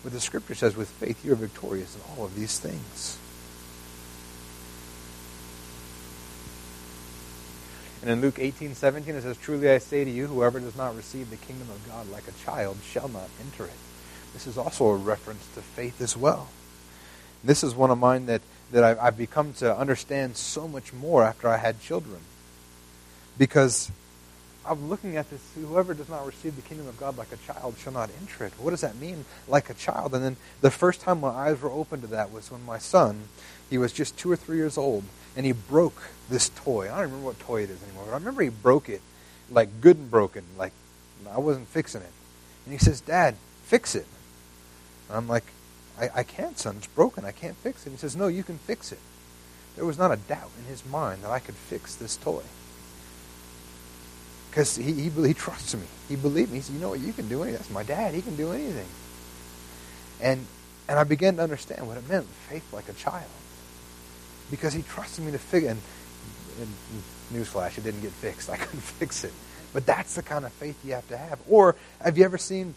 But 0.03 0.13
the 0.13 0.19
scripture 0.19 0.55
says, 0.55 0.75
with 0.75 0.89
faith, 0.89 1.23
you're 1.25 1.35
victorious 1.35 1.95
in 1.95 2.01
all 2.17 2.25
of 2.25 2.35
these 2.35 2.59
things. 2.59 3.17
And 8.01 8.11
in 8.11 8.21
Luke 8.21 8.39
18, 8.39 8.75
17, 8.75 9.15
it 9.15 9.23
says, 9.23 9.37
Truly 9.37 9.69
I 9.69 9.79
say 9.79 10.05
to 10.05 10.09
you, 10.09 10.27
whoever 10.27 10.59
does 10.59 10.77
not 10.77 10.95
receive 10.95 11.29
the 11.29 11.37
kingdom 11.37 11.69
of 11.69 11.85
God 11.87 12.09
like 12.09 12.27
a 12.27 12.45
child 12.45 12.77
shall 12.85 13.09
not 13.09 13.29
enter 13.41 13.65
it. 13.65 13.79
This 14.33 14.47
is 14.47 14.57
also 14.57 14.87
a 14.87 14.95
reference 14.95 15.45
to 15.55 15.61
faith 15.61 15.99
as 15.99 16.15
well. 16.15 16.47
This 17.43 17.63
is 17.63 17.75
one 17.75 17.91
of 17.91 17.97
mine 17.97 18.25
that, 18.27 18.41
that 18.71 18.83
I've, 18.83 18.99
I've 18.99 19.17
become 19.17 19.53
to 19.55 19.75
understand 19.75 20.37
so 20.37 20.67
much 20.67 20.93
more 20.93 21.23
after 21.23 21.47
I 21.47 21.57
had 21.57 21.81
children. 21.81 22.19
Because 23.37 23.91
I'm 24.65 24.89
looking 24.89 25.15
at 25.15 25.29
this, 25.29 25.41
whoever 25.55 25.93
does 25.93 26.09
not 26.09 26.25
receive 26.25 26.55
the 26.55 26.61
kingdom 26.61 26.87
of 26.87 26.99
God 26.99 27.17
like 27.17 27.31
a 27.31 27.37
child 27.37 27.75
shall 27.77 27.93
not 27.93 28.09
enter 28.19 28.45
it. 28.45 28.53
What 28.57 28.71
does 28.71 28.81
that 28.81 28.95
mean, 28.97 29.25
like 29.47 29.69
a 29.69 29.73
child? 29.73 30.13
And 30.13 30.23
then 30.23 30.35
the 30.61 30.71
first 30.71 31.01
time 31.01 31.21
my 31.21 31.29
eyes 31.29 31.61
were 31.61 31.69
open 31.69 32.01
to 32.01 32.07
that 32.07 32.31
was 32.31 32.51
when 32.51 32.65
my 32.65 32.77
son, 32.77 33.29
he 33.69 33.77
was 33.77 33.93
just 33.93 34.17
two 34.17 34.31
or 34.31 34.35
three 34.35 34.57
years 34.57 34.77
old, 34.77 35.03
and 35.35 35.45
he 35.45 35.53
broke 35.53 36.01
this 36.29 36.49
toy. 36.49 36.85
I 36.85 36.95
don't 36.95 37.01
remember 37.01 37.25
what 37.27 37.39
toy 37.39 37.63
it 37.63 37.69
is 37.69 37.81
anymore, 37.83 38.05
but 38.05 38.11
I 38.11 38.17
remember 38.17 38.41
he 38.41 38.49
broke 38.49 38.89
it, 38.89 39.01
like 39.49 39.81
good 39.81 39.97
and 39.97 40.11
broken, 40.11 40.43
like 40.57 40.73
I 41.31 41.39
wasn't 41.39 41.67
fixing 41.67 42.01
it. 42.01 42.11
And 42.65 42.73
he 42.73 42.79
says, 42.79 42.99
Dad, 42.99 43.35
fix 43.63 43.95
it. 43.95 44.05
And 45.07 45.17
I'm 45.17 45.27
like, 45.27 45.45
I, 45.99 46.09
I 46.15 46.23
can't, 46.23 46.57
son. 46.59 46.75
It's 46.77 46.87
broken. 46.87 47.25
I 47.25 47.31
can't 47.31 47.57
fix 47.57 47.87
it. 47.87 47.91
He 47.91 47.97
says, 47.97 48.15
No, 48.15 48.27
you 48.27 48.43
can 48.43 48.57
fix 48.59 48.91
it. 48.91 48.99
There 49.75 49.85
was 49.85 49.97
not 49.97 50.11
a 50.11 50.17
doubt 50.17 50.51
in 50.59 50.65
his 50.65 50.85
mind 50.85 51.23
that 51.23 51.31
I 51.31 51.39
could 51.39 51.55
fix 51.55 51.95
this 51.95 52.17
toy 52.17 52.43
because 54.49 54.75
he, 54.77 54.93
he, 54.93 55.09
he 55.09 55.33
trusts 55.35 55.75
me. 55.75 55.85
He 56.09 56.15
believed 56.15 56.51
me. 56.51 56.57
He 56.57 56.63
said, 56.63 56.75
you 56.75 56.81
know 56.81 56.89
what, 56.89 56.99
you 56.99 57.13
can 57.13 57.27
do 57.29 57.43
anything. 57.43 57.59
That's 57.59 57.69
my 57.71 57.83
dad. 57.83 58.15
He 58.15 58.21
can 58.23 58.35
do 58.35 58.51
anything. 58.53 58.87
And, 60.21 60.45
and 60.89 60.99
I 60.99 61.03
began 61.03 61.37
to 61.37 61.43
understand 61.43 61.87
what 61.87 61.97
it 61.97 62.09
meant, 62.09 62.25
faith 62.49 62.73
like 62.73 62.89
a 62.89 62.93
child. 62.93 63.29
because 64.51 64.73
he 64.73 64.81
trusted 64.83 65.25
me 65.25 65.31
to 65.31 65.39
figure. 65.39 65.69
And, 65.69 65.81
and 66.59 66.69
newsflash, 67.33 67.77
it 67.77 67.83
didn't 67.83 68.01
get 68.01 68.11
fixed. 68.11 68.49
I 68.51 68.57
couldn't 68.57 68.81
fix 68.81 69.23
it. 69.23 69.33
But 69.73 69.85
that's 69.85 70.15
the 70.15 70.23
kind 70.23 70.45
of 70.45 70.53
faith 70.53 70.83
you 70.85 70.93
have 70.93 71.07
to 71.09 71.17
have. 71.17 71.39
Or 71.49 71.75
have 72.01 72.17
you 72.17 72.25
ever 72.25 72.37
seen 72.37 72.73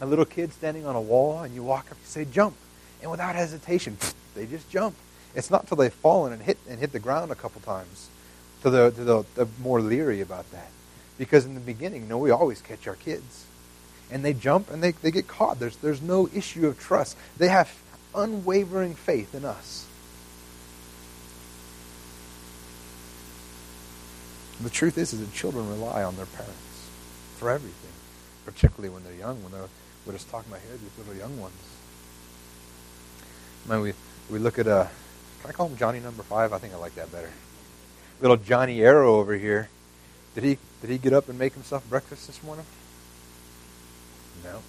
a 0.00 0.06
little 0.06 0.24
kid 0.24 0.52
standing 0.52 0.86
on 0.86 0.96
a 0.96 1.00
wall 1.00 1.42
and 1.42 1.54
you 1.54 1.62
walk 1.62 1.90
up 1.90 1.98
you 2.00 2.06
say, 2.06 2.24
jump? 2.24 2.56
And 3.02 3.10
without 3.10 3.34
hesitation, 3.34 3.96
they 4.34 4.46
just 4.46 4.68
jump. 4.70 4.94
It's 5.34 5.50
not 5.50 5.66
till 5.66 5.76
they've 5.76 5.92
fallen 5.92 6.32
and 6.32 6.42
hit 6.42 6.58
and 6.68 6.78
hit 6.78 6.92
the 6.92 7.00
ground 7.00 7.30
a 7.30 7.34
couple 7.34 7.60
times 7.60 8.08
till 8.62 8.70
they're, 8.70 8.90
they're 8.90 9.46
more 9.62 9.80
leery 9.80 10.20
about 10.20 10.50
that. 10.52 10.70
Because 11.18 11.44
in 11.44 11.54
the 11.54 11.60
beginning, 11.60 12.02
you 12.02 12.08
know, 12.08 12.18
we 12.18 12.30
always 12.30 12.60
catch 12.60 12.88
our 12.88 12.96
kids. 12.96 13.46
And 14.10 14.24
they 14.24 14.32
jump 14.32 14.70
and 14.70 14.82
they, 14.82 14.92
they 14.92 15.10
get 15.10 15.28
caught. 15.28 15.58
There's, 15.58 15.76
there's 15.76 16.02
no 16.02 16.28
issue 16.34 16.66
of 16.66 16.78
trust. 16.78 17.16
They 17.36 17.48
have 17.48 17.72
unwavering 18.14 18.94
faith 18.94 19.34
in 19.34 19.44
us. 19.44 19.86
The 24.62 24.70
truth 24.70 24.96
is, 24.98 25.12
is 25.12 25.20
that 25.20 25.32
children 25.34 25.68
rely 25.68 26.02
on 26.04 26.16
their 26.16 26.26
parents 26.26 26.88
for 27.36 27.50
everything, 27.50 27.92
particularly 28.44 28.88
when 28.88 29.04
they're 29.04 29.14
young. 29.14 29.42
When 29.42 29.52
they're, 29.52 29.68
we're 30.06 30.12
just 30.12 30.30
talking 30.30 30.50
about 30.50 30.62
here, 30.62 30.76
these 30.76 30.98
little 30.98 31.14
young 31.14 31.40
ones. 31.40 31.54
Man, 33.66 33.80
we 33.80 33.94
we 34.30 34.38
look 34.38 34.58
at 34.58 34.66
uh, 34.66 34.86
can 35.40 35.50
I 35.50 35.52
call 35.52 35.68
him 35.68 35.76
Johnny 35.76 36.00
Number 36.00 36.22
Five? 36.22 36.52
I 36.52 36.58
think 36.58 36.74
I 36.74 36.76
like 36.76 36.94
that 36.96 37.10
better. 37.10 37.30
Little 38.20 38.36
Johnny 38.36 38.82
Arrow 38.82 39.16
over 39.16 39.34
here. 39.34 39.68
Did 40.34 40.44
he 40.44 40.58
did 40.80 40.90
he 40.90 40.98
get 40.98 41.12
up 41.12 41.28
and 41.28 41.38
make 41.38 41.54
himself 41.54 41.88
breakfast 41.88 42.26
this 42.26 42.42
morning? 42.42 42.66
No. 44.42 44.60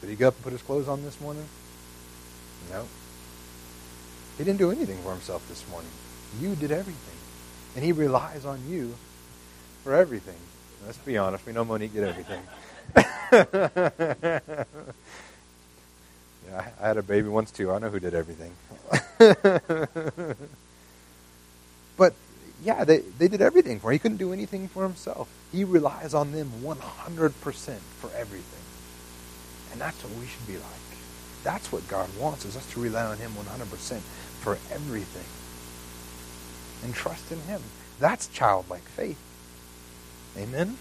Did 0.00 0.10
he 0.10 0.16
get 0.16 0.28
up 0.28 0.34
and 0.34 0.44
put 0.44 0.52
his 0.52 0.62
clothes 0.62 0.88
on 0.88 1.02
this 1.02 1.20
morning? 1.20 1.46
No. 2.70 2.86
He 4.38 4.44
didn't 4.44 4.58
do 4.58 4.70
anything 4.70 4.98
for 4.98 5.10
himself 5.10 5.46
this 5.48 5.68
morning. 5.68 5.90
You 6.40 6.54
did 6.54 6.70
everything. 6.70 7.18
And 7.74 7.84
he 7.84 7.92
relies 7.92 8.44
on 8.44 8.60
you 8.68 8.94
for 9.84 9.94
everything. 9.94 10.38
Let's 10.86 10.98
be 10.98 11.18
honest, 11.18 11.44
we 11.44 11.52
know 11.52 11.64
Monique 11.64 11.92
did 11.92 12.04
everything. 12.04 12.42
yeah, 12.96 14.40
I 16.52 16.86
had 16.86 16.96
a 16.96 17.02
baby 17.02 17.28
once 17.28 17.50
too. 17.50 17.70
I 17.70 17.78
know 17.78 17.90
who 17.90 18.00
did 18.00 18.14
everything. 18.14 18.52
but 21.96 22.14
yeah, 22.62 22.84
they, 22.84 22.98
they 22.98 23.28
did 23.28 23.40
everything 23.40 23.80
for 23.80 23.90
him. 23.90 23.94
He 23.94 23.98
couldn't 23.98 24.18
do 24.18 24.32
anything 24.32 24.68
for 24.68 24.82
himself. 24.82 25.28
He 25.52 25.64
relies 25.64 26.14
on 26.14 26.32
them 26.32 26.50
100% 26.62 27.32
for 28.00 28.10
everything. 28.16 28.64
And 29.72 29.80
that's 29.80 30.02
what 30.02 30.12
we 30.18 30.26
should 30.26 30.46
be 30.46 30.54
like. 30.54 30.64
That's 31.44 31.72
what 31.72 31.86
God 31.88 32.08
wants, 32.18 32.44
is 32.44 32.56
us 32.56 32.70
to 32.72 32.80
rely 32.80 33.04
on 33.04 33.18
him 33.18 33.32
100% 33.32 34.00
for 34.40 34.58
everything. 34.72 35.24
And 36.84 36.94
trust 36.94 37.30
in 37.32 37.40
him. 37.42 37.62
That's 37.98 38.26
childlike 38.28 38.82
faith. 38.82 39.18
Amen? 40.36 40.76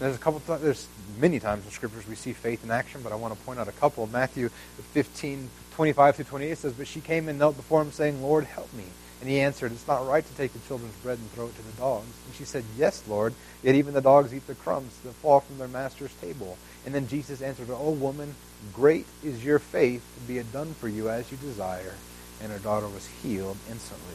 There's 0.00 0.16
a 0.16 0.18
couple. 0.18 0.40
Th- 0.40 0.60
there's 0.60 0.88
many 1.18 1.38
times 1.40 1.64
in 1.64 1.70
scriptures 1.70 2.08
we 2.08 2.16
see 2.16 2.32
faith 2.32 2.64
in 2.64 2.70
action, 2.72 3.02
but 3.02 3.12
I 3.12 3.16
want 3.16 3.38
to 3.38 3.40
point 3.44 3.60
out 3.60 3.68
a 3.68 3.72
couple. 3.72 4.06
Matthew 4.08 4.48
15, 4.94 5.50
25 5.74 6.16
through 6.16 6.24
28 6.24 6.58
says, 6.58 6.72
"But 6.72 6.88
she 6.88 7.00
came 7.00 7.28
and 7.28 7.38
knelt 7.38 7.56
before 7.56 7.82
him, 7.82 7.92
saying, 7.92 8.22
Lord, 8.22 8.44
help 8.44 8.72
me." 8.72 8.86
And 9.20 9.28
he 9.28 9.40
answered, 9.40 9.72
It's 9.72 9.86
not 9.86 10.06
right 10.06 10.26
to 10.26 10.34
take 10.34 10.52
the 10.52 10.58
children's 10.60 10.96
bread 10.96 11.18
and 11.18 11.30
throw 11.32 11.46
it 11.46 11.56
to 11.56 11.62
the 11.62 11.72
dogs. 11.72 12.08
And 12.26 12.34
she 12.34 12.44
said, 12.44 12.64
Yes, 12.76 13.02
Lord, 13.06 13.34
yet 13.62 13.74
even 13.74 13.92
the 13.94 14.00
dogs 14.00 14.32
eat 14.32 14.46
the 14.46 14.54
crumbs 14.54 14.96
that 15.04 15.12
fall 15.14 15.40
from 15.40 15.58
their 15.58 15.68
master's 15.68 16.14
table. 16.14 16.56
And 16.86 16.94
then 16.94 17.06
Jesus 17.06 17.42
answered, 17.42 17.68
Oh, 17.70 17.90
woman, 17.90 18.34
great 18.72 19.06
is 19.22 19.44
your 19.44 19.58
faith, 19.58 20.02
be 20.26 20.38
it 20.38 20.52
done 20.52 20.74
for 20.74 20.88
you 20.88 21.10
as 21.10 21.30
you 21.30 21.36
desire. 21.36 21.94
And 22.42 22.50
her 22.50 22.58
daughter 22.58 22.88
was 22.88 23.06
healed 23.22 23.58
instantly. 23.68 24.14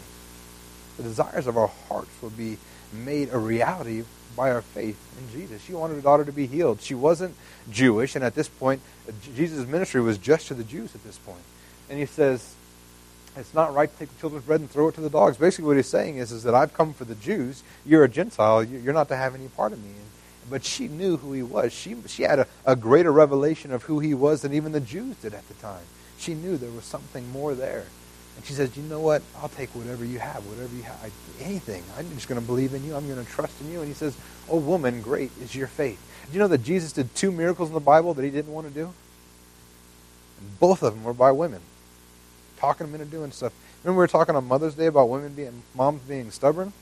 The 0.98 1.04
desires 1.04 1.46
of 1.46 1.58
our 1.58 1.72
hearts 1.88 2.10
will 2.22 2.32
be 2.32 2.58
made 2.92 3.30
a 3.32 3.38
reality 3.38 4.04
by 4.36 4.52
our 4.52 4.62
faith 4.62 5.00
in 5.20 5.32
Jesus. 5.32 5.64
She 5.64 5.74
wanted 5.74 5.96
her 5.96 6.02
daughter 6.02 6.26
to 6.26 6.32
be 6.32 6.48
healed. 6.48 6.82
She 6.82 6.96
wasn't 6.96 7.36
Jewish, 7.72 8.16
and 8.16 8.24
at 8.24 8.36
this 8.36 8.50
point, 8.50 8.82
Jesus' 9.36 9.68
ministry 9.68 10.02
was 10.02 10.18
just 10.18 10.48
to 10.48 10.54
the 10.54 10.64
Jews 10.64 10.96
at 10.96 11.04
this 11.04 11.18
point. 11.18 11.44
And 11.90 12.00
he 12.00 12.06
says, 12.06 12.56
it's 13.38 13.54
not 13.54 13.74
right 13.74 13.92
to 13.92 13.98
take 13.98 14.14
the 14.14 14.20
children's 14.20 14.46
bread 14.46 14.62
and 14.62 14.70
throw 14.70 14.88
it 14.88 14.96
to 14.96 15.02
the 15.02 15.10
dogs. 15.10 15.38
Basically, 15.38 15.66
what 15.66 15.76
he's 15.76 15.88
saying 15.88 16.18
is, 16.18 16.32
is 16.32 16.44
that 16.44 16.56
I've 16.56 16.74
come 16.74 16.94
for 16.94 17.06
the 17.06 17.16
Jews. 17.16 17.64
You're 17.86 18.06
a 18.06 18.10
Gentile. 18.10 18.64
You're 18.64 18.94
not 18.94 19.10
to 19.10 19.16
have 19.16 19.36
any 19.36 19.48
part 19.50 19.74
of 19.74 19.84
me. 19.84 19.92
But 20.50 20.64
she 20.64 20.88
knew 20.88 21.18
who 21.18 21.34
he 21.34 21.44
was. 21.44 21.74
She, 21.74 21.96
she 22.08 22.24
had 22.24 22.40
a, 22.40 22.48
a 22.66 22.76
greater 22.76 23.12
revelation 23.12 23.72
of 23.72 23.84
who 23.84 24.00
he 24.00 24.14
was 24.14 24.42
than 24.42 24.54
even 24.54 24.72
the 24.72 24.80
Jews 24.80 25.18
did 25.18 25.34
at 25.34 25.48
the 25.48 25.56
time. 25.56 25.84
She 26.18 26.34
knew 26.34 26.58
there 26.58 26.72
was 26.72 26.86
something 26.86 27.30
more 27.32 27.56
there. 27.56 27.86
And 28.36 28.46
she 28.46 28.54
says, 28.54 28.76
you 28.76 28.84
know 28.84 29.00
what? 29.00 29.22
I'll 29.38 29.50
take 29.50 29.70
whatever 29.70 30.04
you 30.04 30.20
have, 30.20 30.46
whatever 30.46 30.76
you 30.76 30.84
have, 30.84 31.00
I, 31.04 31.44
anything. 31.44 31.84
I'm 31.98 32.10
just 32.16 32.28
going 32.28 32.40
to 32.40 32.46
believe 32.46 32.74
in 32.74 32.84
you. 32.84 32.96
I'm 32.96 33.08
going 33.08 33.24
to 33.24 33.32
trust 33.32 33.60
in 33.62 33.72
you. 33.72 33.80
And 33.80 33.88
he 33.88 33.94
says, 33.94 34.18
oh, 34.50 34.58
woman, 34.58 35.02
great 35.02 35.32
is 35.42 35.56
your 35.56 35.68
faith. 35.68 36.02
Do 36.28 36.34
you 36.34 36.40
know 36.40 36.48
that 36.48 36.64
Jesus 36.64 36.92
did 36.92 37.14
two 37.16 37.32
miracles 37.32 37.70
in 37.70 37.74
the 37.74 37.80
Bible 37.80 38.14
that 38.14 38.24
he 38.24 38.32
didn't 38.32 38.54
want 38.54 38.68
to 38.68 38.74
do? 38.74 38.94
And 40.40 40.60
both 40.60 40.84
of 40.84 40.94
them 40.94 41.04
were 41.04 41.14
by 41.14 41.32
women, 41.32 41.62
talking 42.58 42.88
them 42.88 43.00
into 43.00 43.10
doing 43.10 43.32
stuff. 43.32 43.54
Remember 43.84 44.00
we 44.00 44.04
were 44.04 44.08
talking 44.08 44.36
on 44.36 44.48
Mother's 44.48 44.76
Day 44.76 44.88
about 44.88 45.10
women 45.10 45.34
being, 45.34 45.64
moms 45.76 46.02
being 46.02 46.32
stubborn? 46.32 46.74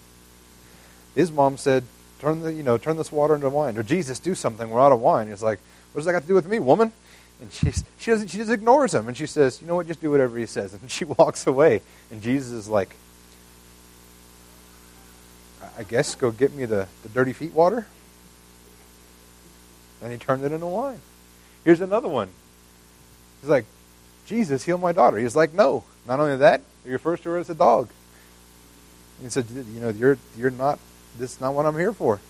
His 1.13 1.31
mom 1.31 1.57
said, 1.57 1.83
turn 2.19 2.41
the, 2.41 2.51
you 2.51 2.63
know, 2.63 2.77
turn 2.77 2.97
this 2.97 3.11
water 3.11 3.35
into 3.35 3.49
wine. 3.49 3.77
Or 3.77 3.83
Jesus, 3.83 4.17
do 4.17 4.33
something. 4.33 4.69
We're 4.69 4.81
out 4.81 4.91
of 4.91 5.01
wine. 5.01 5.27
He's 5.27 5.43
like, 5.43 5.59
what 5.91 5.99
does 5.99 6.05
that 6.05 6.13
got 6.13 6.21
to 6.23 6.27
do 6.27 6.33
with 6.33 6.47
me, 6.47 6.59
woman? 6.59 6.93
And 7.43 7.51
she's, 7.51 7.84
she, 7.97 8.10
doesn't, 8.10 8.29
she 8.29 8.38
just 8.38 8.49
ignores 8.49 8.93
him. 8.93 9.10
And 9.10 9.17
she 9.17 9.25
says, 9.25 9.62
You 9.62 9.67
know 9.67 9.75
what? 9.75 9.86
Just 9.86 9.99
do 9.99 10.10
whatever 10.10 10.38
he 10.38 10.45
says. 10.45 10.73
And 10.73 10.89
she 10.89 11.03
walks 11.03 11.45
away. 11.45 11.82
And 12.10 12.21
Jesus 12.21 12.53
is 12.53 12.69
like, 12.69 12.95
I 15.77 15.84
guess 15.84 16.15
go 16.15 16.32
get 16.32 16.53
me 16.53 16.63
the, 16.63 16.88
the 17.03 17.10
dirty 17.10 17.34
feet 17.34 17.53
water. 17.53 17.86
And 20.01 20.12
he 20.13 20.17
turned 20.17 20.45
it 20.45 20.53
into 20.53 20.67
wine. 20.67 21.01
Here's 21.65 21.82
another 21.82 22.08
one. 22.08 22.29
He's 23.41 23.49
like, 23.49 23.65
Jesus, 24.25 24.63
heal 24.63 24.77
my 24.77 24.93
daughter. 24.93 25.17
He's 25.17 25.36
like, 25.36 25.53
No. 25.53 25.84
Not 26.08 26.21
only 26.21 26.38
that, 26.38 26.62
your 26.86 26.97
first 26.97 27.25
word 27.25 27.39
is 27.39 27.49
a 27.49 27.56
dog. 27.56 27.89
he 29.21 29.27
said, 29.27 29.47
You 29.49 29.82
know, 29.82 29.89
you're, 29.89 30.17
you're 30.38 30.49
not, 30.49 30.79
this 31.19 31.34
is 31.36 31.41
not 31.41 31.53
what 31.53 31.65
I'm 31.65 31.77
here 31.77 31.91
for. 31.91 32.21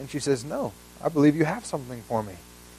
And 0.00 0.08
she 0.08 0.18
says, 0.18 0.46
No, 0.46 0.72
I 1.04 1.10
believe 1.10 1.36
you 1.36 1.44
have 1.44 1.66
something 1.66 2.00
for 2.08 2.22
me. 2.22 2.36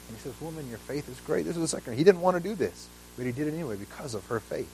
And 0.08 0.16
he 0.16 0.22
says, 0.22 0.34
Woman, 0.40 0.68
your 0.68 0.78
faith 0.78 1.08
is 1.08 1.20
great. 1.20 1.44
This 1.44 1.56
is 1.56 1.62
the 1.62 1.68
second. 1.68 1.94
He 1.94 2.04
didn't 2.04 2.20
want 2.20 2.36
to 2.36 2.42
do 2.42 2.54
this, 2.54 2.88
but 3.16 3.26
he 3.26 3.32
did 3.32 3.46
it 3.46 3.54
anyway 3.54 3.76
because 3.76 4.14
of 4.14 4.26
her 4.26 4.40
faith. 4.40 4.70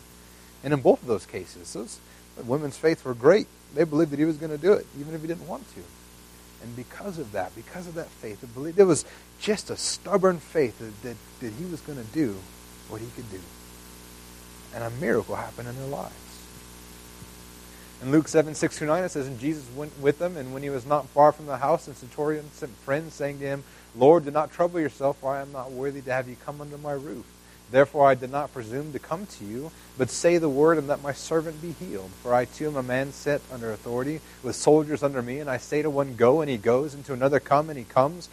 And 0.62 0.72
in 0.72 0.80
both 0.80 1.02
of 1.02 1.08
those 1.08 1.26
cases, 1.26 1.72
those 1.72 1.98
women's 2.44 2.78
faith 2.78 3.04
were 3.04 3.14
great. 3.14 3.46
They 3.74 3.84
believed 3.84 4.12
that 4.12 4.18
he 4.18 4.24
was 4.24 4.36
going 4.36 4.52
to 4.52 4.58
do 4.58 4.72
it, 4.72 4.86
even 4.98 5.14
if 5.14 5.20
he 5.20 5.26
didn't 5.26 5.46
want 5.46 5.68
to. 5.74 5.80
And 6.62 6.74
because 6.76 7.18
of 7.18 7.32
that, 7.32 7.54
because 7.54 7.86
of 7.86 7.94
that 7.94 8.08
faith, 8.08 8.42
it 8.42 8.54
believed, 8.54 8.76
there 8.78 8.86
was 8.86 9.04
just 9.38 9.68
a 9.68 9.76
stubborn 9.76 10.38
faith 10.38 10.78
that, 10.78 11.02
that, 11.02 11.16
that 11.40 11.52
he 11.52 11.64
was 11.66 11.80
going 11.82 11.98
to 11.98 12.10
do 12.12 12.36
what 12.88 13.02
he 13.02 13.08
could 13.14 13.30
do. 13.30 13.40
And 14.74 14.82
a 14.82 14.90
miracle 14.90 15.36
happened 15.36 15.68
in 15.68 15.76
their 15.76 15.88
lives. 15.88 16.14
In 18.02 18.10
Luke 18.10 18.28
7, 18.28 18.54
6 18.54 18.78
through 18.78 18.88
9, 18.88 19.04
it 19.04 19.10
says, 19.10 19.26
And 19.26 19.38
Jesus 19.38 19.64
went 19.76 19.98
with 20.00 20.18
them, 20.18 20.36
and 20.36 20.52
when 20.52 20.62
he 20.62 20.70
was 20.70 20.86
not 20.86 21.06
far 21.08 21.32
from 21.32 21.46
the 21.46 21.58
house, 21.58 21.86
the 21.86 21.94
centurion 21.94 22.50
sent 22.52 22.72
friends, 22.78 23.14
saying 23.14 23.38
to 23.40 23.44
him, 23.44 23.64
Lord, 23.96 24.24
do 24.24 24.30
not 24.30 24.52
trouble 24.52 24.80
yourself, 24.80 25.18
for 25.18 25.34
I 25.34 25.40
am 25.40 25.52
not 25.52 25.70
worthy 25.70 26.00
to 26.02 26.12
have 26.12 26.28
you 26.28 26.36
come 26.44 26.60
under 26.60 26.78
my 26.78 26.92
roof. 26.92 27.26
Therefore 27.70 28.06
I 28.06 28.14
did 28.14 28.30
not 28.30 28.52
presume 28.52 28.92
to 28.92 28.98
come 28.98 29.26
to 29.26 29.44
you, 29.44 29.70
but 29.96 30.10
say 30.10 30.38
the 30.38 30.48
word, 30.48 30.78
and 30.78 30.86
let 30.86 31.02
my 31.02 31.12
servant 31.12 31.62
be 31.62 31.72
healed. 31.72 32.10
For 32.22 32.34
I 32.34 32.44
too 32.44 32.68
am 32.68 32.76
a 32.76 32.82
man 32.82 33.12
set 33.12 33.40
under 33.52 33.72
authority, 33.72 34.20
with 34.42 34.56
soldiers 34.56 35.02
under 35.02 35.22
me, 35.22 35.38
and 35.38 35.48
I 35.48 35.56
say 35.56 35.82
to 35.82 35.90
one, 35.90 36.16
Go, 36.16 36.40
and 36.40 36.50
he 36.50 36.56
goes, 36.56 36.94
and 36.94 37.04
to 37.06 37.12
another, 37.12 37.40
Come, 37.40 37.70
and 37.70 37.78
he 37.78 37.84
comes, 37.84 38.28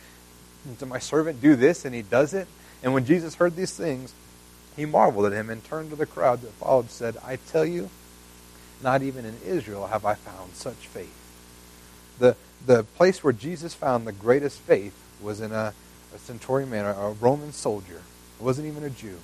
and 0.65 0.77
to 0.79 0.85
my 0.85 0.99
servant, 0.99 1.41
Do 1.41 1.55
this, 1.55 1.85
and 1.85 1.95
he 1.95 2.01
does 2.01 2.33
it. 2.33 2.47
And 2.83 2.93
when 2.93 3.05
Jesus 3.05 3.35
heard 3.35 3.55
these 3.55 3.73
things, 3.73 4.13
he 4.75 4.85
marveled 4.85 5.25
at 5.25 5.33
him, 5.33 5.49
and 5.49 5.63
turned 5.63 5.91
to 5.91 5.95
the 5.95 6.05
crowd 6.05 6.41
that 6.41 6.51
followed, 6.53 6.89
said, 6.89 7.17
I 7.25 7.37
tell 7.37 7.65
you, 7.65 7.89
not 8.83 9.01
even 9.01 9.25
in 9.25 9.37
Israel 9.45 9.87
have 9.87 10.05
I 10.05 10.15
found 10.15 10.55
such 10.55 10.87
faith. 10.87 11.15
The, 12.19 12.35
the 12.65 12.83
place 12.83 13.23
where 13.23 13.33
Jesus 13.33 13.73
found 13.73 14.05
the 14.05 14.11
greatest 14.11 14.59
faith 14.59 14.93
was 15.21 15.41
in 15.41 15.51
a, 15.51 15.73
a 16.15 16.17
centurion 16.19 16.69
man, 16.69 16.85
a, 16.85 16.91
a 16.91 17.11
Roman 17.13 17.51
soldier. 17.51 18.01
It 18.39 18.43
wasn't 18.43 18.67
even 18.67 18.83
a 18.83 18.89
Jew. 18.89 19.17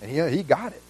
And 0.00 0.10
he, 0.10 0.36
he 0.36 0.42
got 0.42 0.72
it. 0.72 0.82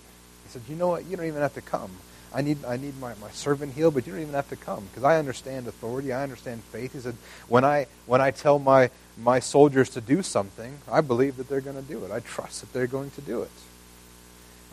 He 0.44 0.50
said, 0.50 0.62
you 0.68 0.76
know 0.76 0.88
what? 0.88 1.06
You 1.06 1.16
don't 1.16 1.26
even 1.26 1.42
have 1.42 1.54
to 1.54 1.60
come. 1.60 1.90
I 2.32 2.42
need, 2.42 2.62
I 2.64 2.76
need 2.76 2.98
my, 3.00 3.14
my 3.20 3.30
servant 3.30 3.72
healed, 3.72 3.94
but 3.94 4.06
you 4.06 4.12
don't 4.12 4.20
even 4.20 4.34
have 4.34 4.50
to 4.50 4.56
come 4.56 4.84
because 4.86 5.02
I 5.04 5.18
understand 5.18 5.66
authority. 5.66 6.12
I 6.12 6.22
understand 6.22 6.62
faith. 6.64 6.92
He 6.92 7.00
said, 7.00 7.16
when 7.48 7.64
I, 7.64 7.86
when 8.06 8.20
I 8.20 8.32
tell 8.32 8.58
my, 8.58 8.90
my 9.16 9.40
soldiers 9.40 9.88
to 9.90 10.00
do 10.02 10.22
something, 10.22 10.78
I 10.90 11.00
believe 11.00 11.38
that 11.38 11.48
they're 11.48 11.62
going 11.62 11.76
to 11.76 11.88
do 11.88 12.04
it. 12.04 12.10
I 12.10 12.20
trust 12.20 12.60
that 12.60 12.72
they're 12.72 12.86
going 12.86 13.10
to 13.12 13.20
do 13.22 13.42
it. 13.42 13.50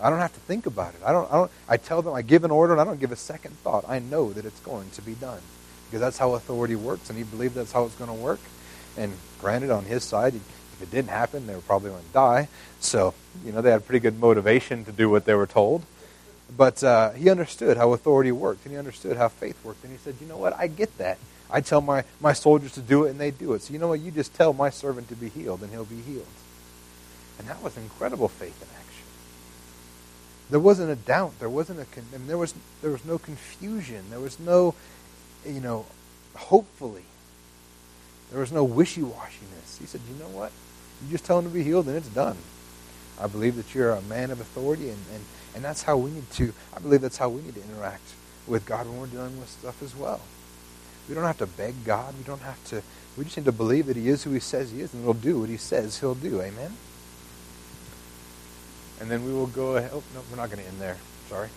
I 0.02 0.10
don't 0.10 0.20
have 0.20 0.34
to 0.34 0.40
think 0.42 0.66
about 0.66 0.94
it. 0.94 1.00
I 1.06 1.14
don't, 1.14 1.32
I 1.32 1.36
don't, 1.36 1.52
I 1.70 1.78
tell 1.78 2.02
them, 2.02 2.14
I 2.14 2.22
give 2.22 2.44
an 2.44 2.52
order, 2.52 2.74
and 2.74 2.82
I 2.82 2.84
don't 2.84 3.00
give 3.00 3.14
a 3.14 3.18
second 3.18 3.58
thought. 3.60 3.86
I 3.88 4.00
know 4.00 4.34
that 4.34 4.44
it's 4.44 4.60
going 4.60 4.90
to 4.92 5.02
be 5.02 5.14
done 5.14 5.40
because 5.88 6.02
that's 6.02 6.18
how 6.18 6.34
authority 6.34 6.76
works, 6.76 7.10
and 7.10 7.18
he 7.18 7.24
believed 7.24 7.56
that's 7.56 7.72
how 7.72 7.86
it's 7.86 7.96
going 7.96 8.10
to 8.10 8.16
work. 8.16 8.42
And 8.98 9.14
granted, 9.40 9.72
on 9.72 9.86
his 9.86 10.04
side, 10.04 10.36
if 10.36 10.82
it 10.82 10.92
didn't 10.92 11.10
happen, 11.10 11.48
they 11.48 11.56
were 11.56 11.62
probably 11.62 11.92
going 11.92 12.04
to 12.04 12.14
die. 12.14 12.48
So, 12.80 13.14
you 13.46 13.52
know, 13.52 13.62
they 13.62 13.72
had 13.72 13.86
pretty 13.86 14.00
good 14.00 14.20
motivation 14.20 14.86
to 14.86 14.92
do 14.92 15.10
what 15.10 15.26
they 15.26 15.34
were 15.34 15.48
told. 15.48 15.84
But 16.56 16.84
uh, 16.84 17.12
he 17.12 17.30
understood 17.30 17.78
how 17.78 17.94
authority 17.94 18.32
worked, 18.32 18.66
and 18.66 18.72
he 18.72 18.78
understood 18.78 19.18
how 19.18 19.30
faith 19.30 19.58
worked. 19.64 19.84
And 19.84 19.92
he 19.92 19.98
said, 19.98 20.16
You 20.22 20.28
know 20.28 20.38
what? 20.38 20.54
I 20.54 20.68
get 20.68 20.96
that. 21.00 21.18
I 21.50 21.62
tell 21.62 21.82
my, 21.82 22.04
my 22.20 22.34
soldiers 22.34 22.74
to 22.74 22.82
do 22.82 23.06
it, 23.06 23.12
and 23.12 23.20
they 23.20 23.32
do 23.32 23.54
it. 23.54 23.62
So 23.62 23.74
you 23.74 23.80
know 23.80 23.88
what? 23.88 24.00
You 24.00 24.12
just 24.12 24.34
tell 24.34 24.54
my 24.54 24.70
servant 24.70 25.10
to 25.10 25.16
be 25.16 25.30
healed, 25.30 25.62
and 25.62 25.72
he'll 25.72 25.86
be 25.86 26.02
healed. 26.02 26.26
And 27.40 27.48
that 27.48 27.62
was 27.62 27.78
incredible 27.78 28.28
faith 28.28 28.62
in 28.62 28.68
action. 28.68 29.06
There 30.50 30.60
wasn't 30.60 30.92
a 30.92 30.96
doubt. 30.96 31.40
There 31.40 31.50
wasn't 31.50 31.80
a. 31.80 31.86
I 32.14 32.18
mean, 32.18 32.28
there 32.28 32.38
was 32.38 32.54
there 32.82 32.92
was 32.92 33.04
no 33.06 33.18
confusion. 33.18 34.06
There 34.10 34.20
was 34.20 34.40
no, 34.40 34.76
you 35.46 35.60
know, 35.60 35.86
hopefully. 36.36 37.06
There 38.32 38.40
was 38.40 38.52
no 38.52 38.64
wishy-washiness. 38.64 39.80
He 39.80 39.86
said, 39.86 40.02
"You 40.10 40.16
know 40.24 40.30
what? 40.30 40.52
You 41.04 41.12
just 41.12 41.26
tell 41.26 41.40
him 41.40 41.46
to 41.46 41.52
be 41.52 41.64
healed, 41.64 41.88
and 41.88 41.96
it's 41.96 42.10
done." 42.10 42.38
I 43.20 43.28
believe 43.28 43.56
that 43.56 43.74
you're 43.74 43.92
a 43.92 44.02
man 44.02 44.30
of 44.32 44.42
authority, 44.42 44.90
and, 44.90 45.00
and, 45.14 45.24
and 45.56 45.64
that's 45.64 45.84
how 45.84 45.96
we 45.98 46.12
need 46.12 46.30
to. 46.32 46.54
I 46.76 46.80
believe 46.80 47.02
that's 47.02 47.18
how 47.18 47.30
we 47.30 47.42
need 47.42 47.56
to 47.56 47.64
interact 47.64 48.04
with 48.46 48.66
God 48.66 48.88
when 48.88 49.00
we're 49.00 49.08
dealing 49.08 49.40
with 49.40 49.50
stuff 49.50 49.82
as 49.82 49.96
well. 49.96 50.20
We 51.08 51.16
don't 51.16 51.24
have 51.24 51.38
to 51.38 51.48
beg 51.48 51.86
God. 51.86 52.14
We 52.18 52.24
don't 52.24 52.42
have 52.42 52.62
to. 52.66 52.82
We 53.18 53.24
just 53.24 53.38
need 53.38 53.46
to 53.46 53.52
believe 53.52 53.86
that 53.86 53.96
He 53.96 54.10
is 54.10 54.24
who 54.24 54.32
He 54.32 54.40
says 54.40 54.72
He 54.72 54.82
is, 54.82 54.94
and 54.94 55.04
He'll 55.04 55.14
do 55.14 55.40
what 55.40 55.50
He 55.50 55.58
says 55.58 56.00
He'll 56.00 56.16
do. 56.16 56.42
Amen. 56.42 56.76
And 59.00 59.10
then 59.10 59.26
we 59.26 59.32
will 59.32 59.48
go 59.48 59.78
ahead. 59.78 59.92
Oh 59.94 60.04
no, 60.14 60.22
we're 60.30 60.38
not 60.38 60.50
going 60.50 60.62
to 60.62 60.68
end 60.68 60.80
there. 60.80 60.98
Sorry. 61.30 61.50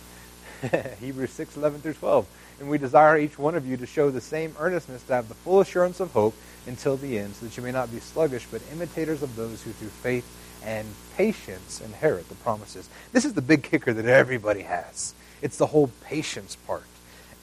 Hebrews 0.99 1.31
six 1.31 1.55
eleven 1.57 1.81
through 1.81 1.93
twelve. 1.93 2.27
And 2.59 2.69
we 2.69 2.77
desire 2.77 3.17
each 3.17 3.39
one 3.39 3.55
of 3.55 3.65
you 3.65 3.77
to 3.77 3.85
show 3.85 4.09
the 4.09 4.19
same 4.19 4.53
earnestness 4.59 5.03
to 5.03 5.13
have 5.13 5.29
the 5.29 5.33
full 5.33 5.61
assurance 5.61 6.01
of 6.01 6.11
hope 6.11 6.35
until 6.67 6.97
the 6.97 7.17
end, 7.17 7.35
so 7.35 7.45
that 7.45 7.55
you 7.55 7.63
may 7.63 7.71
not 7.71 7.89
be 7.89 7.99
sluggish, 7.99 8.45
but 8.51 8.61
imitators 8.73 9.23
of 9.23 9.35
those 9.37 9.61
who 9.63 9.71
through 9.71 9.87
faith 9.87 10.25
and 10.65 10.85
patience 11.15 11.79
inherit 11.79 12.27
the 12.27 12.35
promises. 12.35 12.89
This 13.13 13.23
is 13.23 13.33
the 13.33 13.41
big 13.41 13.63
kicker 13.63 13.93
that 13.93 14.05
everybody 14.05 14.63
has. 14.63 15.13
It's 15.41 15.57
the 15.57 15.67
whole 15.67 15.89
patience 16.03 16.57
part, 16.67 16.83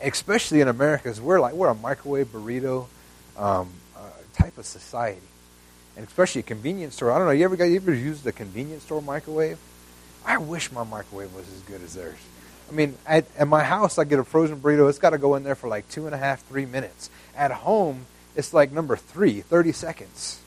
especially 0.03 0.61
in 0.61 0.69
America, 0.69 1.15
we're 1.23 1.41
like 1.41 1.55
we're 1.55 1.69
a 1.69 1.75
microwave 1.75 2.27
burrito 2.27 2.87
um, 3.39 3.71
uh, 3.97 4.01
type 4.35 4.59
of 4.59 4.67
society, 4.67 5.27
and 5.97 6.07
especially 6.07 6.41
a 6.41 6.45
convenience 6.45 6.95
store. 6.97 7.11
I 7.11 7.17
don't 7.17 7.27
know. 7.27 7.33
You 7.33 7.47
ever 7.47 7.57
got 7.57 7.65
you 7.65 7.77
ever 7.77 7.95
used 7.95 8.27
a 8.27 8.33
convenience 8.33 8.83
store 8.83 9.01
microwave? 9.01 9.59
I 10.27 10.37
wish 10.37 10.71
my 10.73 10.85
microwave 10.85 11.33
was 11.35 11.49
as 11.49 11.61
good 11.61 11.83
as 11.83 11.95
theirs. 11.95 12.19
I 12.69 12.73
mean, 12.73 12.97
at, 13.07 13.27
at 13.39 13.47
my 13.47 13.63
house, 13.63 13.99
I 13.99 14.05
get 14.05 14.19
a 14.19 14.25
frozen 14.25 14.61
burrito. 14.61 14.89
It's 14.89 14.99
got 14.99 15.11
to 15.11 15.19
go 15.19 15.35
in 15.37 15.45
there 15.45 15.55
for 15.55 15.69
like 15.69 15.89
two 15.89 16.07
and 16.07 16.15
a 16.15 16.19
half, 16.19 16.45
three 16.47 16.67
minutes. 16.67 17.11
At 17.37 17.53
home, 17.53 18.07
it's 18.35 18.53
like 18.53 18.73
number 18.73 18.97
three, 18.97 19.41
30 19.41 19.73
seconds. 19.73 20.41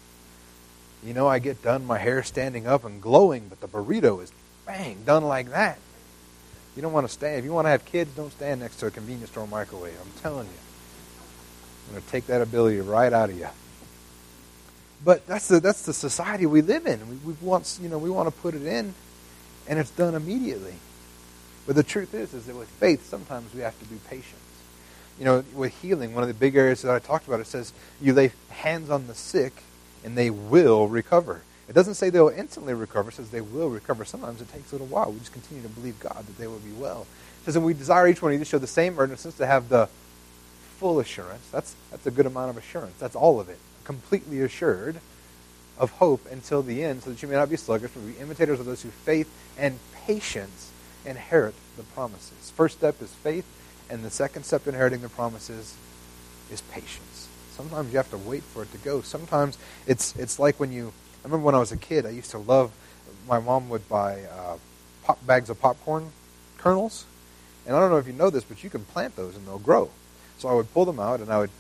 You 1.04 1.14
know, 1.14 1.28
I 1.28 1.40
get 1.40 1.64
done, 1.64 1.86
my 1.86 1.98
hair 1.98 2.24
standing 2.24 2.68
up 2.68 2.84
and 2.84 3.02
glowing, 3.02 3.48
but 3.48 3.62
the 3.62 3.68
burrito 3.68 4.22
is 4.22 4.34
bang, 4.66 4.98
done 5.06 5.24
like 5.24 5.52
that. 5.52 5.80
You 6.76 6.82
don't 6.82 6.94
want 6.94 7.08
to 7.08 7.14
stand. 7.14 7.40
If 7.40 7.46
you 7.46 7.54
want 7.54 7.66
to 7.66 7.70
have 7.70 7.86
kids, 7.86 8.14
don't 8.16 8.32
stand 8.32 8.60
next 8.60 8.78
to 8.78 8.88
a 8.88 8.92
convenience 8.92 9.32
store 9.32 9.48
microwave. 9.48 9.98
I'm 10.00 10.22
telling 10.22 10.48
you. 10.48 10.54
I'm 11.88 11.94
going 11.94 12.04
to 12.04 12.12
take 12.12 12.28
that 12.28 12.42
ability 12.42 12.82
right 12.82 13.12
out 13.12 13.30
of 13.30 13.38
you. 13.38 13.48
But 15.04 15.26
that's 15.26 15.48
the 15.48 15.60
that's 15.60 15.84
the 15.84 15.94
society 15.94 16.46
we 16.46 16.62
live 16.62 16.86
in. 16.86 17.00
We, 17.10 17.16
we 17.32 17.34
want 17.42 17.80
you 17.82 17.88
know 17.88 17.98
we 17.98 18.10
want 18.10 18.28
to 18.28 18.42
put 18.42 18.54
it 18.54 18.66
in, 18.66 18.94
and 19.68 19.80
it's 19.80 19.92
done 19.92 20.14
immediately. 20.14 20.76
But 21.70 21.76
the 21.76 21.84
truth 21.84 22.16
is, 22.16 22.34
is 22.34 22.48
that 22.48 22.56
with 22.56 22.68
faith, 22.68 23.08
sometimes 23.08 23.54
we 23.54 23.62
have 23.62 23.78
to 23.78 23.86
be 23.86 23.98
patient. 24.10 24.42
You 25.20 25.26
know, 25.26 25.44
with 25.54 25.80
healing, 25.84 26.16
one 26.16 26.24
of 26.24 26.28
the 26.28 26.34
big 26.34 26.56
areas 26.56 26.82
that 26.82 26.92
I 26.92 26.98
talked 26.98 27.28
about, 27.28 27.42
it 27.42 27.46
says 27.46 27.74
you 28.02 28.12
lay 28.12 28.32
hands 28.50 28.90
on 28.90 29.06
the 29.06 29.14
sick 29.14 29.54
and 30.04 30.18
they 30.18 30.32
will 30.32 30.88
recover. 30.88 31.44
It 31.68 31.74
doesn't 31.74 31.94
say 31.94 32.10
they'll 32.10 32.30
instantly 32.30 32.74
recover. 32.74 33.10
It 33.10 33.18
says 33.18 33.30
they 33.30 33.42
will 33.42 33.70
recover. 33.70 34.04
Sometimes 34.04 34.42
it 34.42 34.52
takes 34.52 34.72
a 34.72 34.74
little 34.74 34.88
while. 34.88 35.12
We 35.12 35.20
just 35.20 35.32
continue 35.32 35.62
to 35.62 35.70
believe 35.70 36.00
God 36.00 36.26
that 36.26 36.40
they 36.40 36.48
will 36.48 36.58
be 36.58 36.72
well. 36.72 37.06
It 37.44 37.46
says, 37.46 37.56
and 37.56 37.64
we 37.64 37.76
desire 37.76 38.08
each 38.08 38.24
one 38.24 38.32
of 38.32 38.40
you 38.40 38.44
to 38.44 38.50
show 38.50 38.58
the 38.58 38.66
same 38.66 38.98
earnestness 38.98 39.38
to 39.38 39.46
have 39.46 39.70
the 39.70 39.90
full 40.80 41.00
assurance. 41.00 41.48
That's, 41.52 41.76
that's 41.92 42.08
a 42.08 42.12
good 42.12 42.26
amount 42.26 42.50
of 42.50 42.58
assurance. 42.58 42.96
That's 42.98 43.16
all 43.16 43.40
of 43.40 43.48
it. 43.48 43.60
Completely 43.84 44.42
assured 44.42 45.00
of 45.78 45.92
hope 45.92 46.26
until 46.32 46.64
the 46.64 46.84
end, 46.84 47.04
so 47.04 47.12
that 47.12 47.22
you 47.22 47.28
may 47.28 47.36
not 47.36 47.48
be 47.48 47.58
sluggish, 47.58 47.92
but 47.94 48.08
be 48.08 48.20
imitators 48.20 48.60
of 48.60 48.66
those 48.66 48.82
who 48.82 48.90
faith 48.90 49.32
and 49.56 49.78
patience 50.08 50.72
inherit 51.06 51.56
the 51.78 51.84
promises. 51.84 52.52
First 52.56 52.78
step 52.78 53.02
is 53.02 53.10
faith, 53.14 53.46
and 53.90 54.04
the 54.04 54.10
second 54.10 54.44
step 54.44 54.68
inheriting 54.68 55.02
the 55.02 55.10
promises 55.10 55.76
is 56.52 56.62
patience. 56.62 57.28
Sometimes 57.52 57.92
you 57.92 57.98
have 57.98 58.10
to 58.12 58.18
wait 58.18 58.44
for 58.44 58.64
it 58.64 58.72
to 58.72 58.78
go. 58.80 59.02
Sometimes 59.02 59.58
it's 59.88 60.16
it's 60.16 60.40
like 60.40 60.60
when 60.60 60.72
you. 60.72 60.94
I 61.24 61.28
remember 61.28 61.46
when 61.46 61.56
I 61.56 61.60
was 61.60 61.74
a 61.74 61.78
kid, 61.78 62.06
I 62.06 62.10
used 62.12 62.32
to 62.32 62.38
love. 62.38 62.72
My 63.28 63.40
mom 63.40 63.70
would 63.70 63.88
buy 63.90 64.22
uh, 64.24 64.58
pop 65.04 65.26
bags 65.26 65.50
of 65.50 65.60
popcorn 65.60 66.12
kernels, 66.58 67.06
and 67.66 67.76
I 67.76 67.80
don't 67.80 67.90
know 67.92 67.98
if 67.98 68.08
you 68.08 68.14
know 68.14 68.30
this, 68.30 68.44
but 68.44 68.64
you 68.64 68.70
can 68.70 68.86
plant 68.86 69.16
those 69.16 69.36
and 69.36 69.46
they'll 69.46 69.60
grow. 69.60 69.90
So 70.38 70.48
I 70.48 70.54
would 70.54 70.74
pull 70.74 70.86
them 70.86 71.00
out, 71.00 71.20
and 71.20 71.32
I 71.32 71.40
would 71.40 71.52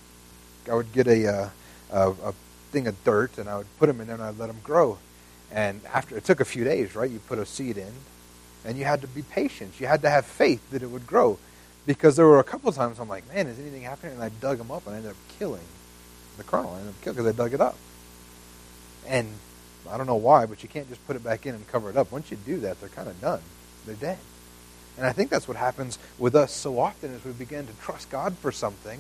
I 0.72 0.76
would 0.76 0.94
get 0.94 1.08
a 1.08 1.28
uh, 1.28 1.50
a, 1.92 2.10
a 2.30 2.34
thing 2.72 2.88
of 2.88 3.04
dirt, 3.04 3.38
and 3.38 3.50
I 3.50 3.58
would 3.58 3.68
put 3.78 3.88
them 3.88 4.00
in 4.00 4.08
there, 4.08 4.16
and 4.16 4.24
I'd 4.24 4.38
let 4.38 4.48
them 4.48 4.60
grow. 4.64 4.98
And 5.52 5.82
after 5.94 6.16
it 6.16 6.24
took 6.24 6.40
a 6.40 6.46
few 6.46 6.64
days, 6.64 6.96
right? 6.96 7.10
You 7.10 7.20
put 7.20 7.40
a 7.40 7.46
seed 7.46 7.78
in, 7.78 7.92
and 8.66 8.78
you 8.78 8.86
had 8.86 9.02
to 9.02 9.08
be 9.08 9.22
patient. 9.22 9.80
You 9.80 9.88
had 9.88 10.02
to 10.02 10.10
have 10.10 10.26
faith 10.26 10.70
that 10.72 10.84
it 10.84 10.90
would 10.90 11.08
grow, 11.08 11.38
because 11.86 12.16
there 12.16 12.26
were 12.26 12.40
a 12.40 12.44
couple 12.44 12.70
of 12.70 12.76
times 12.76 13.00
I'm 13.00 13.10
like, 13.10 13.28
man, 13.34 13.48
is 13.48 13.60
anything 13.60 13.84
happening? 13.84 14.14
And 14.14 14.24
I 14.24 14.30
dug 14.30 14.58
them 14.58 14.72
up, 14.72 14.86
and 14.86 14.96
I 14.96 14.98
ended 14.98 15.12
up 15.12 15.18
killing 15.38 15.68
the 16.38 16.44
kernel. 16.44 16.72
I 16.74 16.80
ended 16.80 16.94
up 16.96 17.02
killing 17.02 17.18
because 17.18 17.34
I 17.34 17.38
dug 17.38 17.54
it 17.54 17.62
up. 17.62 17.78
And 19.08 19.34
I 19.90 19.98
don't 19.98 20.06
know 20.06 20.16
why, 20.16 20.46
but 20.46 20.62
you 20.62 20.70
can't 20.70 20.88
just 20.88 21.06
put 21.08 21.16
it 21.16 21.24
back 21.24 21.46
in 21.46 21.56
and 21.56 21.68
cover 21.68 21.90
it 21.90 21.98
up. 21.98 22.12
Once 22.12 22.30
you 22.30 22.38
do 22.38 22.60
that, 22.60 22.80
they're 22.80 22.90
kind 22.90 23.08
of 23.08 23.20
done. 23.20 23.42
They're 23.86 23.96
dead. 23.96 24.20
And 24.98 25.08
I 25.08 25.14
think 25.14 25.30
that's 25.30 25.48
what 25.48 25.58
happens 25.58 25.98
with 26.18 26.36
us 26.36 26.52
so 26.52 26.80
often 26.80 27.16
as 27.16 27.24
we 27.24 27.32
begin 27.32 27.66
to 27.66 27.74
trust 27.82 28.10
God 28.10 28.38
for 28.38 28.52
something. 28.52 29.00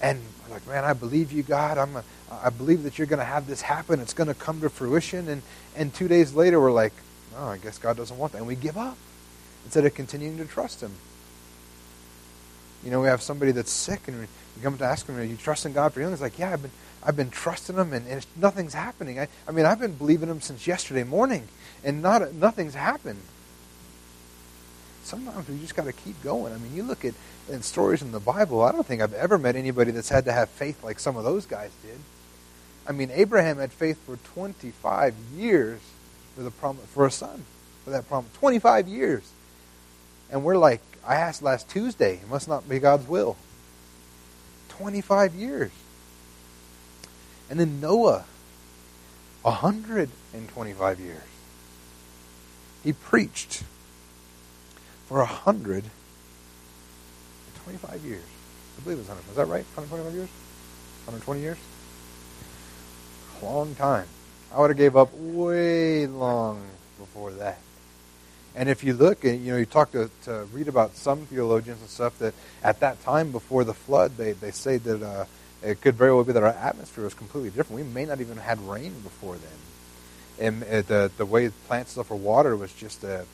And 0.00 0.20
we're 0.46 0.54
like, 0.54 0.66
man, 0.66 0.84
I 0.84 0.92
believe 0.94 1.30
you, 1.32 1.42
God. 1.42 1.76
I'm 1.76 1.96
a, 1.96 2.04
I 2.30 2.50
believe 2.50 2.84
that 2.84 2.98
you're 2.98 3.06
going 3.06 3.18
to 3.18 3.24
have 3.24 3.46
this 3.46 3.62
happen. 3.62 4.00
It's 4.00 4.14
going 4.14 4.28
to 4.28 4.34
come 4.34 4.60
to 4.60 4.70
fruition. 4.70 5.28
And, 5.28 5.42
and 5.76 5.92
two 5.92 6.08
days 6.08 6.34
later, 6.34 6.60
we're 6.60 6.72
like, 6.72 6.92
I 7.38 7.58
guess 7.58 7.78
God 7.78 7.96
doesn't 7.96 8.16
want 8.16 8.32
that. 8.32 8.38
And 8.38 8.46
we 8.46 8.54
give 8.56 8.76
up 8.76 8.96
instead 9.64 9.84
of 9.84 9.94
continuing 9.94 10.38
to 10.38 10.44
trust 10.44 10.82
Him. 10.82 10.92
You 12.84 12.90
know, 12.90 13.00
we 13.00 13.08
have 13.08 13.22
somebody 13.22 13.52
that's 13.52 13.70
sick, 13.70 14.08
and 14.08 14.20
we 14.20 14.62
come 14.62 14.76
to 14.78 14.84
ask 14.84 15.06
them, 15.06 15.16
"Are 15.16 15.22
you 15.22 15.36
trusting 15.36 15.72
God 15.72 15.92
for 15.92 16.00
healing?" 16.00 16.12
It's 16.12 16.22
like, 16.22 16.38
"Yeah, 16.38 16.52
I've 16.52 16.62
been, 16.62 16.70
I've 17.02 17.16
been 17.16 17.30
trusting 17.30 17.76
Him, 17.76 17.92
and, 17.92 18.06
and 18.08 18.26
nothing's 18.36 18.74
happening. 18.74 19.20
I, 19.20 19.28
I 19.46 19.52
mean, 19.52 19.66
I've 19.66 19.78
been 19.78 19.94
believing 19.94 20.28
Him 20.28 20.40
since 20.40 20.66
yesterday 20.66 21.04
morning, 21.04 21.48
and 21.84 22.02
not 22.02 22.34
nothing's 22.34 22.74
happened." 22.74 23.20
Sometimes 25.04 25.48
we 25.48 25.58
just 25.58 25.74
got 25.74 25.84
to 25.84 25.92
keep 25.92 26.22
going. 26.22 26.52
I 26.52 26.58
mean, 26.58 26.74
you 26.74 26.82
look 26.84 27.04
at 27.04 27.14
in 27.48 27.62
stories 27.62 28.02
in 28.02 28.12
the 28.12 28.20
Bible. 28.20 28.62
I 28.62 28.72
don't 28.72 28.86
think 28.86 29.02
I've 29.02 29.14
ever 29.14 29.38
met 29.38 29.56
anybody 29.56 29.90
that's 29.90 30.08
had 30.08 30.24
to 30.26 30.32
have 30.32 30.48
faith 30.48 30.82
like 30.82 31.00
some 31.00 31.16
of 31.16 31.24
those 31.24 31.46
guys 31.46 31.70
did. 31.82 31.98
I 32.86 32.92
mean, 32.92 33.10
Abraham 33.12 33.58
had 33.58 33.72
faith 33.72 34.04
for 34.04 34.16
25 34.16 35.14
years 35.34 35.80
for 36.34 36.42
the 36.42 36.50
promise 36.50 36.84
for 36.86 37.06
a 37.06 37.10
son, 37.10 37.44
for 37.84 37.90
that 37.90 38.08
promise. 38.08 38.32
25 38.34 38.88
years, 38.88 39.30
and 40.30 40.44
we're 40.44 40.56
like, 40.56 40.80
I 41.06 41.16
asked 41.16 41.42
last 41.42 41.68
Tuesday. 41.68 42.14
It 42.14 42.28
must 42.28 42.48
not 42.48 42.66
be 42.68 42.78
God's 42.78 43.08
will. 43.08 43.36
25 44.70 45.34
years. 45.34 45.70
And 47.50 47.60
then 47.60 47.80
Noah, 47.80 48.24
125 49.42 51.00
years. 51.00 51.22
He 52.82 52.92
preached 52.92 53.62
for 55.06 55.18
125 55.18 58.04
years. 58.04 58.24
I 58.78 58.80
believe 58.82 58.98
it 58.98 59.02
was 59.02 59.08
100. 59.08 59.30
Is 59.30 59.36
that 59.36 59.46
right? 59.46 59.64
125 59.74 60.14
years? 60.14 60.28
120 61.04 61.40
years? 61.40 61.58
Long 63.42 63.74
time. 63.74 64.06
I 64.54 64.60
would 64.60 64.70
have 64.70 64.76
gave 64.76 64.96
up 64.96 65.14
way 65.14 66.06
long 66.06 66.62
before 66.98 67.30
that. 67.32 67.58
And 68.54 68.68
if 68.68 68.84
you 68.84 68.92
look, 68.92 69.24
and 69.24 69.42
you 69.42 69.52
know, 69.52 69.58
you 69.58 69.64
talk 69.64 69.92
to, 69.92 70.10
to 70.24 70.46
read 70.52 70.68
about 70.68 70.94
some 70.94 71.24
theologians 71.26 71.80
and 71.80 71.88
stuff 71.88 72.18
that 72.18 72.34
at 72.62 72.80
that 72.80 73.02
time 73.02 73.32
before 73.32 73.64
the 73.64 73.72
flood, 73.72 74.16
they, 74.18 74.32
they 74.32 74.50
say 74.50 74.76
that 74.76 75.02
uh, 75.02 75.24
it 75.62 75.80
could 75.80 75.94
very 75.94 76.12
well 76.12 76.24
be 76.24 76.32
that 76.32 76.42
our 76.42 76.50
atmosphere 76.50 77.04
was 77.04 77.14
completely 77.14 77.48
different. 77.48 77.82
We 77.82 77.90
may 77.90 78.04
not 78.04 78.20
even 78.20 78.36
have 78.36 78.58
had 78.58 78.68
rain 78.68 78.92
before 79.02 79.36
then. 79.36 79.50
And 80.38 80.62
uh, 80.64 80.82
the 80.82 81.10
the 81.16 81.26
way 81.26 81.50
plants 81.66 81.92
suffer 81.92 82.14
water 82.14 82.56
was 82.56 82.72
just 82.72 83.04
a 83.04 83.24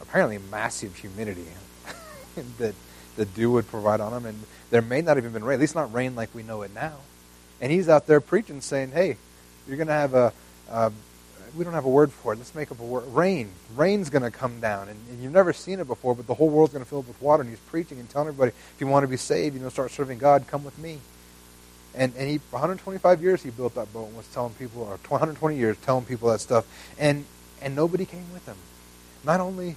apparently 0.00 0.38
massive 0.50 0.96
humidity 0.96 1.46
that 2.58 2.74
the 3.16 3.24
dew 3.24 3.52
would 3.52 3.68
provide 3.68 4.00
on 4.00 4.12
them, 4.12 4.26
and 4.26 4.42
there 4.70 4.82
may 4.82 5.00
not 5.00 5.16
even 5.16 5.32
been 5.32 5.44
rain. 5.44 5.54
At 5.54 5.60
least 5.60 5.74
not 5.74 5.92
rain 5.94 6.14
like 6.14 6.34
we 6.34 6.42
know 6.42 6.62
it 6.62 6.74
now. 6.74 6.96
And 7.60 7.72
he's 7.72 7.88
out 7.88 8.06
there 8.06 8.20
preaching, 8.20 8.60
saying, 8.60 8.90
"Hey, 8.90 9.16
you're 9.66 9.76
going 9.76 9.88
to 9.88 9.92
have 9.92 10.14
a, 10.14 10.32
a 10.70 10.92
we 11.56 11.64
don't 11.64 11.72
have 11.72 11.84
a 11.84 11.90
word 11.90 12.12
for 12.12 12.32
it. 12.32 12.36
Let's 12.36 12.54
make 12.54 12.70
up 12.70 12.80
a 12.80 12.84
word. 12.84 13.06
Rain. 13.08 13.50
Rain's 13.74 14.10
going 14.10 14.22
to 14.22 14.30
come 14.30 14.60
down. 14.60 14.88
And, 14.88 15.00
and, 15.10 15.22
you've 15.22 15.32
never 15.32 15.52
seen 15.52 15.80
it 15.80 15.86
before, 15.86 16.14
but 16.14 16.26
the 16.26 16.34
whole 16.34 16.50
world's 16.50 16.72
going 16.72 16.84
to 16.84 16.88
fill 16.88 16.98
up 16.98 17.08
with 17.08 17.20
water. 17.22 17.42
And 17.42 17.50
he's 17.50 17.60
preaching 17.60 17.98
and 17.98 18.08
telling 18.10 18.28
everybody, 18.28 18.50
if 18.50 18.80
you 18.80 18.86
want 18.86 19.04
to 19.04 19.08
be 19.08 19.16
saved, 19.16 19.56
you 19.56 19.62
know, 19.62 19.68
start 19.70 19.90
serving 19.90 20.18
God, 20.18 20.46
come 20.46 20.64
with 20.64 20.78
me. 20.78 20.98
And, 21.94 22.12
and 22.16 22.28
he, 22.28 22.40
125 22.50 23.22
years 23.22 23.42
he 23.42 23.50
built 23.50 23.74
that 23.76 23.90
boat 23.92 24.08
and 24.08 24.16
was 24.16 24.26
telling 24.28 24.52
people, 24.54 24.82
or 24.82 24.98
120 25.08 25.56
years 25.56 25.78
telling 25.78 26.04
people 26.04 26.30
that 26.30 26.40
stuff. 26.40 26.66
And, 26.98 27.24
and 27.62 27.74
nobody 27.74 28.04
came 28.04 28.30
with 28.34 28.44
him. 28.44 28.56
Not 29.24 29.40
only 29.40 29.76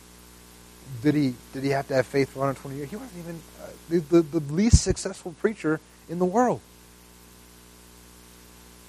did 1.01 1.15
he 1.15 1.35
did 1.53 1.63
he 1.63 1.69
have 1.69 1.87
to 1.87 1.95
have 1.95 2.05
faith 2.05 2.29
for 2.29 2.39
120 2.39 2.77
years? 2.77 2.89
He 2.89 2.95
wasn't 2.95 3.19
even 3.19 3.41
uh, 3.61 3.67
the, 3.89 4.21
the, 4.21 4.39
the 4.39 4.53
least 4.53 4.83
successful 4.83 5.33
preacher 5.39 5.79
in 6.09 6.19
the 6.19 6.25
world. 6.25 6.61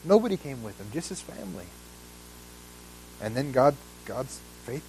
Nobody 0.05 0.37
came 0.37 0.63
with 0.63 0.81
him, 0.81 0.89
just 0.93 1.09
his 1.11 1.21
family. 1.21 1.67
And 3.21 3.37
then 3.37 3.53
God, 3.53 3.77
God's 4.07 4.41
faith, 4.65 4.87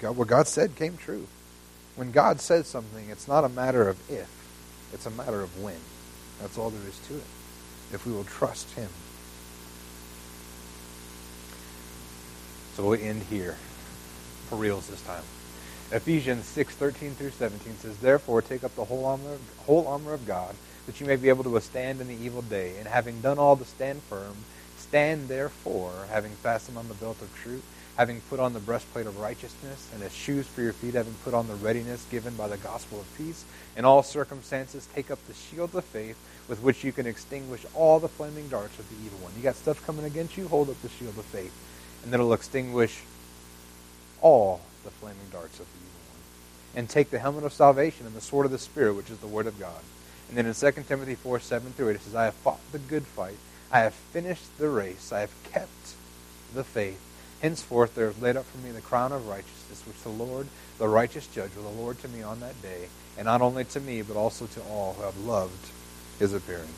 God, 0.00 0.16
what 0.16 0.28
God 0.28 0.46
said 0.46 0.76
came 0.76 0.96
true. 0.96 1.26
When 1.96 2.12
God 2.12 2.40
says 2.40 2.66
something, 2.66 3.10
it's 3.10 3.28
not 3.28 3.44
a 3.44 3.48
matter 3.48 3.88
of 3.88 3.98
if, 4.10 4.30
it's 4.92 5.06
a 5.06 5.10
matter 5.10 5.40
of 5.40 5.62
when. 5.62 5.80
That's 6.40 6.56
all 6.56 6.70
there 6.70 6.88
is 6.88 6.98
to 7.08 7.16
it. 7.16 7.24
If 7.92 8.06
we 8.06 8.12
will 8.12 8.24
trust 8.24 8.70
Him. 8.72 8.88
So 12.74 12.88
we'll 12.88 13.00
end 13.00 13.22
here 13.24 13.56
for 14.48 14.56
reals 14.56 14.88
this 14.88 15.02
time. 15.02 15.24
Ephesians 15.90 16.46
6, 16.46 16.74
13 16.74 17.10
through 17.12 17.30
17 17.30 17.74
says, 17.76 17.98
Therefore 17.98 18.40
take 18.40 18.64
up 18.64 18.74
the 18.76 18.84
whole 18.84 19.04
armor, 19.04 19.36
whole 19.66 19.86
armor 19.86 20.14
of 20.14 20.26
God, 20.26 20.54
that 20.86 21.00
you 21.00 21.06
may 21.06 21.16
be 21.16 21.28
able 21.28 21.44
to 21.44 21.50
withstand 21.50 22.00
in 22.00 22.08
the 22.08 22.14
evil 22.14 22.42
day. 22.42 22.76
And 22.78 22.88
having 22.88 23.20
done 23.20 23.38
all 23.38 23.56
to 23.56 23.64
stand 23.64 24.02
firm, 24.02 24.36
stand 24.76 25.28
therefore, 25.28 25.92
having 26.10 26.32
fastened 26.32 26.76
on 26.76 26.88
the 26.88 26.94
belt 26.94 27.20
of 27.22 27.34
truth, 27.36 27.64
having 27.96 28.20
put 28.22 28.40
on 28.40 28.52
the 28.52 28.60
breastplate 28.60 29.06
of 29.06 29.20
righteousness, 29.20 29.88
and 29.94 30.02
as 30.02 30.14
shoes 30.14 30.46
for 30.46 30.62
your 30.62 30.72
feet, 30.72 30.94
having 30.94 31.14
put 31.24 31.34
on 31.34 31.46
the 31.46 31.54
readiness 31.54 32.06
given 32.10 32.34
by 32.34 32.48
the 32.48 32.56
gospel 32.58 33.00
of 33.00 33.18
peace. 33.18 33.44
In 33.76 33.84
all 33.84 34.02
circumstances, 34.02 34.88
take 34.94 35.10
up 35.10 35.18
the 35.26 35.34
shield 35.34 35.74
of 35.74 35.84
faith, 35.84 36.16
with 36.48 36.62
which 36.62 36.84
you 36.84 36.92
can 36.92 37.06
extinguish 37.06 37.64
all 37.74 38.00
the 38.00 38.08
flaming 38.08 38.48
darts 38.48 38.78
of 38.78 38.88
the 38.88 38.96
evil 39.04 39.18
one. 39.18 39.32
You 39.36 39.42
got 39.42 39.56
stuff 39.56 39.84
coming 39.86 40.04
against 40.04 40.36
you, 40.36 40.48
hold 40.48 40.70
up 40.70 40.80
the 40.82 40.88
shield 40.88 41.16
of 41.18 41.24
faith, 41.26 41.54
and 42.02 42.12
it'll 42.12 42.32
extinguish 42.32 43.02
all 44.20 44.60
the 44.84 44.90
flaming 44.90 45.28
darts 45.30 45.60
of 45.60 45.66
the 45.66 45.78
evil 45.78 46.00
one. 46.10 46.20
And 46.74 46.88
take 46.88 47.10
the 47.10 47.18
helmet 47.18 47.44
of 47.44 47.52
salvation 47.52 48.06
and 48.06 48.14
the 48.14 48.20
sword 48.20 48.46
of 48.46 48.52
the 48.52 48.58
Spirit, 48.58 48.94
which 48.94 49.10
is 49.10 49.18
the 49.18 49.26
Word 49.26 49.46
of 49.46 49.60
God. 49.60 49.80
And 50.32 50.38
then 50.38 50.46
in 50.46 50.54
2 50.54 50.84
Timothy 50.88 51.14
4, 51.14 51.40
7 51.40 51.72
through 51.72 51.90
8, 51.90 51.96
it 51.96 52.02
says, 52.02 52.14
I 52.14 52.24
have 52.24 52.34
fought 52.34 52.60
the 52.72 52.78
good 52.78 53.06
fight. 53.06 53.36
I 53.70 53.80
have 53.80 53.92
finished 53.92 54.58
the 54.58 54.70
race. 54.70 55.12
I 55.12 55.20
have 55.20 55.34
kept 55.52 55.94
the 56.54 56.64
faith. 56.64 57.00
Henceforth 57.42 57.94
there 57.94 58.08
is 58.08 58.20
laid 58.20 58.36
up 58.36 58.46
for 58.46 58.58
me 58.58 58.70
the 58.70 58.80
crown 58.80 59.12
of 59.12 59.28
righteousness, 59.28 59.82
which 59.86 60.00
the 60.02 60.08
Lord, 60.08 60.46
the 60.78 60.88
righteous 60.88 61.26
judge, 61.26 61.50
will 61.54 61.68
award 61.68 61.98
to 62.00 62.08
me 62.08 62.22
on 62.22 62.40
that 62.40 62.60
day, 62.62 62.88
and 63.18 63.26
not 63.26 63.42
only 63.42 63.64
to 63.64 63.80
me, 63.80 64.00
but 64.00 64.16
also 64.16 64.46
to 64.46 64.62
all 64.62 64.94
who 64.94 65.02
have 65.02 65.18
loved 65.18 65.68
his 66.18 66.32
appearing. 66.32 66.68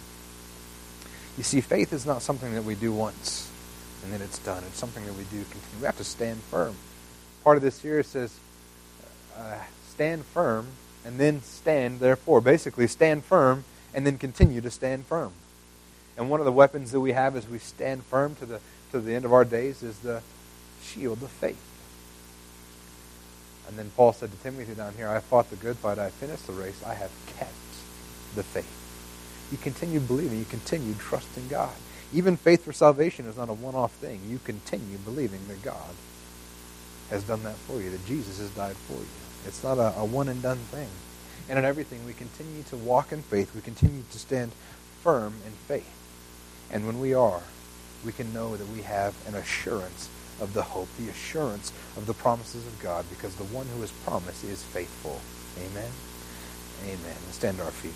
You 1.36 1.44
see, 1.44 1.60
faith 1.60 1.92
is 1.92 2.06
not 2.06 2.22
something 2.22 2.54
that 2.54 2.64
we 2.64 2.74
do 2.74 2.92
once 2.92 3.50
and 4.02 4.12
then 4.12 4.20
it's 4.20 4.38
done. 4.38 4.62
It's 4.66 4.78
something 4.78 5.04
that 5.06 5.14
we 5.14 5.24
do 5.24 5.42
continue. 5.42 5.80
We 5.80 5.86
have 5.86 5.96
to 5.96 6.04
stand 6.04 6.40
firm 6.42 6.76
part 7.44 7.58
of 7.58 7.62
this 7.62 7.82
here 7.82 8.02
says, 8.02 8.34
uh, 9.36 9.58
stand 9.90 10.24
firm 10.24 10.66
and 11.04 11.18
then 11.18 11.42
stand 11.42 12.00
therefore. 12.00 12.40
Basically, 12.40 12.86
stand 12.86 13.24
firm 13.24 13.64
and 13.94 14.06
then 14.06 14.18
continue 14.18 14.60
to 14.60 14.70
stand 14.70 15.06
firm. 15.06 15.32
And 16.16 16.30
one 16.30 16.40
of 16.40 16.46
the 16.46 16.52
weapons 16.52 16.92
that 16.92 17.00
we 17.00 17.12
have 17.12 17.36
as 17.36 17.48
we 17.48 17.58
stand 17.58 18.04
firm 18.04 18.36
to 18.36 18.46
the, 18.46 18.60
to 18.92 19.00
the 19.00 19.14
end 19.14 19.24
of 19.24 19.32
our 19.32 19.44
days 19.44 19.82
is 19.82 19.98
the 20.00 20.22
shield 20.82 21.22
of 21.22 21.30
faith. 21.30 21.60
And 23.66 23.78
then 23.78 23.90
Paul 23.96 24.12
said 24.12 24.30
to 24.30 24.36
Timothy 24.38 24.74
down 24.74 24.94
here, 24.94 25.08
I 25.08 25.20
fought 25.20 25.50
the 25.50 25.56
good 25.56 25.76
fight, 25.76 25.98
I 25.98 26.10
finished 26.10 26.46
the 26.46 26.52
race, 26.52 26.80
I 26.86 26.94
have 26.94 27.10
kept 27.38 27.52
the 28.34 28.42
faith. 28.42 28.68
You 29.50 29.58
continue 29.58 30.00
believing, 30.00 30.38
you 30.38 30.44
continue 30.44 30.94
trusting 30.94 31.48
God. 31.48 31.72
Even 32.12 32.36
faith 32.36 32.64
for 32.64 32.72
salvation 32.72 33.26
is 33.26 33.36
not 33.36 33.48
a 33.48 33.54
one 33.54 33.74
off 33.74 33.92
thing. 33.92 34.20
You 34.28 34.38
continue 34.44 34.98
believing 34.98 35.40
that 35.48 35.62
God 35.62 35.94
has 37.10 37.24
done 37.24 37.42
that 37.42 37.56
for 37.56 37.80
you, 37.80 37.90
that 37.90 38.06
Jesus 38.06 38.38
has 38.38 38.50
died 38.50 38.76
for 38.76 38.94
you. 38.94 39.23
It's 39.46 39.62
not 39.62 39.78
a, 39.78 39.98
a 39.98 40.04
one 40.04 40.28
and 40.28 40.42
done 40.42 40.58
thing. 40.58 40.88
And 41.48 41.58
in 41.58 41.64
everything, 41.64 42.06
we 42.06 42.12
continue 42.12 42.62
to 42.64 42.76
walk 42.76 43.12
in 43.12 43.22
faith. 43.22 43.54
We 43.54 43.60
continue 43.60 44.02
to 44.10 44.18
stand 44.18 44.52
firm 45.02 45.34
in 45.46 45.52
faith. 45.52 45.94
And 46.70 46.86
when 46.86 47.00
we 47.00 47.12
are, 47.14 47.42
we 48.04 48.12
can 48.12 48.32
know 48.32 48.56
that 48.56 48.68
we 48.68 48.82
have 48.82 49.14
an 49.28 49.34
assurance 49.34 50.08
of 50.40 50.54
the 50.54 50.62
hope, 50.62 50.88
the 50.98 51.08
assurance 51.08 51.72
of 51.96 52.06
the 52.06 52.14
promises 52.14 52.66
of 52.66 52.80
God, 52.80 53.04
because 53.10 53.34
the 53.36 53.44
one 53.44 53.66
who 53.74 53.80
has 53.82 53.90
promised 53.90 54.44
is 54.44 54.62
faithful. 54.62 55.20
Amen? 55.58 55.90
Amen. 56.84 57.16
Stand 57.30 57.58
to 57.58 57.64
our 57.64 57.70
feet. 57.70 57.94